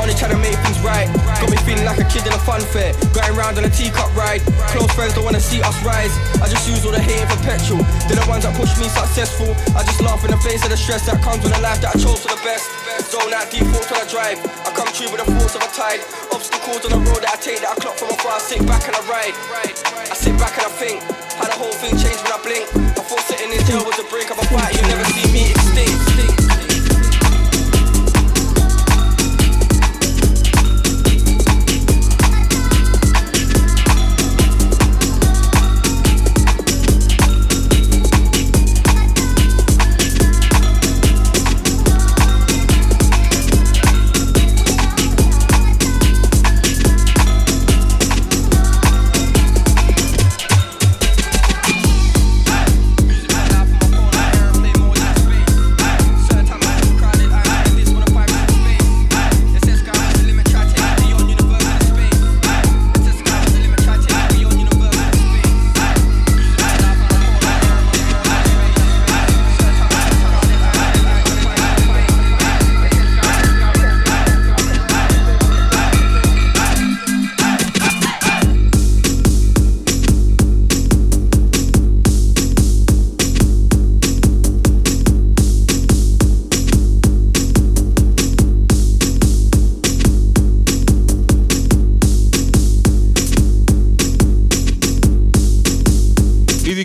Only 0.00 0.16
trying 0.16 0.32
to 0.32 0.40
make 0.40 0.56
things 0.64 0.80
right. 0.80 1.04
Got 1.36 1.52
me 1.52 1.60
feeling 1.60 1.84
like 1.84 2.00
a 2.00 2.08
kid 2.08 2.24
in 2.24 2.32
a 2.32 2.40
fun 2.40 2.64
fair. 2.64 2.96
Going 3.12 3.36
round 3.36 3.60
on 3.60 3.68
a 3.68 3.70
teacup 3.70 4.08
ride. 4.16 4.40
Close 4.72 4.88
friends 4.96 5.12
don't 5.12 5.28
wanna 5.28 5.44
see 5.44 5.60
us 5.60 5.76
rise. 5.84 6.10
I 6.40 6.48
just 6.48 6.64
use 6.64 6.80
all 6.88 6.90
the 6.90 7.04
hating 7.04 7.28
for 7.28 7.36
petrol. 7.44 7.84
They're 8.08 8.16
the 8.16 8.24
ones 8.32 8.48
that 8.48 8.56
push 8.56 8.72
me 8.80 8.88
successful. 8.88 9.52
I 9.76 9.84
just 9.84 10.00
laugh 10.00 10.24
in 10.24 10.32
the 10.32 10.40
face 10.40 10.64
of 10.64 10.72
the 10.72 10.80
stress 10.80 11.04
that 11.04 11.20
comes 11.20 11.44
with 11.44 11.52
a 11.52 11.60
life 11.60 11.84
that 11.84 11.94
I 11.94 11.98
chose 12.00 12.24
for 12.24 12.32
the 12.32 12.40
best. 12.40 12.64
Zone 13.12 13.28
out 13.36 13.52
deep 13.52 13.68
thoughts 13.68 13.92
when 13.92 14.00
I 14.00 14.08
drive. 14.08 14.40
I 14.64 14.72
come 14.72 14.88
true 14.96 15.12
with 15.12 15.20
the 15.20 15.28
force 15.36 15.54
of 15.54 15.62
a 15.62 15.68
tide. 15.68 16.00
Obstacles 16.32 16.80
on 16.88 16.96
the 16.96 17.00
road 17.12 17.20
that 17.28 17.36
I 17.36 17.38
take 17.44 17.60
that 17.60 17.76
I 17.76 17.76
clock 17.76 18.00
from 18.00 18.08
afar. 18.08 18.40
I 18.40 18.42
sit 18.42 18.64
back 18.64 18.88
and 18.88 18.96
I 18.96 19.04
ride. 19.04 19.36
I 20.08 20.16
sit 20.16 20.32
back 20.40 20.56
and 20.56 20.64
I 20.64 20.72
think. 20.80 21.04
How 21.36 21.44
the 21.44 21.58
whole 21.60 21.76
thing 21.76 21.92
changed 22.00 22.24
when 22.24 22.32
I 22.32 22.40
blink. 22.40 22.66
I 22.72 23.04
thought 23.04 23.20
sitting 23.28 23.52
in 23.52 23.60
jail 23.68 23.84
was 23.84 24.00
the 24.00 24.08
brink 24.08 24.32
of 24.32 24.40
a 24.40 24.46
fight. 24.48 24.72
You 24.72 24.82
never 24.88 25.04
see 25.12 25.33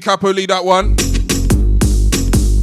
Capo 0.10 0.34
Lee 0.34 0.48
that 0.48 0.65
one. 0.65 0.95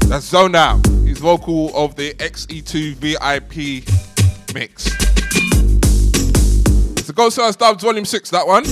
That's 0.09 0.27
Zone 0.27 0.56
Out. 0.56 0.85
He's 1.05 1.20
vocal 1.20 1.70
of 1.77 1.94
the 1.94 2.12
XE2 2.14 2.97
VIP 2.97 3.86
mix. 4.52 4.89
It's 6.98 7.06
the 7.06 7.12
Ghost 7.14 7.36
House 7.36 7.55
Dubs 7.55 7.85
Volume 7.85 8.05
6, 8.05 8.31
that 8.31 8.48
one. 8.48 8.64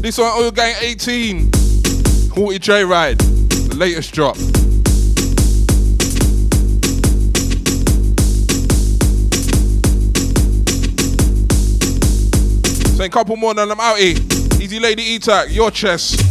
This 0.00 0.16
one, 0.16 0.32
Oil 0.40 0.50
Gang 0.50 0.76
18. 0.80 1.52
40 2.34 2.58
J 2.58 2.84
Ride. 2.86 3.18
The 3.18 3.76
latest 3.76 4.14
drop. 4.14 4.38
So 13.00 13.04
a 13.04 13.08
couple 13.08 13.34
more 13.34 13.52
and 13.52 13.60
I'm 13.60 13.80
out 13.80 13.96
here. 13.96 14.14
Easy 14.60 14.78
Lady 14.78 15.02
E-Tac, 15.02 15.50
your 15.50 15.70
chest. 15.70 16.29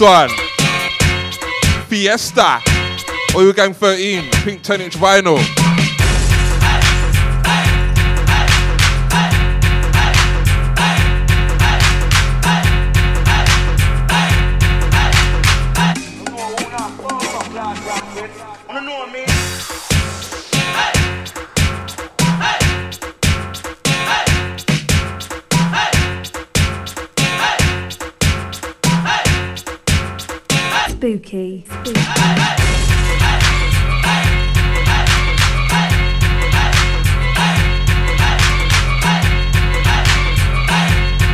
One. 0.00 0.30
Fiesta. 1.88 2.60
Oil 3.34 3.52
Gang 3.52 3.74
13. 3.74 4.30
Pink 4.44 4.62
10 4.62 4.80
inch 4.80 4.96
vinyl. 4.96 5.69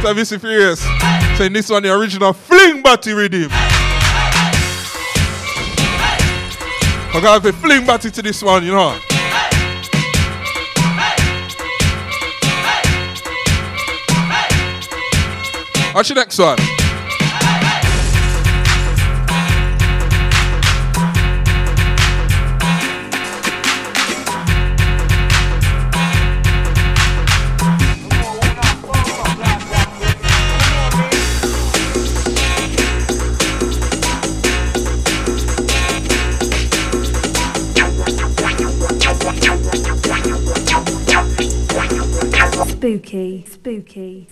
Service 0.06 0.30
Furious. 0.36 0.80
Saying 1.36 1.52
this 1.52 1.68
one 1.68 1.82
the 1.82 1.92
original 1.92 2.32
fling 2.32 2.80
batty 2.80 3.12
rhythm. 3.12 3.48
I 7.10 7.20
gotta 7.20 7.48
a 7.48 7.52
fling 7.52 7.84
batty 7.84 8.12
to 8.12 8.22
this 8.22 8.40
one, 8.40 8.64
you 8.64 8.70
know. 8.70 8.96
What's 15.92 16.08
your 16.08 16.14
next 16.14 16.38
one? 16.38 16.75
Spooky. 42.86 43.44
Spooky. 43.46 44.28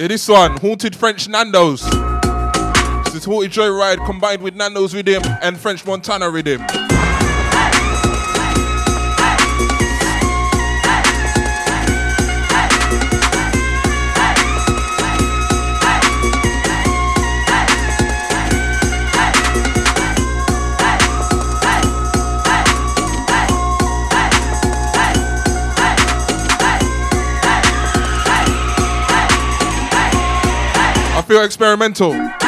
Yeah, 0.00 0.08
this 0.08 0.26
one, 0.26 0.56
Haunted 0.56 0.96
French 0.96 1.28
Nando's. 1.28 1.82
This 3.04 3.14
is 3.14 3.24
Haunted 3.24 3.52
Joyride 3.52 4.04
combined 4.04 4.42
with 4.42 4.56
Nando's 4.56 4.92
rhythm 4.92 5.22
and 5.40 5.56
French 5.56 5.86
Montana 5.86 6.28
rhythm. 6.28 6.81
Feel 31.32 31.44
experimental. 31.44 32.41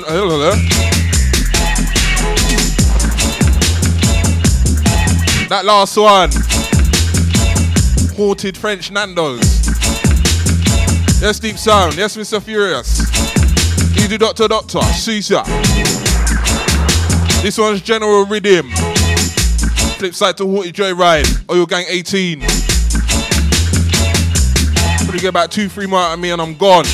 That 0.00 0.08
uh, 0.08 0.56
that 5.50 5.64
last 5.66 5.96
one. 5.98 6.30
Haunted 8.16 8.56
French 8.56 8.90
Nando's. 8.90 9.66
Yes, 11.20 11.38
Deep 11.38 11.58
Sound. 11.58 11.96
Yes, 11.96 12.16
Mr. 12.16 12.40
Furious. 12.40 13.02
Easy 13.98 14.16
Doctor 14.16 14.48
Doctor. 14.48 14.80
Caesar. 14.80 15.42
This 17.42 17.58
one's 17.58 17.82
General 17.82 18.24
Rhythm. 18.24 18.70
Flip 19.98 20.14
side 20.14 20.38
to 20.38 20.46
Haunted 20.46 20.74
Joyride. 20.74 21.50
Oil 21.50 21.66
Gang 21.66 21.84
18. 21.88 22.40
Probably 25.00 25.20
get 25.20 25.28
about 25.28 25.50
two, 25.50 25.68
three 25.68 25.86
more 25.86 26.00
out 26.00 26.14
of 26.14 26.20
me 26.20 26.30
and 26.30 26.40
I'm 26.40 26.54
gone. 26.56 26.86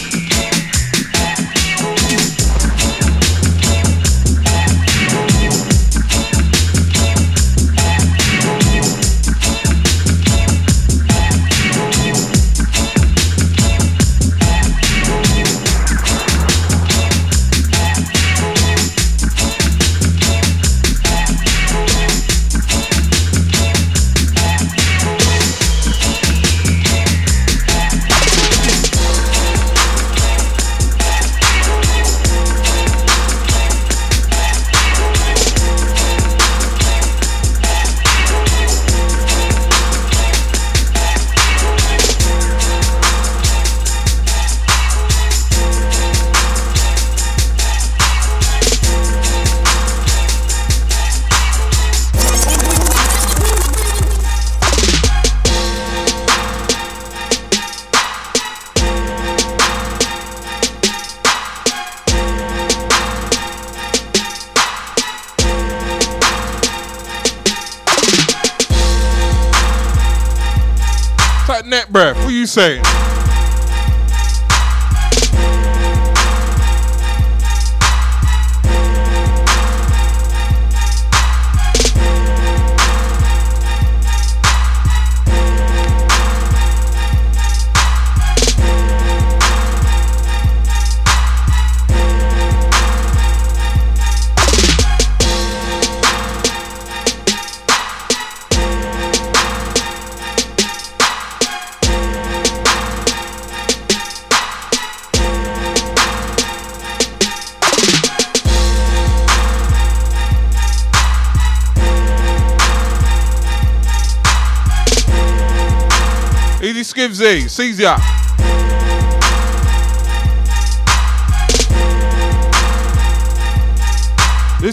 Saying? 72.58 72.87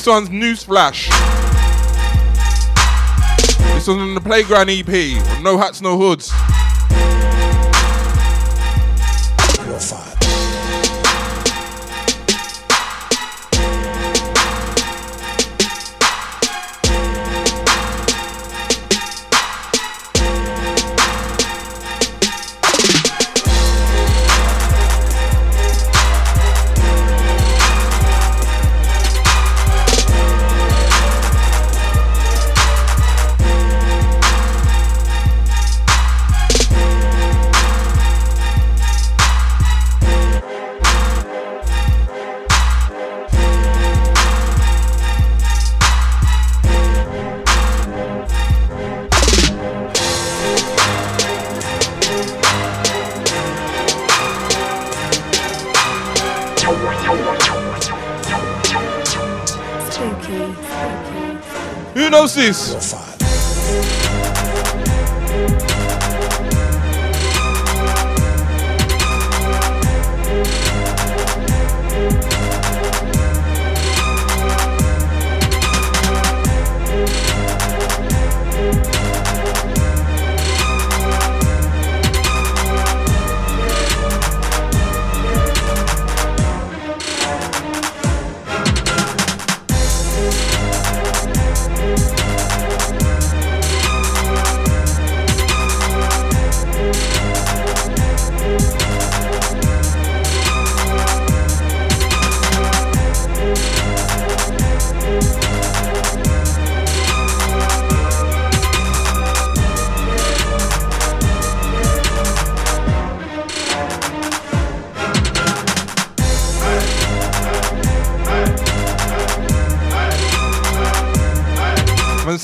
This 0.05 0.13
one's 0.13 0.29
Newsflash. 0.29 1.07
This 3.73 3.87
one's 3.87 4.01
on 4.01 4.13
the 4.13 4.21
Playground 4.21 4.69
EP. 4.69 5.41
No 5.41 5.57
hats, 5.57 5.81
no 5.81 5.97
hoods. 5.97 6.31
Who 62.15 63.14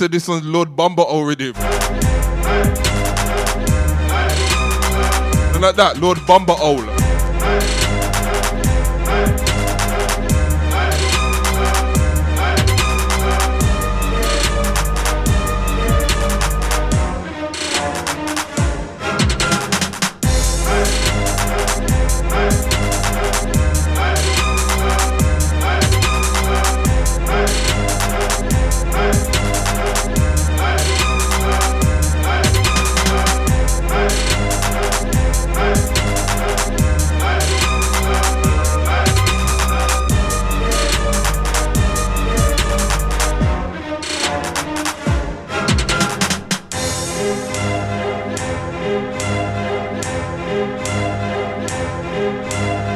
this 0.08 0.28
one's 0.28 0.46
Lord 0.46 0.76
Bumba 0.76 1.00
already. 1.00 1.54
And 5.54 5.62
like 5.62 5.76
that, 5.76 6.00
Lord 6.00 6.18
Bumba 6.20 6.58
Owl. 6.60 7.01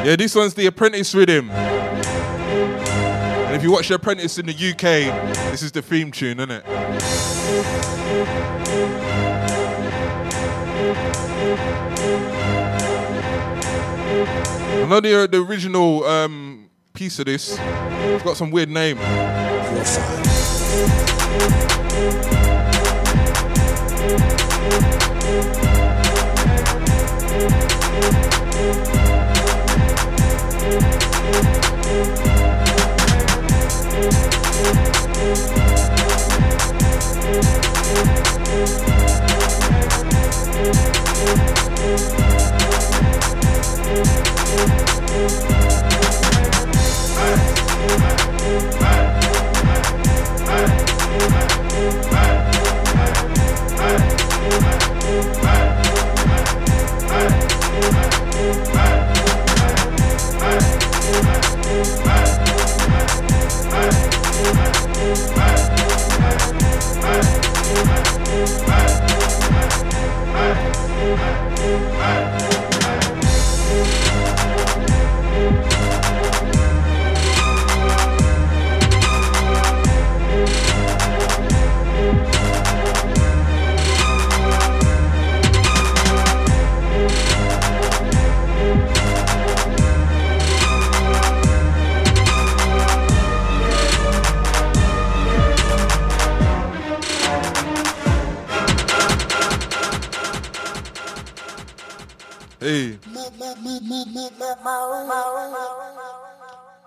Yeah, 0.05 0.15
this 0.15 0.35
one's 0.35 0.53
the 0.53 0.67
Apprentice 0.67 1.15
rhythm. 1.15 1.49
And 1.49 3.55
if 3.55 3.63
you 3.63 3.71
watch 3.71 3.87
The 3.87 3.95
Apprentice 3.95 4.37
in 4.37 4.45
the 4.45 4.53
UK, 4.53 4.79
this 5.49 5.63
is 5.63 5.71
the 5.71 5.81
theme 5.81 6.11
tune, 6.11 6.39
isn't 6.39 6.51
it? 6.51 6.63
I 14.77 14.85
know 14.87 15.01
the, 15.01 15.27
the 15.27 15.43
original 15.43 16.03
um, 16.03 16.69
piece 16.93 17.17
of 17.17 17.25
this. 17.25 17.57
It's 17.59 18.23
got 18.23 18.37
some 18.37 18.51
weird 18.51 18.69
name. 18.69 18.99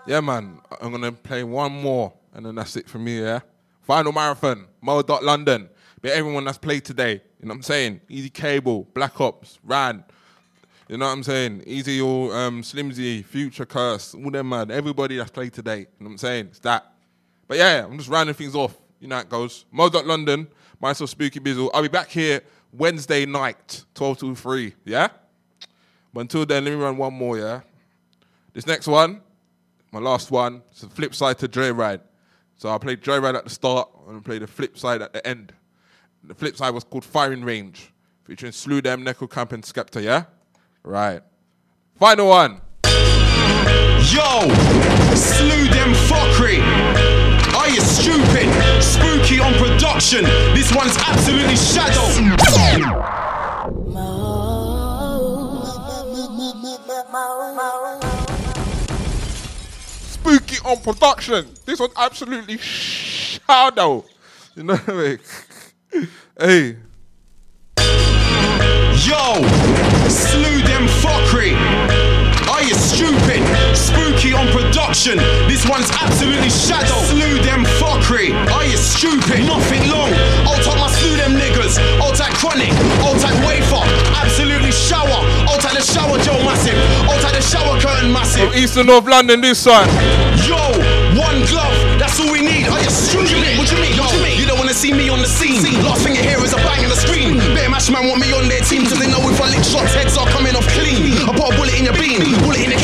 Yeah, 0.08 0.20
man. 0.20 0.58
I'm 0.80 0.90
gonna 0.90 1.12
play 1.12 1.44
one 1.44 1.70
more, 1.70 2.14
and 2.32 2.46
then 2.46 2.54
that's 2.54 2.76
it 2.76 2.88
for 2.88 2.98
me. 2.98 3.20
Yeah. 3.20 3.40
Final 3.82 4.10
marathon, 4.10 4.66
Mo 4.80 5.02
Dot 5.02 5.22
London. 5.22 5.68
But 6.00 6.12
everyone 6.12 6.46
that's 6.46 6.56
played 6.56 6.86
today, 6.86 7.12
you 7.12 7.46
know 7.46 7.48
what 7.48 7.56
I'm 7.56 7.62
saying? 7.62 8.00
Easy 8.08 8.30
Cable, 8.30 8.88
Black 8.94 9.20
Ops, 9.20 9.58
Ran. 9.62 10.02
You 10.88 10.96
know 10.96 11.04
what 11.04 11.12
I'm 11.12 11.22
saying? 11.22 11.62
Easy 11.66 12.00
or 12.00 12.34
um, 12.34 12.62
Slimzy, 12.62 13.22
Future 13.22 13.66
Curse, 13.66 14.14
all 14.14 14.30
them 14.30 14.48
man. 14.48 14.70
Everybody 14.70 15.18
that's 15.18 15.30
played 15.30 15.52
today. 15.52 15.80
You 15.80 15.86
know 16.00 16.06
what 16.06 16.10
I'm 16.12 16.18
saying? 16.18 16.46
It's 16.46 16.60
that. 16.60 16.90
But 17.46 17.58
yeah, 17.58 17.84
I'm 17.84 17.98
just 17.98 18.08
rounding 18.08 18.34
things 18.34 18.54
off. 18.54 18.74
You 19.00 19.08
know 19.08 19.16
how 19.16 19.22
it 19.22 19.28
goes. 19.28 19.66
Mo 19.70 19.90
Dot 19.90 20.06
London, 20.06 20.48
myself 20.80 21.10
Spooky 21.10 21.38
Bizzle. 21.38 21.68
I'll 21.74 21.82
be 21.82 21.88
back 21.88 22.08
here 22.08 22.40
Wednesday 22.72 23.26
night, 23.26 23.84
12 23.94 24.18
to 24.20 24.34
3. 24.34 24.74
Yeah? 24.86 25.08
But 26.14 26.20
until 26.20 26.46
then, 26.46 26.64
let 26.64 26.70
me 26.70 26.82
run 26.82 26.96
one 26.96 27.12
more, 27.12 27.36
yeah? 27.36 27.60
This 28.54 28.66
next 28.66 28.86
one, 28.86 29.20
my 29.92 30.00
last 30.00 30.30
one, 30.30 30.62
it's 30.70 30.82
the 30.82 30.88
flip 30.88 31.14
side 31.14 31.38
to 31.38 31.48
Joyride. 31.48 32.00
So 32.56 32.68
I 32.68 32.78
played 32.78 33.00
Joyride 33.00 33.36
at 33.36 33.44
the 33.44 33.50
start, 33.50 33.88
and 34.08 34.18
I 34.18 34.20
played 34.20 34.42
the 34.42 34.46
flip 34.46 34.76
side 34.76 35.00
at 35.00 35.12
the 35.12 35.26
end. 35.26 35.52
The 36.24 36.34
flip 36.34 36.56
side 36.56 36.70
was 36.70 36.84
called 36.84 37.04
Firing 37.04 37.44
Range, 37.44 37.92
featuring 38.24 38.52
Slew 38.52 38.80
Dem, 38.82 39.04
Neko 39.04 39.30
Camp, 39.30 39.52
and 39.52 39.62
Skepta, 39.62 40.02
yeah? 40.02 40.24
Right. 40.82 41.22
Final 41.96 42.28
one. 42.28 42.60
Yo, 42.84 44.40
slew 45.14 45.68
them 45.68 45.94
fuckery. 46.08 46.60
Are 47.54 47.68
you 47.68 47.80
stupid? 47.80 48.48
Spooky 48.82 49.40
on 49.40 49.52
production. 49.54 50.24
This 50.54 50.74
one's 50.74 50.96
absolutely 50.98 51.56
shadow. 51.56 52.08
On 60.64 60.76
production. 60.78 61.46
This 61.64 61.78
one's 61.78 61.92
absolutely 61.96 62.58
shadow. 62.58 64.04
You 64.54 64.64
know 64.64 64.76
what 64.76 64.88
I 64.88 64.92
mean? 64.92 65.18
hey. 66.38 66.76
Yo, 69.06 69.34
slew 70.08 70.58
them 70.66 70.84
fuckery. 71.00 71.54
Are 72.50 72.62
you 72.64 72.74
stupid? 72.74 73.38
Spooky 73.76 74.32
on 74.34 74.48
production. 74.48 75.18
This 75.46 75.68
one's 75.68 75.90
absolutely 76.02 76.50
shadow. 76.50 76.98
Slew 77.06 77.38
them 77.44 77.62
fuckery. 77.78 78.34
Are 78.50 78.64
you 78.64 78.76
stupid? 78.76 79.46
Nothing 79.46 79.88
long. 79.88 80.10
Old 80.42 80.60
type 80.66 80.78
my 80.78 80.90
slew 80.90 81.16
them 81.16 81.38
niggas. 81.38 81.78
Old 82.02 82.16
type 82.16 82.34
chronic. 82.34 82.72
Old 83.06 83.20
type 83.20 83.38
wafer. 83.46 83.84
Absolutely 84.18 84.72
shower. 84.72 85.22
Old 85.46 85.60
type 85.60 85.76
the 85.78 85.82
shower 85.82 86.18
Joe 86.18 86.42
massive. 86.42 86.74
Old 87.08 87.20
type 87.22 87.34
the 87.34 87.42
shower 87.42 87.78
curtain 87.80 88.12
massive. 88.12 88.48
From 88.48 88.58
East 88.58 88.76
and 88.76 88.88
North 88.88 89.06
London, 89.06 89.40
this 89.40 89.64
one. 89.64 90.27
Scene. 95.58 95.82
Last 95.82 96.02
thing 96.06 96.14
you 96.14 96.22
hear 96.22 96.38
is 96.38 96.52
a 96.52 96.60
bang 96.62 96.82
in 96.86 96.90
the 96.90 96.96
screen. 96.96 97.38
Better 97.54 97.70
match 97.70 97.90
man 97.90 98.06
want 98.06 98.20
me 98.22 98.30
on 98.32 98.46
their 98.48 98.62
team 98.62 98.86
till 98.86 98.98
they 98.98 99.10
know 99.10 99.22
if 99.26 99.40
I 99.42 99.50
lick 99.50 99.64
shots, 99.66 99.94
heads 99.94 100.16
are 100.16 100.28
coming 100.30 100.54
off 100.54 100.66
clean. 100.78 101.18
I 101.26 101.34
put 101.34 101.50
a 101.50 101.56
bullet 101.58 101.74
in 101.74 101.84
your 101.90 101.96
bean, 101.98 102.22
bullet 102.42 102.62
in 102.62 102.70
your 102.70 102.82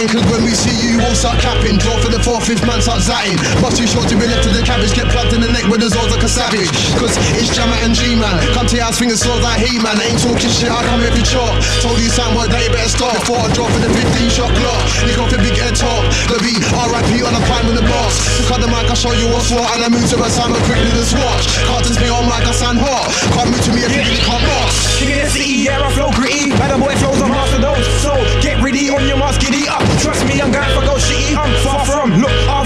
chatting, 0.00 0.08
cause 0.08 0.32
when 0.32 0.44
we 0.44 0.52
see 0.52 0.72
you, 0.80 0.98
won't 0.98 1.16
start 1.16 1.38
capping. 1.40 1.76
Draw 1.78 2.00
for 2.00 2.08
the 2.08 2.20
fourth, 2.22 2.46
fifth 2.46 2.64
man, 2.66 2.80
start 2.80 3.00
zatting. 3.00 3.36
Bust 3.60 3.76
too 3.76 3.86
short 3.86 4.08
to 4.08 4.16
be 4.16 4.26
left 4.26 4.44
to 4.44 4.50
the 4.50 4.62
cabbage, 4.64 4.94
get 4.94 5.08
plugged 5.12 5.32
in 5.32 5.40
the 5.40 5.48
neck 5.52 5.64
with 5.68 5.80
the 5.80 5.88
Zols 5.88 6.10
like 6.10 6.22
a 6.22 6.28
savage. 6.28 6.72
Cause 6.96 7.16
it's 7.36 7.52
Jammer 7.54 7.76
and 7.84 7.94
G-Man. 7.94 8.40
Come 8.54 8.66
to 8.66 8.76
your 8.76 8.84
house, 8.84 8.98
fingers 8.98 9.20
swords 9.20 9.42
like 9.42 9.60
He-Man. 9.60 10.00
Ain't 10.00 10.20
talking 10.20 10.50
shit, 10.50 10.70
I 10.70 10.80
come 10.88 11.00
every 11.04 11.22
chop. 11.22 11.52
Told 11.84 12.00
you 12.00 12.08
some 12.08 12.34
what 12.34 12.48
they 12.50 12.68
better 12.72 12.79
stop. 13.00 13.16
Before 13.16 13.40
I 13.40 13.48
drop 13.56 13.72
in 13.72 13.80
the 13.80 13.92
15 13.96 14.28
shot 14.28 14.52
clock. 14.52 14.80
Nick 15.08 15.16
off 15.16 15.32
the 15.32 15.40
big 15.40 15.56
head 15.56 15.72
top. 15.72 16.04
The 16.28 16.36
beat, 16.44 16.60
RIP 16.60 17.24
on 17.24 17.32
the 17.32 17.42
prime 17.48 17.64
with 17.64 17.80
the 17.80 17.86
boss. 17.88 18.14
Cut 18.44 18.60
the 18.60 18.68
mic, 18.68 18.84
I 18.92 18.94
show 18.94 19.16
you 19.16 19.32
what's 19.32 19.48
what. 19.48 19.64
And 19.72 19.80
I 19.80 19.88
move 19.88 20.04
to 20.12 20.16
a 20.20 20.28
sound, 20.28 20.52
but 20.52 20.60
quickly 20.68 20.92
the 20.92 21.04
swatch. 21.08 21.48
Cartons 21.64 21.96
me 21.96 22.12
on 22.12 22.28
mic, 22.28 22.44
I 22.44 22.52
sound 22.52 22.76
hot. 22.76 23.08
Can't 23.32 23.48
move 23.48 23.64
to 23.64 23.72
me 23.72 23.80
if 23.88 23.92
you 23.96 24.04
really 24.04 24.20
can't 24.20 24.44
boss. 24.44 25.00
King 25.00 25.16
of 25.16 25.24
the 25.24 25.30
city, 25.32 25.64
yeah, 25.64 25.80
I 25.80 25.88
flow 25.96 26.12
gritty. 26.12 26.52
Bad 26.60 26.76
boy 26.76 26.92
flows, 27.00 27.20
I'm 27.24 27.32
master 27.32 27.60
those. 27.64 27.86
So 28.04 28.12
get 28.44 28.60
ready 28.60 28.92
on 28.92 29.08
your 29.08 29.16
mask, 29.16 29.40
giddy 29.40 29.64
up. 29.64 29.80
Trust 30.04 30.28
me, 30.28 30.36
I'm 30.36 30.52
going 30.52 30.68
for 30.76 30.84
go 30.84 31.00
shitty. 31.00 31.32
I'm 31.32 31.52
far 31.64 31.80
from. 31.88 32.20
Look, 32.20 32.36
I've 32.52 32.59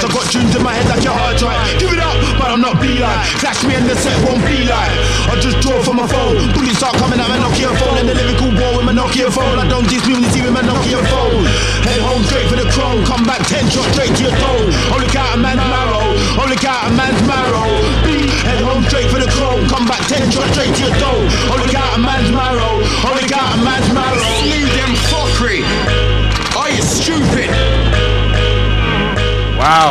I 0.00 0.08
got 0.08 0.24
tunes 0.32 0.56
in 0.56 0.64
my 0.64 0.72
head 0.72 0.88
like 0.88 1.04
your 1.04 1.12
hard 1.12 1.36
drive. 1.36 1.60
Give 1.76 1.92
it 1.92 2.00
up, 2.00 2.16
but 2.40 2.48
I'm 2.48 2.64
not 2.64 2.80
beeline. 2.80 3.20
Flash 3.36 3.60
me 3.68 3.76
and 3.76 3.84
the 3.84 3.92
set 3.92 4.16
won't 4.24 4.40
be 4.48 4.64
like. 4.64 4.96
I 5.28 5.36
just 5.44 5.60
draw 5.60 5.76
from 5.84 6.00
my 6.00 6.08
phone. 6.08 6.40
Bullets 6.56 6.80
start 6.80 6.96
coming 6.96 7.20
out 7.20 7.28
my 7.28 7.36
Nokia 7.36 7.68
phone. 7.76 8.00
And 8.00 8.08
the 8.08 8.16
lyrical 8.16 8.48
war 8.56 8.80
with 8.80 8.88
my 8.88 8.96
Nokia 8.96 9.28
phone. 9.28 9.60
I 9.60 9.68
don't 9.68 9.84
diss 9.92 10.00
me 10.08 10.16
when 10.16 10.24
see 10.32 10.40
with 10.40 10.56
my 10.56 10.64
Nokia 10.64 11.04
phone. 11.04 11.44
Head 11.84 12.00
home 12.00 12.24
straight 12.24 12.48
for 12.48 12.56
the 12.56 12.64
chrome. 12.72 13.04
Come 13.04 13.28
back 13.28 13.44
ten 13.44 13.68
shots 13.68 13.92
straight 13.92 14.16
to 14.16 14.32
your 14.32 14.36
dome. 14.40 14.72
Only 14.88 15.04
oh, 15.04 15.12
count 15.12 15.36
a 15.36 15.38
man's 15.44 15.64
marrow. 15.68 16.00
Oh, 16.00 16.42
Only 16.48 16.56
count 16.56 16.80
a 16.80 16.90
man's 16.96 17.20
marrow. 17.28 17.68
Head 18.48 18.64
home 18.64 18.80
straight 18.88 19.12
for 19.12 19.20
the 19.20 19.28
chrome. 19.36 19.68
Come 19.68 19.84
back 19.84 20.00
ten 20.08 20.24
shots 20.32 20.48
straight 20.56 20.72
to 20.80 20.82
your 20.88 20.96
dome. 20.96 21.28
Only 21.52 21.68
oh, 21.68 21.76
count 21.76 21.92
a 21.92 22.00
man's 22.00 22.32
marrow. 22.32 22.80
Only 23.04 23.28
count 23.28 23.52
a 23.52 23.58
man's 23.60 23.88
marrow. 23.92 24.24
Slew 24.48 24.64
them 24.64 24.92
fuckery. 25.12 25.60
Are 26.56 26.72
you 26.72 26.80
stupid? 26.80 28.09
Wow. 29.60 29.90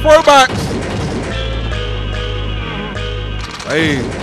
Throwbacks. 0.00 0.60
Hey. 3.68 4.20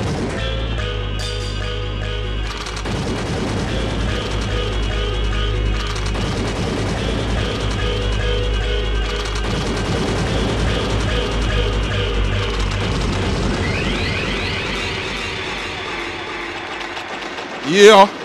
Yeah. 17.70 18.16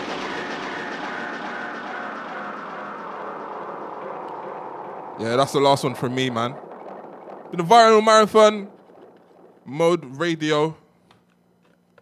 Yeah, 5.32 5.36
that's 5.36 5.52
the 5.52 5.60
last 5.60 5.82
one 5.82 5.94
from 5.94 6.14
me, 6.14 6.28
man. 6.28 6.54
The 7.52 7.62
viral 7.62 8.04
marathon, 8.04 8.68
mode 9.64 10.04
radio, 10.18 10.76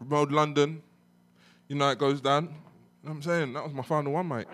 mode 0.04 0.32
London. 0.32 0.82
You 1.68 1.76
know 1.76 1.90
it 1.90 1.98
goes 2.00 2.20
down. 2.20 2.46
You 2.46 2.50
know 2.50 2.56
what 3.02 3.10
I'm 3.12 3.22
saying? 3.22 3.52
That 3.52 3.62
was 3.62 3.72
my 3.72 3.84
final 3.84 4.14
one, 4.14 4.26
mate. 4.26 4.48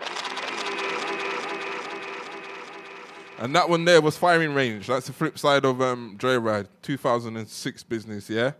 And 3.39 3.55
that 3.55 3.67
one 3.67 3.83
there 3.83 3.99
was 3.99 4.15
firing 4.15 4.53
range. 4.53 4.85
That's 4.85 5.07
the 5.07 5.13
flip 5.13 5.39
side 5.39 5.65
of 5.65 5.81
um, 5.81 6.15
Joyride, 6.19 6.67
2006 6.83 7.81
business, 7.81 8.29
yeah? 8.29 8.51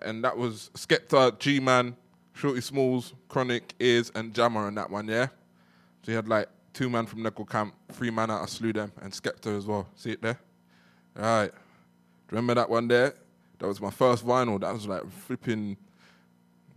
And 0.00 0.24
that 0.24 0.36
was 0.36 0.72
Skepta, 0.74 1.38
G 1.38 1.60
Man, 1.60 1.96
Shorty 2.32 2.60
Smalls, 2.60 3.14
Chronic, 3.28 3.72
Ears, 3.78 4.10
and 4.16 4.34
Jammer 4.34 4.66
on 4.66 4.74
that 4.74 4.90
one, 4.90 5.06
yeah? 5.06 5.28
So 6.02 6.10
you 6.10 6.16
had 6.16 6.26
like 6.26 6.48
two 6.72 6.88
man 6.88 7.06
from 7.06 7.22
Nickel 7.22 7.44
Camp, 7.44 7.74
three 7.92 8.10
man 8.10 8.30
out 8.30 8.42
of 8.42 8.50
Slew 8.50 8.72
Dem, 8.72 8.92
and 9.00 9.12
Skepta 9.12 9.56
as 9.56 9.66
well. 9.66 9.86
See 9.96 10.12
it 10.12 10.22
there? 10.22 10.38
All 11.16 11.22
right. 11.22 11.52
Remember 12.30 12.54
that 12.54 12.70
one 12.70 12.88
there? 12.88 13.14
That 13.58 13.66
was 13.66 13.80
my 13.80 13.90
first 13.90 14.26
vinyl. 14.26 14.60
That 14.60 14.72
was 14.72 14.86
like 14.86 15.08
flipping 15.10 15.76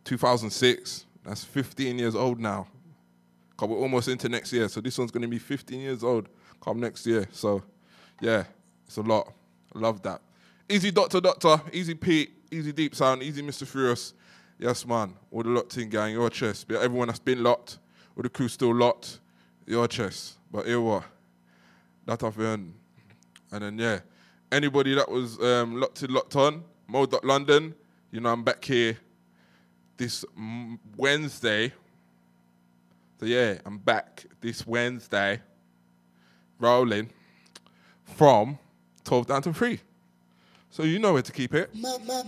2006. 0.04 1.06
That's 1.24 1.44
15 1.44 1.98
years 1.98 2.16
old 2.16 2.40
now. 2.40 2.68
Cause 3.58 3.70
we're 3.70 3.78
almost 3.78 4.10
into 4.10 4.28
next 4.28 4.52
year, 4.52 4.68
so 4.68 4.82
this 4.82 4.98
one's 4.98 5.12
gonna 5.12 5.30
be 5.30 5.40
15 5.40 5.80
years 5.80 6.04
old 6.04 6.28
come 6.62 6.80
next 6.80 7.06
year. 7.08 7.28
So, 7.32 7.64
yeah, 8.20 8.44
it's 8.86 8.98
a 8.98 9.02
lot. 9.02 9.32
Love 9.74 10.02
that. 10.04 10.22
Easy 10.68 10.92
Doctor 10.92 11.22
Doctor, 11.22 11.62
Easy 11.72 11.94
Pete, 11.94 12.32
Easy 12.52 12.72
Deep 12.72 12.96
Sound, 12.96 13.24
Easy 13.24 13.42
Mr. 13.42 13.66
Furious. 13.66 14.14
Yes, 14.60 14.86
man. 14.86 15.14
All 15.32 15.44
the 15.44 15.50
locked 15.50 15.78
in 15.78 15.90
gang, 15.90 16.14
your 16.14 16.30
chest. 16.30 16.72
Everyone 16.72 17.08
that's 17.08 17.20
been 17.20 17.44
locked, 17.44 17.78
all 18.16 18.24
the 18.24 18.30
crew 18.30 18.48
still 18.48 18.74
locked, 18.74 19.20
your 19.66 19.88
chest. 19.88 20.36
But 20.52 20.66
here 20.66 20.82
what? 20.82 21.04
That 22.06 22.24
I've 22.24 22.40
earned. 22.40 22.74
And 23.52 23.64
then 23.64 23.78
yeah, 23.78 24.00
anybody 24.52 24.96
that 24.96 25.10
was 25.10 25.40
um, 25.42 25.80
locked 25.80 26.04
in, 26.04 26.14
locked 26.14 26.36
on, 26.36 26.64
Mode 26.88 27.16
London, 27.24 27.74
you 28.12 28.20
know 28.20 28.32
I'm 28.32 28.44
back 28.44 28.64
here 28.64 28.98
this 29.98 30.24
Wednesday. 30.98 31.74
So 33.20 33.26
yeah, 33.26 33.58
I'm 33.66 33.78
back 33.78 34.26
this 34.42 34.68
Wednesday, 34.68 35.42
rolling 36.60 37.10
from 38.04 38.60
12 39.04 39.28
down 39.28 39.42
to 39.44 39.54
3. 39.54 39.80
So 40.70 40.84
you 40.84 41.00
know 41.00 41.14
where 41.14 41.22
to 41.22 41.32
keep 41.32 41.54
it. 41.54 41.70
I've 41.74 42.20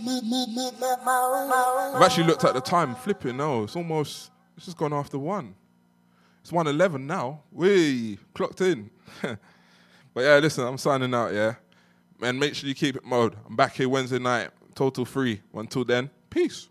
actually 2.02 2.24
looked 2.24 2.44
at 2.44 2.54
the 2.54 2.62
time, 2.62 2.94
flipping, 2.94 3.36
no, 3.36 3.64
it's 3.64 3.76
almost, 3.76 4.30
it's 4.56 4.64
just 4.64 4.78
gone 4.78 4.94
after 4.94 5.18
1. 5.18 5.54
It's 6.48 6.52
111 6.54 7.06
now. 7.06 7.42
We 7.52 8.18
clocked 8.32 8.62
in. 8.62 8.88
but 9.20 9.38
yeah, 10.16 10.38
listen, 10.38 10.64
I'm 10.64 10.78
signing 10.78 11.12
out, 11.12 11.34
yeah. 11.34 11.56
And 12.22 12.40
make 12.40 12.54
sure 12.54 12.66
you 12.66 12.74
keep 12.74 12.96
it 12.96 13.04
mode. 13.04 13.36
I'm 13.46 13.54
back 13.54 13.74
here 13.74 13.86
Wednesday 13.86 14.18
night, 14.18 14.48
total 14.74 15.04
free. 15.04 15.42
Until 15.52 15.84
then, 15.84 16.08
peace. 16.30 16.70